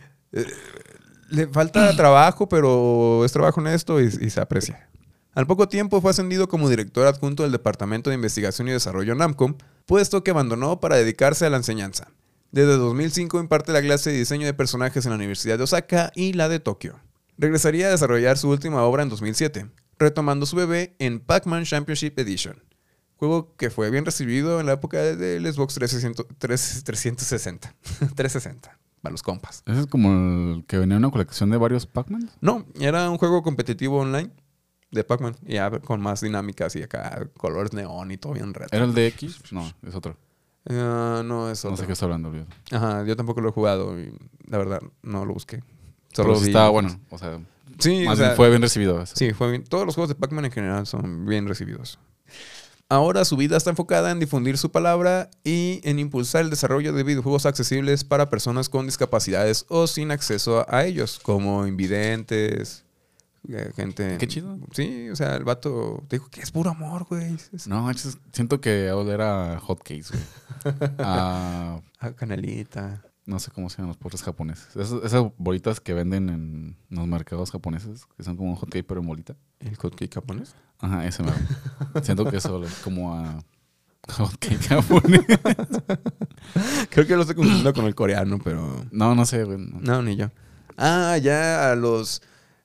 Le 1.29 1.47
falta 1.47 1.95
trabajo, 1.95 2.49
pero 2.49 3.23
es 3.25 3.31
trabajo 3.31 3.61
honesto 3.61 4.01
y, 4.01 4.05
y 4.05 4.29
se 4.29 4.41
aprecia. 4.41 4.87
Al 5.33 5.47
poco 5.47 5.69
tiempo 5.69 6.01
fue 6.01 6.11
ascendido 6.11 6.49
como 6.49 6.69
director 6.69 7.07
adjunto 7.07 7.43
del 7.43 7.53
Departamento 7.53 8.09
de 8.09 8.17
Investigación 8.17 8.67
y 8.67 8.71
Desarrollo 8.71 9.15
Namco, 9.15 9.55
puesto 9.85 10.25
que 10.25 10.31
abandonó 10.31 10.81
para 10.81 10.97
dedicarse 10.97 11.45
a 11.45 11.49
la 11.49 11.55
enseñanza. 11.55 12.09
Desde 12.51 12.75
2005 12.75 13.39
imparte 13.39 13.71
la 13.71 13.81
clase 13.81 14.11
de 14.11 14.17
diseño 14.17 14.45
de 14.45 14.53
personajes 14.53 15.05
en 15.05 15.11
la 15.11 15.15
Universidad 15.15 15.57
de 15.57 15.63
Osaka 15.63 16.11
y 16.15 16.33
la 16.33 16.49
de 16.49 16.59
Tokio. 16.59 16.99
Regresaría 17.37 17.87
a 17.87 17.91
desarrollar 17.91 18.37
su 18.37 18.49
última 18.49 18.83
obra 18.83 19.03
en 19.03 19.09
2007, 19.09 19.71
retomando 19.97 20.45
su 20.45 20.57
bebé 20.57 20.97
en 20.99 21.21
Pac-Man 21.21 21.63
Championship 21.63 22.19
Edition, 22.19 22.61
juego 23.15 23.55
que 23.55 23.69
fue 23.69 23.89
bien 23.89 24.03
recibido 24.03 24.59
en 24.59 24.65
la 24.65 24.73
época 24.73 24.97
del 24.97 25.45
Xbox 25.45 25.75
360, 25.75 26.35
360, 26.39 27.73
360, 28.15 28.77
para 29.01 29.11
los 29.13 29.23
compas. 29.23 29.63
Ese 29.65 29.79
es 29.79 29.87
como 29.87 30.55
el 30.55 30.65
que 30.65 30.77
venía 30.77 30.97
en 30.97 31.05
una 31.05 31.11
colección 31.11 31.49
de 31.51 31.55
varios 31.55 31.85
Pac-Man. 31.85 32.29
No, 32.41 32.65
era 32.81 33.09
un 33.09 33.17
juego 33.17 33.43
competitivo 33.43 33.99
online 33.99 34.29
de 34.91 35.03
Pac-Man. 35.03 35.35
Ya 35.43 35.69
con 35.79 36.01
más 36.01 36.21
dinámicas 36.21 36.75
y 36.75 36.83
acá 36.83 37.27
colores 37.37 37.73
neón 37.73 38.11
y 38.11 38.17
todo 38.17 38.33
bien 38.33 38.53
retro. 38.53 38.75
¿Era 38.77 38.85
el 38.85 38.93
de 38.93 39.07
X? 39.07 39.39
No, 39.51 39.71
es 39.87 39.95
otro. 39.95 40.17
Ah, 40.69 41.23
no, 41.25 41.49
es 41.49 41.63
No 41.63 41.71
otro. 41.71 41.81
sé 41.81 41.87
qué 41.87 41.93
está 41.93 42.05
hablando. 42.05 42.29
olvídalo. 42.29 42.49
Ajá, 42.71 43.03
yo 43.05 43.15
tampoco 43.15 43.41
lo 43.41 43.49
he 43.49 43.51
jugado 43.51 43.99
y 43.99 44.13
la 44.47 44.57
verdad 44.57 44.81
no 45.01 45.25
lo 45.25 45.33
busqué. 45.33 45.63
Pero 46.15 46.23
Solo 46.23 46.35
sí 46.35 46.41
vi- 46.43 46.47
estaba 46.49 46.69
bueno. 46.69 46.99
O 47.09 47.17
sea, 47.17 47.39
Sí, 47.79 48.03
más 48.05 48.13
o 48.13 48.17
sea, 48.17 48.25
bien 48.27 48.35
fue 48.37 48.49
bien 48.49 48.61
recibido. 48.61 49.01
eso. 49.01 49.15
Sí, 49.15 49.33
fue 49.33 49.49
bien. 49.49 49.63
Todos 49.63 49.85
los 49.85 49.95
juegos 49.95 50.09
de 50.09 50.15
Pac-Man 50.15 50.45
en 50.45 50.51
general 50.51 50.85
son 50.85 51.25
bien 51.25 51.47
recibidos. 51.47 51.97
Ahora 52.89 53.23
su 53.23 53.37
vida 53.37 53.55
está 53.55 53.69
enfocada 53.69 54.11
en 54.11 54.19
difundir 54.19 54.57
su 54.57 54.69
palabra 54.69 55.29
y 55.45 55.79
en 55.85 55.97
impulsar 55.97 56.41
el 56.41 56.49
desarrollo 56.49 56.91
de 56.91 57.03
videojuegos 57.03 57.45
accesibles 57.45 58.03
para 58.03 58.29
personas 58.29 58.67
con 58.67 58.85
discapacidades 58.85 59.65
o 59.69 59.87
sin 59.87 60.11
acceso 60.11 60.65
a 60.67 60.83
ellos, 60.85 61.17
como 61.23 61.65
invidentes, 61.65 62.83
gente... 63.75 64.17
Qué 64.17 64.27
chido. 64.27 64.57
Sí, 64.73 65.09
o 65.09 65.15
sea, 65.15 65.35
el 65.35 65.43
vato 65.43 66.03
te 66.07 66.17
dijo 66.17 66.29
que 66.29 66.41
es 66.41 66.51
puro 66.51 66.69
amor, 66.71 67.05
güey. 67.09 67.35
No, 67.67 67.89
siento 68.31 68.61
que 68.61 68.89
ahora 68.89 69.13
era 69.13 69.59
hotcakes, 69.59 70.11
güey. 70.11 70.23
Ah, 70.99 71.81
Ah, 71.99 72.11
canelita. 72.13 73.03
no 73.25 73.39
sé 73.39 73.51
cómo 73.51 73.69
se 73.69 73.77
llaman 73.77 73.89
los 73.89 73.97
postres 73.97 74.23
japoneses. 74.23 74.75
Esas, 74.75 75.03
esas 75.03 75.25
bolitas 75.37 75.79
que 75.79 75.93
venden 75.93 76.29
en 76.29 76.77
los 76.89 77.07
mercados 77.07 77.51
japoneses, 77.51 78.05
que 78.17 78.23
son 78.23 78.37
como 78.37 78.49
un 78.51 78.55
hotcake 78.55 78.85
pero 78.85 79.01
en 79.01 79.07
bolita. 79.07 79.35
¿El 79.59 79.75
hotcake 79.75 80.13
japonés? 80.13 80.55
Ajá, 80.79 81.05
ese 81.07 81.23
me 81.23 81.31
Siento 82.03 82.25
que 82.25 82.37
eso 82.37 82.63
es 82.63 82.73
como 82.83 83.15
a 83.15 83.43
hotcake 84.09 84.67
japonés. 84.67 85.21
Creo 86.89 87.07
que 87.07 87.15
lo 87.15 87.21
estoy 87.21 87.35
confundiendo 87.35 87.73
con 87.73 87.85
el 87.85 87.95
coreano, 87.95 88.39
pero... 88.43 88.85
No, 88.91 89.15
no 89.15 89.25
sé, 89.25 89.43
güey. 89.43 89.57
no. 89.57 89.79
No, 89.79 90.01
ni 90.01 90.15
yo. 90.15 90.29
Ah, 90.77 91.17
ya, 91.17 91.75
los. 91.75 92.21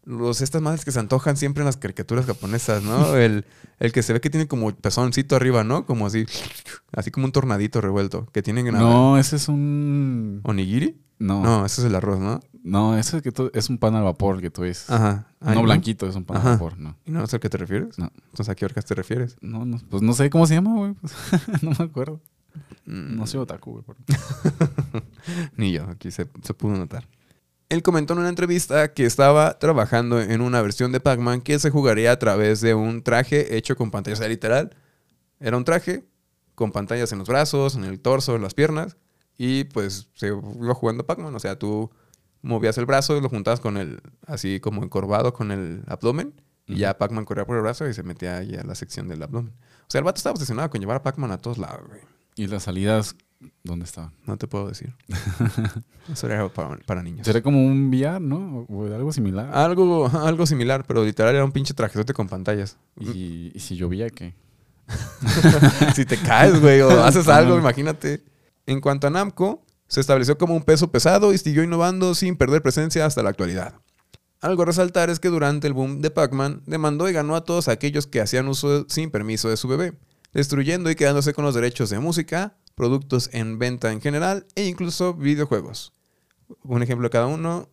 Los, 0.07 0.41
estas 0.41 0.63
madres 0.63 0.85
que 0.85 0.93
se 0.93 1.01
antojan 1.01 1.37
siempre 1.37 1.63
en 1.63 1.67
las 1.67 1.77
caricaturas 1.77 2.25
japonesas, 2.27 2.83
¿no? 2.83 3.17
El, 3.17 3.45
el 3.81 3.93
que 3.93 4.03
se 4.03 4.13
ve 4.13 4.21
que 4.21 4.31
tiene 4.31 4.47
como 4.49 4.73
pezoncito 4.75 5.35
arriba, 5.37 5.65
¿no? 5.65 5.85
Como 5.85 6.07
así, 6.07 6.25
así 6.93 7.11
como 7.11 7.27
un 7.27 7.33
tornadito 7.33 7.81
revuelto. 7.81 8.27
Que 8.33 8.41
tienen 8.41 8.69
en 8.69 8.75
No, 8.75 9.19
ese 9.19 9.37
es 9.37 9.49
un. 9.49 10.41
¿Onigiri? 10.45 10.97
No, 11.19 11.43
no, 11.43 11.59
No, 11.61 11.67
ese 11.67 11.81
es 11.81 11.87
el 11.89 11.95
arroz, 11.95 12.21
¿no? 12.21 12.97
ese 12.97 13.17
es, 13.19 13.23
que 13.23 13.33
tú- 13.33 13.51
es 13.55 13.69
un 13.71 13.79
pan 13.79 13.95
al 13.95 14.03
vapor 14.05 14.41
que 14.41 14.51
tú 14.51 14.63
dices. 14.65 14.91
Ajá. 14.91 15.27
No 15.41 15.63
blanquito, 15.63 16.07
es 16.09 16.15
un 16.17 16.25
pan 16.25 16.37
Ajá. 16.39 16.49
al 16.51 16.55
vapor, 16.55 16.79
no. 16.79 16.97
¿Y 17.07 17.11
no 17.11 17.23
es 17.25 17.33
al 17.35 17.41
que 17.41 17.49
te 17.49 17.57
refieres? 17.59 17.99
No. 17.99 18.11
Entonces, 18.15 18.49
¿a 18.49 18.55
qué 18.55 18.65
orcas 18.65 18.85
te 18.85 18.95
refieres? 18.95 19.37
No, 19.41 19.65
no, 19.65 19.79
pues 19.91 20.03
no 20.03 20.13
sé 20.13 20.29
cómo 20.31 20.47
se 20.47 20.55
llama, 20.55 20.75
güey. 20.75 20.93
pues, 20.95 21.13
no 21.63 21.71
me 21.79 21.85
acuerdo. 21.85 22.21
Mm, 22.87 23.17
No 23.17 23.27
soy 23.27 23.41
otaku, 23.41 23.83
güey. 23.85 23.85
Ni 25.57 25.73
yo, 25.73 25.85
aquí 25.91 26.11
se, 26.11 26.27
se 26.43 26.55
pudo 26.55 26.77
notar. 26.77 27.07
Él 27.69 27.83
comentó 27.83 28.13
en 28.13 28.21
una 28.21 28.29
entrevista 28.29 28.93
que 28.95 29.05
estaba 29.05 29.59
trabajando 29.59 30.21
en 30.21 30.41
una 30.41 30.63
versión 30.63 30.93
de 30.93 31.01
Pac-Man 31.01 31.41
que 31.41 31.59
se 31.59 31.71
jugaría 31.71 32.13
a 32.13 32.19
través 32.19 32.61
de 32.61 32.75
un 32.75 33.03
traje 33.03 33.57
hecho 33.57 33.77
con 33.77 33.91
pantallas. 33.91 34.21
O 34.21 34.23
sea, 34.23 34.29
literal, 34.29 34.77
era 35.41 35.57
un 35.57 35.65
traje 35.65 36.05
con 36.55 36.71
pantallas 36.71 37.11
en 37.13 37.19
los 37.19 37.29
brazos, 37.29 37.75
en 37.75 37.85
el 37.85 38.01
torso, 38.01 38.37
en 38.37 38.43
las 38.43 38.55
piernas. 38.55 38.97
Y 39.37 39.65
pues 39.65 40.09
se 40.15 40.29
iba 40.29 40.75
jugando 40.75 41.07
Pac-Man. 41.07 41.35
O 41.35 41.41
sea, 41.41 41.59
tú 41.59 41.91
movías 42.41 42.79
el 42.79 42.87
brazo 42.87 43.17
y 43.17 43.21
lo 43.21 43.29
juntabas 43.29 43.61
con 43.61 43.77
el, 43.77 44.01
así 44.27 44.61
como 44.61 44.85
encorvado 44.85 45.33
con 45.33 45.51
el 45.51 45.83
abdomen. 45.89 46.41
Y 46.69 46.79
ya 46.79 46.99
Pac-Man 46.99 47.25
corría 47.25 47.47
por 47.47 47.57
el 47.57 47.63
brazo 47.63 47.89
y 47.89 47.95
se 47.95 48.03
metía 48.03 48.39
ahí 48.39 48.55
a 48.55 48.65
la 48.65 48.75
sección 48.75 49.09
del 49.09 49.23
abdomen. 49.23 49.53
O 49.83 49.91
sea, 49.91 49.99
el 50.01 50.05
vato 50.05 50.19
estaba 50.19 50.35
obsesionado 50.35 50.71
con 50.71 50.81
llevar 50.81 50.97
a 50.97 51.03
Pac-Man 51.03 51.33
a 51.33 51.39
todos 51.39 51.59
lados, 51.59 51.87
güey. 51.89 52.01
¿Y 52.37 52.47
las 52.49 52.65
salidas 52.65 53.17
dónde 53.63 53.85
estaban? 53.85 54.13
No 54.25 54.37
te 54.37 54.47
puedo 54.47 54.69
decir. 54.69 54.95
Eso 56.13 56.27
era 56.27 56.49
para, 56.49 56.77
para 56.79 57.03
niños. 57.03 57.27
Sería 57.27 57.43
como 57.43 57.65
un 57.65 57.89
VR, 57.89 58.21
¿no? 58.21 58.67
O 58.69 58.85
algo 58.87 59.13
similar. 59.13 59.51
Algo, 59.53 60.07
algo 60.09 60.47
similar, 60.47 60.85
pero 60.87 61.05
literal 61.05 61.35
era 61.35 61.45
un 61.45 61.53
pinche 61.53 61.75
trajezote 61.75 62.13
con 62.13 62.29
pantallas. 62.29 62.79
Y, 62.99 63.53
y 63.55 63.61
si 63.61 63.77
llovía, 63.77 64.09
¿qué? 64.11 64.35
si 65.95 66.05
te 66.05 66.17
caes, 66.17 66.61
güey, 66.61 66.81
o 66.81 66.91
haces 67.05 67.29
algo, 67.29 67.59
imagínate. 67.59 68.23
En 68.67 68.81
cuanto 68.81 69.07
a 69.07 69.11
Namco, 69.11 69.65
se 69.89 70.01
estableció 70.01 70.39
como 70.39 70.55
un 70.55 70.63
peso 70.63 70.91
pesado 70.91 71.33
y 71.33 71.39
siguió 71.39 71.63
innovando 71.63 72.15
sin 72.15 72.37
perder 72.37 72.63
presencia 72.63 73.07
hasta 73.07 73.23
la 73.23 73.31
actualidad. 73.31 73.75
Algo 74.41 74.63
a 74.63 74.67
resaltar 74.67 75.11
es 75.11 75.19
que 75.19 75.29
durante 75.29 75.67
el 75.67 75.73
boom 75.73 76.03
de 76.03 76.11
Pac-Man 76.11 76.63
demandó 76.67 77.09
y 77.09 77.13
ganó 77.13 77.37
a 77.37 77.45
todos 77.45 77.69
aquellos 77.69 78.07
que 78.07 78.21
hacían 78.21 78.49
uso 78.49 78.87
sin 78.89 79.11
permiso 79.11 79.49
de 79.49 79.57
su 79.57 79.67
bebé, 79.67 79.95
destruyendo 80.33 80.91
y 80.91 80.95
quedándose 80.95 81.33
con 81.33 81.45
los 81.45 81.55
derechos 81.55 81.91
de 81.91 81.99
música, 81.99 82.57
productos 82.77 83.31
en 83.33 83.59
venta 83.59 83.91
en 83.91 84.01
general 84.01 84.47
e 84.55 84.67
incluso 84.67 85.15
videojuegos. 85.15 85.93
Un 86.63 86.83
ejemplo 86.83 87.09
de 87.09 87.11
cada 87.11 87.27
uno, 87.27 87.69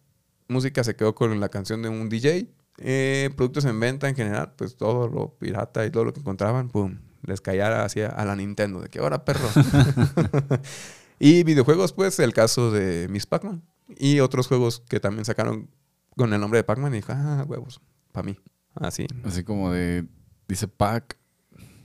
música 0.47 0.83
se 0.83 0.95
quedó 0.95 1.13
con 1.13 1.39
la 1.39 1.49
canción 1.49 1.83
de 1.83 1.89
un 1.89 2.09
DJ, 2.09 2.49
eh, 2.79 3.29
productos 3.35 3.65
en 3.65 3.79
venta 3.79 4.09
en 4.09 4.15
general, 4.15 4.53
pues 4.57 4.75
todo 4.77 5.07
lo 5.07 5.37
pirata 5.37 5.85
y 5.85 5.91
todo 5.91 6.05
lo 6.05 6.13
que 6.13 6.21
encontraban, 6.21 6.69
pum, 6.69 6.97
les 7.21 7.41
caía 7.41 7.83
hacia 7.83 8.07
a 8.07 8.25
la 8.25 8.35
Nintendo, 8.35 8.81
de 8.81 8.89
que 8.89 8.99
ahora 8.99 9.25
perro. 9.25 9.47
y 11.19 11.43
videojuegos, 11.43 11.93
pues 11.93 12.17
el 12.19 12.33
caso 12.33 12.71
de 12.71 13.07
Miss 13.09 13.27
Pac-Man 13.27 13.61
y 13.97 14.21
otros 14.21 14.47
juegos 14.47 14.81
que 14.87 14.99
también 14.99 15.25
sacaron 15.25 15.69
con 16.15 16.33
el 16.33 16.39
nombre 16.39 16.57
de 16.57 16.63
Pac-Man 16.63 16.93
y 16.93 16.97
dije, 16.97 17.11
ah, 17.11 17.45
huevos, 17.47 17.81
para 18.11 18.25
mí. 18.25 18.39
Así. 18.73 19.05
Así 19.23 19.43
como 19.43 19.71
de. 19.71 20.07
Dice 20.47 20.67
pack, 20.67 21.17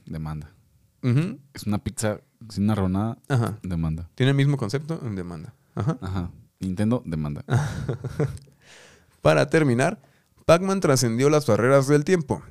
demanda. 0.06 0.54
Es 1.54 1.64
una 1.64 1.82
pizza 1.82 2.20
sin 2.48 2.64
una 2.64 2.74
ronada, 2.74 3.18
Ajá. 3.28 3.58
demanda. 3.62 4.08
Tiene 4.14 4.30
el 4.30 4.36
mismo 4.36 4.56
concepto 4.56 5.00
en 5.04 5.16
demanda. 5.16 5.54
Ajá. 5.74 5.98
Ajá. 6.00 6.30
Nintendo, 6.60 7.02
demanda. 7.04 7.44
Para 9.22 9.48
terminar, 9.48 10.00
Pac-Man 10.44 10.80
trascendió 10.80 11.30
las 11.30 11.46
barreras 11.46 11.86
del 11.88 12.04
tiempo. 12.04 12.42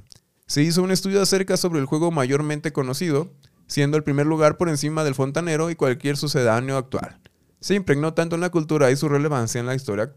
Se 0.45 0.61
hizo 0.61 0.81
un 0.83 0.91
estudio 0.91 1.21
acerca 1.21 1.57
sobre 1.57 1.79
el 1.79 1.85
juego 1.85 2.11
mayormente 2.11 2.71
conocido, 2.71 3.31
siendo 3.67 3.97
el 3.97 4.03
primer 4.03 4.25
lugar 4.25 4.57
por 4.57 4.69
encima 4.69 5.03
del 5.03 5.15
fontanero 5.15 5.69
y 5.69 5.75
cualquier 5.75 6.15
sucedáneo 6.15 6.77
actual. 6.77 7.19
Se 7.59 7.75
impregnó 7.75 8.13
tanto 8.13 8.35
en 8.35 8.41
la 8.41 8.49
cultura 8.49 8.91
y 8.91 8.95
su 8.95 9.09
relevancia 9.09 9.59
en 9.59 9.65
la 9.65 9.75
historia 9.75 10.13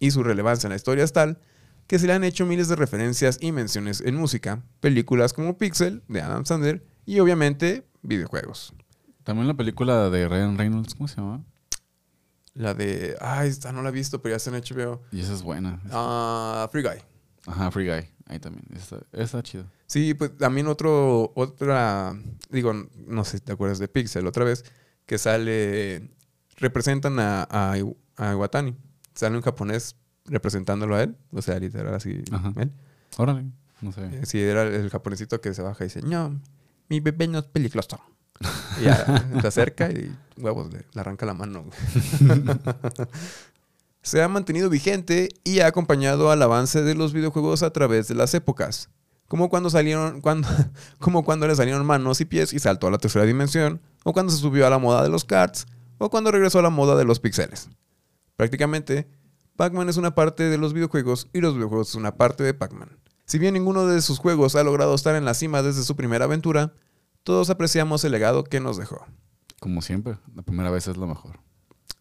y 0.00 0.10
su 0.10 0.22
relevancia 0.22 0.66
en 0.66 0.70
la 0.70 0.76
historia 0.76 1.04
es 1.04 1.12
tal 1.12 1.38
que 1.86 1.98
se 1.98 2.06
le 2.06 2.12
han 2.14 2.24
hecho 2.24 2.46
miles 2.46 2.68
de 2.68 2.76
referencias 2.76 3.38
y 3.40 3.52
menciones 3.52 4.00
en 4.00 4.16
música, 4.16 4.62
películas 4.80 5.32
como 5.32 5.58
Pixel 5.58 6.02
de 6.08 6.22
Adam 6.22 6.44
Sandler 6.46 6.84
y 7.04 7.20
obviamente 7.20 7.86
videojuegos. 8.02 8.72
También 9.24 9.46
la 9.48 9.54
película 9.54 10.10
de 10.10 10.28
Ryan 10.28 10.58
Reynolds, 10.58 10.94
¿cómo 10.94 11.08
se 11.08 11.16
llama? 11.16 11.44
La 12.54 12.74
de, 12.74 13.16
ay, 13.20 13.48
esta 13.48 13.72
no 13.72 13.82
la 13.82 13.88
he 13.88 13.92
visto, 13.92 14.20
pero 14.20 14.32
ya 14.34 14.36
está 14.36 14.50
en 14.50 14.62
HBO. 14.62 15.00
Y 15.10 15.20
esa 15.20 15.32
es 15.32 15.42
buena. 15.42 15.80
Ah, 15.90 16.68
Free 16.70 16.82
Guy. 16.82 16.98
Ajá, 17.46 17.70
Free 17.70 17.86
Guy. 17.88 18.08
Ahí 18.26 18.38
también. 18.38 18.64
Está, 18.74 18.98
está 19.12 19.42
chido. 19.42 19.64
Sí, 19.86 20.14
pues 20.14 20.36
también 20.36 20.66
otro, 20.66 21.32
otra, 21.34 22.14
digo, 22.50 22.72
no 23.06 23.24
sé 23.24 23.38
si 23.38 23.44
te 23.44 23.52
acuerdas 23.52 23.78
de 23.78 23.88
Pixel 23.88 24.26
otra 24.26 24.44
vez, 24.44 24.64
que 25.06 25.18
sale, 25.18 26.10
representan 26.56 27.18
a, 27.18 27.42
a, 27.50 27.72
a 28.16 28.32
Iwatani. 28.32 28.76
Sale 29.14 29.36
un 29.36 29.42
japonés 29.42 29.96
representándolo 30.26 30.94
a 30.96 31.02
él, 31.02 31.16
o 31.32 31.42
sea, 31.42 31.58
literal 31.58 31.94
así, 31.94 32.22
Ajá. 32.30 32.52
él. 32.56 32.72
Órale. 33.18 33.50
No 33.80 33.92
sé. 33.92 34.04
Eh, 34.06 34.26
Sí, 34.26 34.40
era 34.40 34.62
el 34.62 34.88
japonesito 34.90 35.40
que 35.40 35.52
se 35.54 35.62
baja 35.62 35.84
y 35.84 35.88
dice, 35.88 36.02
no, 36.02 36.40
mi 36.88 37.00
bebé 37.00 37.26
no 37.28 37.38
es 37.38 37.44
peligroso. 37.46 37.98
Y 38.80 38.84
ya 38.84 39.26
se 39.40 39.46
acerca 39.46 39.90
y 39.90 40.14
huevos, 40.36 40.72
le, 40.72 40.84
le 40.92 41.00
arranca 41.00 41.26
la 41.26 41.34
mano. 41.34 41.64
se 44.02 44.22
ha 44.22 44.28
mantenido 44.28 44.68
vigente 44.68 45.28
y 45.44 45.60
ha 45.60 45.68
acompañado 45.68 46.30
al 46.30 46.42
avance 46.42 46.82
de 46.82 46.94
los 46.94 47.12
videojuegos 47.12 47.62
a 47.62 47.70
través 47.70 48.08
de 48.08 48.14
las 48.14 48.34
épocas. 48.34 48.90
Como 49.28 49.48
cuando 49.48 49.70
salieron, 49.70 50.20
cuando, 50.20 50.48
como 50.98 51.24
cuando 51.24 51.46
le 51.46 51.56
salieron 51.56 51.86
manos 51.86 52.20
y 52.20 52.24
pies 52.24 52.52
y 52.52 52.58
saltó 52.58 52.88
a 52.88 52.90
la 52.90 52.98
tercera 52.98 53.24
dimensión, 53.24 53.80
o 54.04 54.12
cuando 54.12 54.32
se 54.32 54.38
subió 54.38 54.66
a 54.66 54.70
la 54.70 54.78
moda 54.78 55.02
de 55.02 55.08
los 55.08 55.24
karts, 55.24 55.66
o 55.98 56.10
cuando 56.10 56.32
regresó 56.32 56.58
a 56.58 56.62
la 56.62 56.70
moda 56.70 56.96
de 56.96 57.04
los 57.04 57.20
pixeles. 57.20 57.70
Prácticamente, 58.36 59.08
Pac-Man 59.56 59.88
es 59.88 59.96
una 59.96 60.14
parte 60.14 60.44
de 60.44 60.58
los 60.58 60.72
videojuegos 60.72 61.28
y 61.32 61.40
los 61.40 61.54
videojuegos 61.54 61.90
es 61.90 61.94
una 61.94 62.16
parte 62.16 62.42
de 62.42 62.54
Pac-Man. 62.54 62.98
Si 63.24 63.38
bien 63.38 63.54
ninguno 63.54 63.86
de 63.86 64.02
sus 64.02 64.18
juegos 64.18 64.56
ha 64.56 64.64
logrado 64.64 64.94
estar 64.94 65.14
en 65.14 65.24
la 65.24 65.34
cima 65.34 65.62
desde 65.62 65.84
su 65.84 65.94
primera 65.94 66.24
aventura, 66.24 66.74
todos 67.22 67.50
apreciamos 67.50 68.04
el 68.04 68.12
legado 68.12 68.44
que 68.44 68.60
nos 68.60 68.76
dejó. 68.76 69.06
Como 69.60 69.82
siempre, 69.82 70.18
la 70.34 70.42
primera 70.42 70.70
vez 70.70 70.88
es 70.88 70.96
lo 70.96 71.06
mejor. 71.06 71.38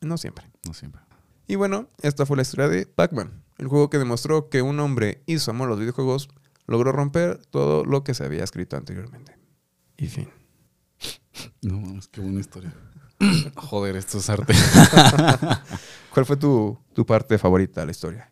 No 0.01 0.17
siempre. 0.17 0.49
No 0.65 0.73
siempre. 0.73 1.01
Y 1.47 1.55
bueno, 1.55 1.89
esta 2.01 2.25
fue 2.25 2.37
la 2.37 2.43
historia 2.43 2.67
de 2.67 2.85
Pac-Man, 2.85 3.43
el 3.57 3.67
juego 3.67 3.89
que 3.89 3.97
demostró 3.97 4.49
que 4.49 4.61
un 4.61 4.79
hombre 4.79 5.21
y 5.25 5.37
su 5.39 5.51
amor 5.51 5.67
a 5.67 5.71
los 5.71 5.79
videojuegos 5.79 6.29
logró 6.65 6.91
romper 6.91 7.37
todo 7.49 7.83
lo 7.85 8.03
que 8.03 8.13
se 8.13 8.23
había 8.23 8.43
escrito 8.43 8.77
anteriormente. 8.77 9.37
Y 9.97 10.07
fin. 10.07 10.29
No 11.61 11.79
mames, 11.79 12.07
qué 12.07 12.21
buena 12.21 12.39
historia. 12.39 12.73
Joder, 13.55 13.95
esto 13.95 14.17
es 14.17 14.29
arte. 14.29 14.53
¿Cuál 16.13 16.25
fue 16.25 16.37
tu, 16.37 16.77
tu 16.93 17.05
parte 17.05 17.37
favorita 17.37 17.81
de 17.81 17.87
la 17.87 17.91
historia? 17.91 18.31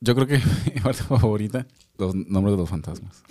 Yo 0.00 0.14
creo 0.14 0.26
que 0.26 0.38
mi 0.74 0.80
parte 0.80 1.02
favorita, 1.02 1.66
los 1.98 2.14
nombres 2.14 2.52
de 2.52 2.58
los 2.58 2.68
fantasmas. 2.68 3.22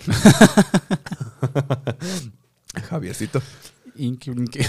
Javiercito. 2.88 3.42
Inky, 3.96 4.30
Winky. 4.30 4.60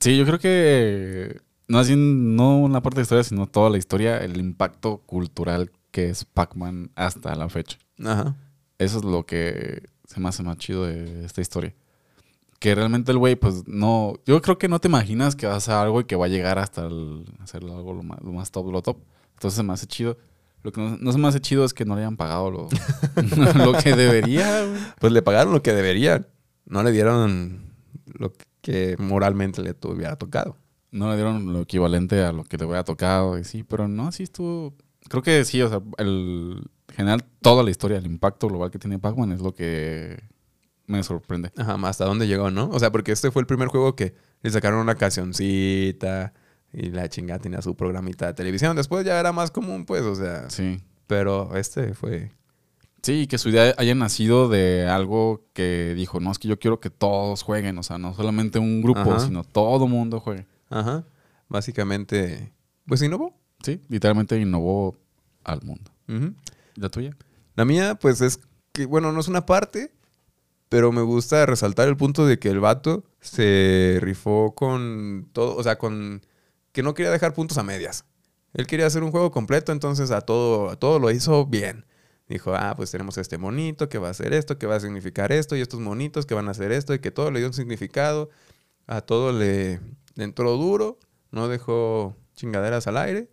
sí, 0.00 0.16
yo 0.16 0.24
creo 0.24 0.38
que 0.38 1.40
no 1.68 1.78
así 1.78 1.94
no 1.96 2.58
una 2.60 2.82
parte 2.82 3.00
de 3.00 3.02
historia, 3.02 3.24
sino 3.24 3.46
toda 3.46 3.70
la 3.70 3.78
historia, 3.78 4.18
el 4.18 4.36
impacto 4.38 4.98
cultural 4.98 5.70
que 5.90 6.08
es 6.10 6.24
Pac-Man 6.24 6.90
hasta 6.94 7.34
la 7.34 7.48
fecha. 7.48 7.78
Ajá. 8.04 8.36
Eso 8.78 8.98
es 8.98 9.04
lo 9.04 9.26
que 9.26 9.88
se 10.06 10.20
me 10.20 10.28
hace 10.28 10.42
más 10.42 10.56
chido 10.56 10.86
de 10.86 11.24
esta 11.24 11.40
historia. 11.40 11.74
Que 12.58 12.74
realmente 12.74 13.12
el 13.12 13.18
güey, 13.18 13.36
pues 13.36 13.66
no. 13.66 14.14
Yo 14.24 14.40
creo 14.40 14.58
que 14.58 14.68
no 14.68 14.78
te 14.80 14.88
imaginas 14.88 15.34
que 15.34 15.46
va 15.46 15.54
a 15.54 15.56
hacer 15.56 15.74
algo 15.74 16.00
y 16.00 16.04
que 16.04 16.16
va 16.16 16.26
a 16.26 16.28
llegar 16.28 16.58
hasta 16.58 16.86
el, 16.86 17.24
hacer 17.40 17.62
algo 17.64 17.92
lo 17.92 18.02
más, 18.02 18.20
lo 18.22 18.32
más 18.32 18.50
top, 18.50 18.70
lo 18.70 18.82
top. 18.82 18.98
Entonces 19.34 19.56
se 19.56 19.62
me 19.62 19.72
hace 19.72 19.86
chido. 19.86 20.16
Lo 20.62 20.72
que 20.72 20.80
no, 20.80 20.96
no 20.96 21.12
se 21.12 21.18
me 21.18 21.28
hace 21.28 21.40
chido 21.40 21.64
es 21.64 21.74
que 21.74 21.84
no 21.84 21.94
le 21.94 22.02
hayan 22.02 22.16
pagado 22.16 22.50
lo, 22.50 22.68
lo 23.64 23.72
que 23.74 23.96
debería, 23.96 24.64
güey. 24.64 24.80
Pues 25.00 25.12
le 25.12 25.22
pagaron 25.22 25.52
lo 25.52 25.62
que 25.62 25.72
deberían. 25.72 26.26
No 26.66 26.82
le 26.82 26.92
dieron 26.92 27.72
lo 28.06 28.32
que 28.60 28.96
moralmente 28.98 29.62
le 29.62 29.74
hubiera 29.84 30.16
tocado. 30.16 30.56
No 30.90 31.10
le 31.10 31.16
dieron 31.16 31.52
lo 31.52 31.62
equivalente 31.62 32.22
a 32.22 32.32
lo 32.32 32.44
que 32.44 32.56
le 32.56 32.64
hubiera 32.64 32.84
tocado. 32.84 33.38
Y 33.38 33.44
sí, 33.44 33.64
pero 33.64 33.88
no, 33.88 34.12
sí 34.12 34.22
estuvo. 34.22 34.74
Creo 35.08 35.22
que 35.22 35.44
sí, 35.44 35.60
o 35.62 35.68
sea, 35.68 35.80
el 35.98 36.62
en 36.92 36.96
general, 36.96 37.24
toda 37.40 37.62
la 37.62 37.70
historia, 37.70 37.96
el 37.96 38.06
impacto 38.06 38.48
global 38.48 38.70
que 38.70 38.78
tiene 38.78 38.98
Pac-Man 38.98 39.32
es 39.32 39.40
lo 39.40 39.54
que 39.54 40.22
me 40.86 41.02
sorprende. 41.02 41.50
Ajá, 41.56 41.78
hasta 41.88 42.04
dónde 42.04 42.26
llegó, 42.26 42.50
¿no? 42.50 42.68
O 42.68 42.78
sea, 42.78 42.92
porque 42.92 43.12
este 43.12 43.30
fue 43.30 43.40
el 43.40 43.46
primer 43.46 43.68
juego 43.68 43.96
que 43.96 44.14
le 44.42 44.50
sacaron 44.50 44.80
una 44.80 44.94
cancioncita 44.94 46.34
y 46.72 46.90
la 46.90 47.08
chingada 47.08 47.38
tenía 47.40 47.62
su 47.62 47.74
programita 47.74 48.26
de 48.26 48.34
televisión. 48.34 48.76
Después 48.76 49.04
ya 49.04 49.18
era 49.18 49.32
más 49.32 49.50
común, 49.50 49.84
pues, 49.84 50.02
o 50.02 50.14
sea. 50.14 50.48
Sí. 50.50 50.80
Pero 51.06 51.56
este 51.56 51.94
fue. 51.94 52.32
Sí, 53.02 53.26
que 53.26 53.36
su 53.38 53.48
idea 53.48 53.74
haya 53.78 53.94
nacido 53.94 54.48
de 54.48 54.88
algo 54.88 55.44
que 55.54 55.92
dijo, 55.96 56.20
no, 56.20 56.30
es 56.30 56.38
que 56.38 56.48
yo 56.48 56.58
quiero 56.58 56.78
que 56.78 56.88
todos 56.88 57.42
jueguen, 57.42 57.76
o 57.78 57.82
sea, 57.82 57.98
no 57.98 58.14
solamente 58.14 58.60
un 58.60 58.80
grupo, 58.80 59.00
Ajá. 59.00 59.20
sino 59.20 59.42
todo 59.42 59.88
mundo 59.88 60.20
juegue. 60.20 60.46
Ajá. 60.70 61.04
Básicamente, 61.48 62.52
pues 62.86 63.02
innovó. 63.02 63.36
Sí, 63.62 63.80
literalmente 63.88 64.40
innovó 64.40 64.96
al 65.42 65.62
mundo. 65.62 65.90
Ujú. 66.08 66.32
¿La 66.76 66.88
tuya? 66.88 67.16
La 67.56 67.64
mía, 67.64 67.96
pues 67.96 68.20
es 68.20 68.40
que, 68.72 68.86
bueno, 68.86 69.12
no 69.12 69.20
es 69.20 69.28
una 69.28 69.46
parte, 69.46 69.92
pero 70.68 70.92
me 70.92 71.02
gusta 71.02 71.44
resaltar 71.44 71.88
el 71.88 71.96
punto 71.96 72.24
de 72.24 72.38
que 72.38 72.48
el 72.48 72.60
vato 72.60 73.04
se 73.20 73.98
rifó 74.00 74.54
con 74.54 75.28
todo, 75.32 75.56
o 75.56 75.62
sea, 75.62 75.76
con 75.76 76.22
que 76.72 76.82
no 76.82 76.94
quería 76.94 77.10
dejar 77.10 77.34
puntos 77.34 77.58
a 77.58 77.62
medias. 77.62 78.04
Él 78.54 78.66
quería 78.66 78.86
hacer 78.86 79.02
un 79.02 79.10
juego 79.10 79.30
completo, 79.30 79.72
entonces 79.72 80.10
a 80.10 80.20
todo, 80.22 80.76
todo 80.76 80.98
lo 80.98 81.10
hizo 81.10 81.46
bien. 81.46 81.86
Dijo, 82.28 82.54
ah, 82.54 82.74
pues 82.76 82.90
tenemos 82.90 83.18
este 83.18 83.38
monito 83.38 83.88
que 83.88 83.98
va 83.98 84.08
a 84.08 84.10
hacer 84.12 84.32
esto, 84.32 84.58
que 84.58 84.66
va 84.66 84.76
a 84.76 84.80
significar 84.80 85.32
esto, 85.32 85.56
y 85.56 85.60
estos 85.60 85.80
monitos 85.80 86.26
que 86.26 86.34
van 86.34 86.48
a 86.48 86.52
hacer 86.52 86.72
esto, 86.72 86.94
y 86.94 86.98
que 86.98 87.10
todo 87.10 87.30
le 87.30 87.40
dio 87.40 87.48
un 87.48 87.54
significado. 87.54 88.30
A 88.86 89.00
todo 89.00 89.32
le, 89.32 89.80
entró 90.16 90.56
duro, 90.56 90.98
no 91.30 91.48
dejó 91.48 92.16
chingaderas 92.34 92.86
al 92.86 92.96
aire. 92.96 93.28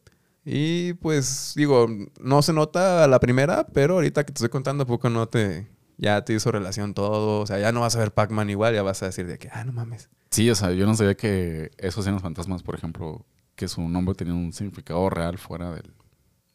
Y 0.46 0.94
pues, 0.94 1.54
digo, 1.56 1.88
no 2.20 2.42
se 2.42 2.54
nota 2.54 3.04
a 3.04 3.08
la 3.08 3.20
primera, 3.20 3.68
pero 3.68 3.96
ahorita 3.96 4.26
que 4.26 4.34
te 4.34 4.38
estoy 4.40 4.50
contando, 4.50 4.84
¿a 4.84 4.88
poco 4.88 5.10
no 5.10 5.28
te. 5.28 5.68
Ya 6.02 6.24
te 6.24 6.34
hizo 6.34 6.52
relación 6.52 6.93
todo. 6.93 7.41
O 7.41 7.45
sea, 7.45 7.60
ya 7.60 7.72
no 7.72 7.82
vas 7.82 7.95
a 7.95 8.00
ver 8.00 8.14
Pac-Man 8.14 8.50
igual, 8.50 8.74
ya 8.74 8.82
vas 8.84 9.04
a 9.04 9.08
decir 9.08 9.28
de 9.28 9.38
que, 9.38 9.50
ah, 9.52 9.64
no 9.66 9.74
mames. 9.74 10.10
Sí, 10.32 10.50
o 10.50 10.56
sea, 10.56 10.72
yo 10.72 10.86
no 10.88 10.95
sabía 10.95 11.16
que 11.16 11.72
esos 11.78 12.06
eran 12.06 12.16
los 12.16 12.24
fantasmas, 12.24 12.64
por 12.64 12.76
ejemplo, 12.76 13.26
que 13.56 13.68
su 13.68 13.82
nombre 13.88 14.16
tenía 14.16 14.34
un 14.34 14.54
significado 14.54 15.10
real 15.10 15.38
fuera 15.38 15.72
del, 15.72 15.93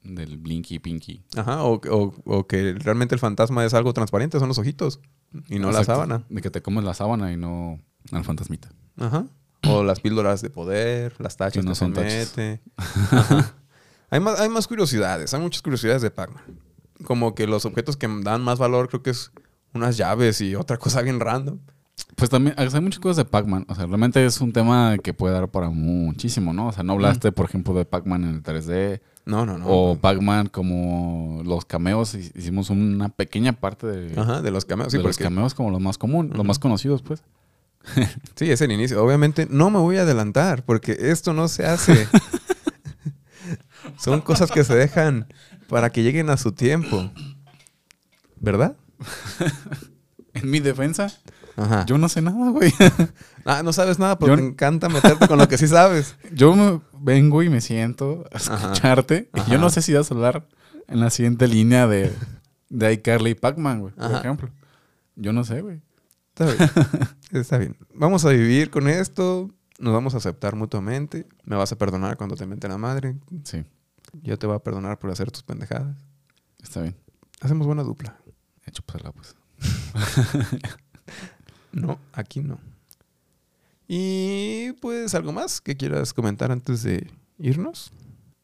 del 0.02 0.38
Blinky 0.38 0.78
Pinky. 0.78 1.24
Ajá, 1.36 1.62
o, 1.64 1.74
o- 1.90 2.14
o 2.24 2.46
que 2.46 2.72
realmente 2.78 3.14
el 3.14 3.18
fantasma 3.18 3.64
es 3.64 3.74
algo 3.74 3.92
transparente, 3.92 4.38
son 4.38 4.48
los 4.48 4.58
ojitos 4.58 5.00
y 5.48 5.58
no 5.58 5.70
la 5.72 5.84
sábana. 5.84 6.24
De 6.30 6.40
que 6.40 6.50
te 6.50 6.62
comes 6.62 6.84
la 6.84 6.94
sábana 6.94 7.30
y 7.32 7.36
no 7.36 7.80
al 8.12 8.24
fantasmita. 8.24 8.70
Ajá. 8.96 9.26
O 9.66 9.82
las 9.82 10.00
píldoras 10.00 10.40
de 10.42 10.50
poder, 10.50 11.14
las 11.18 11.36
tachas 11.36 11.54
Que 11.54 11.62
no 11.66 11.72
que 11.72 11.74
son 11.74 11.94
se 11.94 12.00
tachas. 12.02 12.36
mete. 12.36 12.62
Ajá. 12.76 13.54
Hay, 14.10 14.20
más, 14.20 14.38
hay 14.38 14.48
más 14.48 14.66
curiosidades, 14.68 15.34
hay 15.34 15.40
muchas 15.40 15.60
curiosidades 15.62 16.00
de 16.02 16.10
Pac-Man. 16.10 16.42
Como 17.04 17.34
que 17.34 17.46
los 17.46 17.64
objetos 17.64 17.96
que 17.96 18.08
dan 18.22 18.42
más 18.42 18.58
valor 18.58 18.88
creo 18.88 19.02
que 19.02 19.10
es 19.10 19.32
unas 19.72 19.96
llaves 19.96 20.40
y 20.40 20.54
otra 20.54 20.76
cosa 20.76 21.02
bien 21.02 21.18
random. 21.20 21.58
Pues 22.16 22.30
también 22.30 22.54
hay 22.56 22.68
muchas 22.80 23.00
cosas 23.00 23.16
de 23.16 23.24
Pac-Man. 23.24 23.66
O 23.68 23.74
sea, 23.74 23.86
realmente 23.86 24.24
es 24.24 24.40
un 24.40 24.52
tema 24.52 24.96
que 25.02 25.12
puede 25.14 25.34
dar 25.34 25.48
para 25.48 25.70
muchísimo, 25.70 26.52
¿no? 26.52 26.68
O 26.68 26.72
sea, 26.72 26.82
no 26.84 26.92
hablaste, 26.92 27.32
por 27.32 27.46
ejemplo, 27.46 27.74
de 27.74 27.84
Pac-Man 27.84 28.24
en 28.24 28.30
el 28.36 28.42
3D 28.42 29.00
No, 29.26 29.44
no, 29.46 29.58
no. 29.58 29.66
o 29.66 29.96
Pac-Man 29.96 30.48
como 30.48 31.42
los 31.44 31.64
cameos. 31.64 32.14
Hi- 32.14 32.30
Hicimos 32.36 32.70
una 32.70 33.08
pequeña 33.08 33.52
parte 33.54 33.86
de, 33.88 34.20
Ajá, 34.20 34.42
de 34.42 34.50
los 34.52 34.64
cameos. 34.64 34.92
Sí, 34.92 34.98
de 34.98 35.04
los 35.04 35.18
cameos 35.18 35.54
como 35.54 35.70
los 35.70 35.80
más 35.80 35.98
comunes, 35.98 36.36
los 36.36 36.46
más 36.46 36.58
conocidos, 36.60 37.02
pues. 37.02 37.22
sí, 38.36 38.50
es 38.50 38.60
el 38.60 38.72
inicio. 38.72 39.02
Obviamente 39.04 39.46
no 39.50 39.70
me 39.70 39.78
voy 39.78 39.96
a 39.98 40.02
adelantar 40.02 40.64
porque 40.64 40.96
esto 40.98 41.32
no 41.32 41.48
se 41.48 41.66
hace. 41.66 42.06
Son 43.98 44.20
cosas 44.20 44.50
que 44.50 44.64
se 44.64 44.74
dejan 44.74 45.26
para 45.68 45.90
que 45.90 46.02
lleguen 46.02 46.30
a 46.30 46.36
su 46.36 46.52
tiempo. 46.52 47.10
¿Verdad? 48.40 48.76
En 50.34 50.50
mi 50.50 50.58
defensa, 50.58 51.12
Ajá. 51.56 51.86
yo 51.86 51.96
no 51.96 52.08
sé 52.08 52.20
nada, 52.20 52.50
güey. 52.50 52.72
Ah, 53.46 53.62
no 53.62 53.72
sabes 53.74 53.98
nada, 53.98 54.18
pero 54.18 54.32
Yo- 54.34 54.40
te 54.42 54.46
encanta 54.48 54.88
meterte 54.88 55.28
con 55.28 55.38
lo 55.38 55.46
que 55.46 55.58
sí 55.58 55.68
sabes. 55.68 56.16
Yo 56.32 56.56
me 56.56 56.80
vengo 56.98 57.42
y 57.42 57.50
me 57.50 57.60
siento 57.60 58.24
a 58.32 58.38
Ajá. 58.38 58.54
escucharte. 58.72 59.28
Y 59.34 59.50
yo 59.50 59.58
no 59.58 59.68
sé 59.70 59.82
si 59.82 59.92
vas 59.92 60.10
a 60.10 60.14
hablar 60.14 60.48
en 60.88 60.98
la 61.00 61.10
siguiente 61.10 61.46
línea 61.46 61.86
de, 61.86 62.10
de 62.70 62.92
iCarly 62.94 63.30
y 63.30 63.34
Pac-Man, 63.34 63.80
güey, 63.80 63.92
por 63.94 64.10
ejemplo. 64.12 64.50
Yo 65.14 65.32
no 65.34 65.44
sé, 65.44 65.60
güey. 65.60 65.82
Está 66.34 66.46
bien. 66.46 66.70
Está 67.32 67.58
bien. 67.58 67.76
Vamos 67.94 68.24
a 68.24 68.30
vivir 68.30 68.70
con 68.70 68.88
esto. 68.88 69.50
Nos 69.78 69.92
vamos 69.92 70.14
a 70.14 70.16
aceptar 70.16 70.56
mutuamente. 70.56 71.26
Me 71.44 71.54
vas 71.56 71.70
a 71.70 71.76
perdonar 71.76 72.16
cuando 72.16 72.34
te 72.34 72.46
meten 72.46 72.70
la 72.70 72.78
madre. 72.78 73.14
Sí, 73.44 73.62
Yo 74.22 74.38
te 74.38 74.46
voy 74.46 74.56
a 74.56 74.60
perdonar 74.60 74.98
por 74.98 75.10
hacer 75.10 75.30
tus 75.30 75.42
pendejadas. 75.42 75.96
está 76.62 76.82
bien. 76.82 76.96
Hacemos 77.40 77.66
buena 77.66 77.82
dupla. 77.82 78.16
Hecho, 78.66 78.82
pues, 78.86 79.02
pues. 79.12 79.36
No, 81.72 81.98
aquí 82.12 82.40
no. 82.40 82.58
Y 83.88 84.72
pues 84.80 85.14
algo 85.14 85.32
más 85.32 85.60
que 85.60 85.76
quieras 85.76 86.14
comentar 86.14 86.52
antes 86.52 86.82
de 86.82 87.10
irnos. 87.38 87.92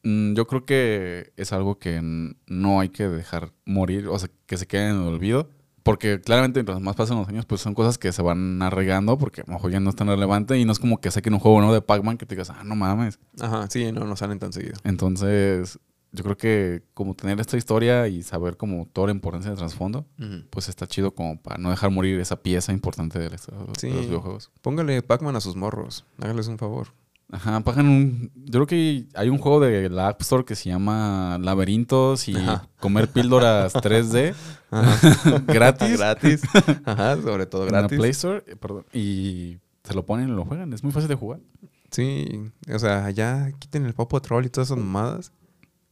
Mm, 0.03 0.33
Yo 0.33 0.45
creo 0.47 0.65
que 0.65 1.31
es 1.37 1.53
algo 1.53 1.79
que 1.79 2.01
no 2.45 2.79
hay 2.79 2.89
que 2.89 3.07
dejar 3.07 3.53
morir, 3.65 4.07
o 4.07 4.19
sea, 4.19 4.29
que 4.45 4.57
se 4.57 4.67
quede 4.67 4.89
en 4.89 4.97
el 4.97 5.07
olvido. 5.07 5.49
Porque 5.83 6.21
claramente, 6.21 6.59
mientras 6.59 6.79
más 6.79 6.95
pasan 6.95 7.17
los 7.17 7.27
años, 7.27 7.45
pues 7.45 7.61
son 7.61 7.73
cosas 7.73 7.97
que 7.97 8.11
se 8.11 8.21
van 8.21 8.61
arregando 8.61 9.17
porque 9.17 9.41
a 9.41 9.43
lo 9.47 9.53
mejor 9.53 9.71
ya 9.71 9.79
no 9.79 9.89
es 9.89 9.95
tan 9.95 10.07
relevante 10.07 10.57
y 10.59 10.65
no 10.65 10.71
es 10.71 10.79
como 10.79 10.99
que 11.01 11.09
saquen 11.11 11.33
un 11.33 11.39
juego 11.39 11.59
nuevo 11.59 11.73
de 11.73 11.81
Pac-Man 11.81 12.17
que 12.17 12.25
te 12.25 12.35
digas, 12.35 12.49
ah, 12.51 12.63
no 12.63 12.75
mames. 12.75 13.19
Ajá, 13.39 13.67
sí, 13.69 13.91
no, 13.91 14.05
no 14.05 14.15
salen 14.15 14.37
tan 14.39 14.53
seguido. 14.53 14.75
Entonces, 14.83 15.79
yo 16.11 16.23
creo 16.23 16.37
que 16.37 16.83
como 16.93 17.15
tener 17.15 17.39
esta 17.39 17.57
historia 17.57 18.07
y 18.07 18.21
saber 18.21 18.57
como 18.57 18.85
toda 18.85 19.07
la 19.07 19.13
importancia 19.13 19.49
del 19.49 19.57
trasfondo, 19.57 20.05
pues 20.49 20.69
está 20.69 20.85
chido 20.85 21.15
como 21.15 21.41
para 21.41 21.57
no 21.57 21.69
dejar 21.71 21.89
morir 21.89 22.19
esa 22.19 22.41
pieza 22.43 22.71
importante 22.73 23.17
de, 23.17 23.29
de 23.29 23.37
Sí. 23.77 23.89
los 23.89 24.05
videojuegos. 24.05 24.51
Póngale 24.61 25.01
Pac-Man 25.01 25.35
a 25.35 25.41
sus 25.41 25.55
morros. 25.55 26.05
Hágales 26.21 26.47
un 26.47 26.57
favor. 26.57 26.89
Ajá, 27.31 27.61
pagan 27.61 27.87
un... 27.87 28.31
Yo 28.35 28.51
creo 28.59 28.67
que 28.67 29.05
hay 29.15 29.29
un 29.29 29.37
juego 29.37 29.61
de 29.61 29.89
la 29.89 30.09
App 30.09 30.21
Store 30.21 30.43
que 30.43 30.55
se 30.55 30.69
llama 30.69 31.37
Laberintos 31.41 32.27
y 32.27 32.35
Ajá. 32.35 32.67
comer 32.79 33.07
píldoras 33.07 33.73
3D 33.75 34.33
Ajá. 34.69 35.39
gratis 35.47 35.97
gratis. 35.97 36.41
Ajá, 36.83 37.15
sobre 37.21 37.45
todo 37.45 37.65
en 37.67 37.71
la 37.71 37.79
gratis. 37.79 37.97
Play 37.97 38.11
Store. 38.11 38.43
eh, 38.47 38.55
Perdón, 38.57 38.85
y 38.93 39.57
se 39.83 39.93
lo 39.93 40.05
ponen 40.05 40.27
y 40.29 40.31
lo 40.33 40.43
juegan. 40.45 40.73
Es 40.73 40.83
muy 40.83 40.91
fácil 40.91 41.07
de 41.07 41.15
jugar. 41.15 41.39
Sí, 41.89 42.51
o 42.73 42.79
sea, 42.79 43.09
ya 43.11 43.49
quiten 43.59 43.85
el 43.85 43.93
Paw 43.93 44.07
Patrol 44.07 44.45
y 44.45 44.49
todas 44.49 44.67
esas 44.69 44.77
mamadas. 44.77 45.31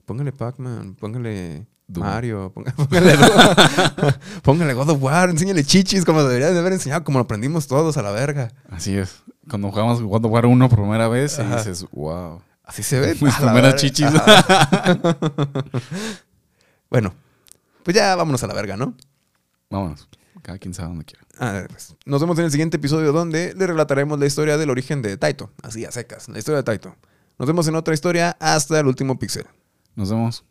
Póngale 0.05 0.31
Pac-Man, 0.31 0.95
póngale 0.95 1.67
Doom. 1.87 2.05
Mario, 2.05 2.51
póngale, 2.53 3.13
póngale 4.43 4.73
God 4.73 4.89
of 4.89 5.01
War, 5.03 5.29
enséñale 5.29 5.63
chichis 5.63 6.05
como 6.05 6.23
debería 6.23 6.51
de 6.51 6.59
haber 6.59 6.73
enseñado, 6.73 7.03
como 7.03 7.19
lo 7.19 7.23
aprendimos 7.23 7.67
todos 7.67 7.97
a 7.97 8.01
la 8.01 8.11
verga. 8.11 8.51
Así 8.69 8.95
es. 8.97 9.23
Cuando 9.47 9.71
jugamos 9.71 9.99
of 10.01 10.31
War 10.31 10.45
1 10.45 10.69
por 10.69 10.79
primera 10.79 11.07
vez 11.07 11.39
y 11.39 11.43
dices, 11.43 11.85
wow. 11.91 12.41
Así 12.63 12.83
se 12.83 12.99
ve. 12.99 13.15
Mis 13.19 13.35
primeras 13.35 13.75
chichis. 13.75 14.07
Bueno, 16.89 17.13
pues 17.83 17.95
ya 17.95 18.15
vámonos 18.15 18.43
a 18.43 18.47
la 18.47 18.55
verga, 18.55 18.75
¿no? 18.75 18.95
Vámonos. 19.69 20.09
Cada 20.41 20.57
quien 20.57 20.73
sabe 20.73 20.87
dónde 20.87 21.05
quiera. 21.05 21.23
Ah, 21.37 21.63
pues, 21.69 21.95
nos 22.05 22.19
vemos 22.19 22.39
en 22.39 22.45
el 22.45 22.51
siguiente 22.51 22.77
episodio 22.77 23.11
donde 23.11 23.53
le 23.53 23.67
relataremos 23.67 24.19
la 24.19 24.25
historia 24.25 24.57
del 24.57 24.71
origen 24.71 25.03
de 25.03 25.15
Taito. 25.15 25.51
Así 25.61 25.85
a 25.85 25.91
secas, 25.91 26.27
la 26.29 26.39
historia 26.39 26.57
de 26.57 26.63
Taito. 26.63 26.95
Nos 27.37 27.47
vemos 27.47 27.67
en 27.67 27.75
otra 27.75 27.93
historia 27.93 28.35
hasta 28.39 28.79
el 28.79 28.87
último 28.87 29.19
pixel. 29.19 29.45
Nos 29.95 30.09
vemos. 30.09 30.43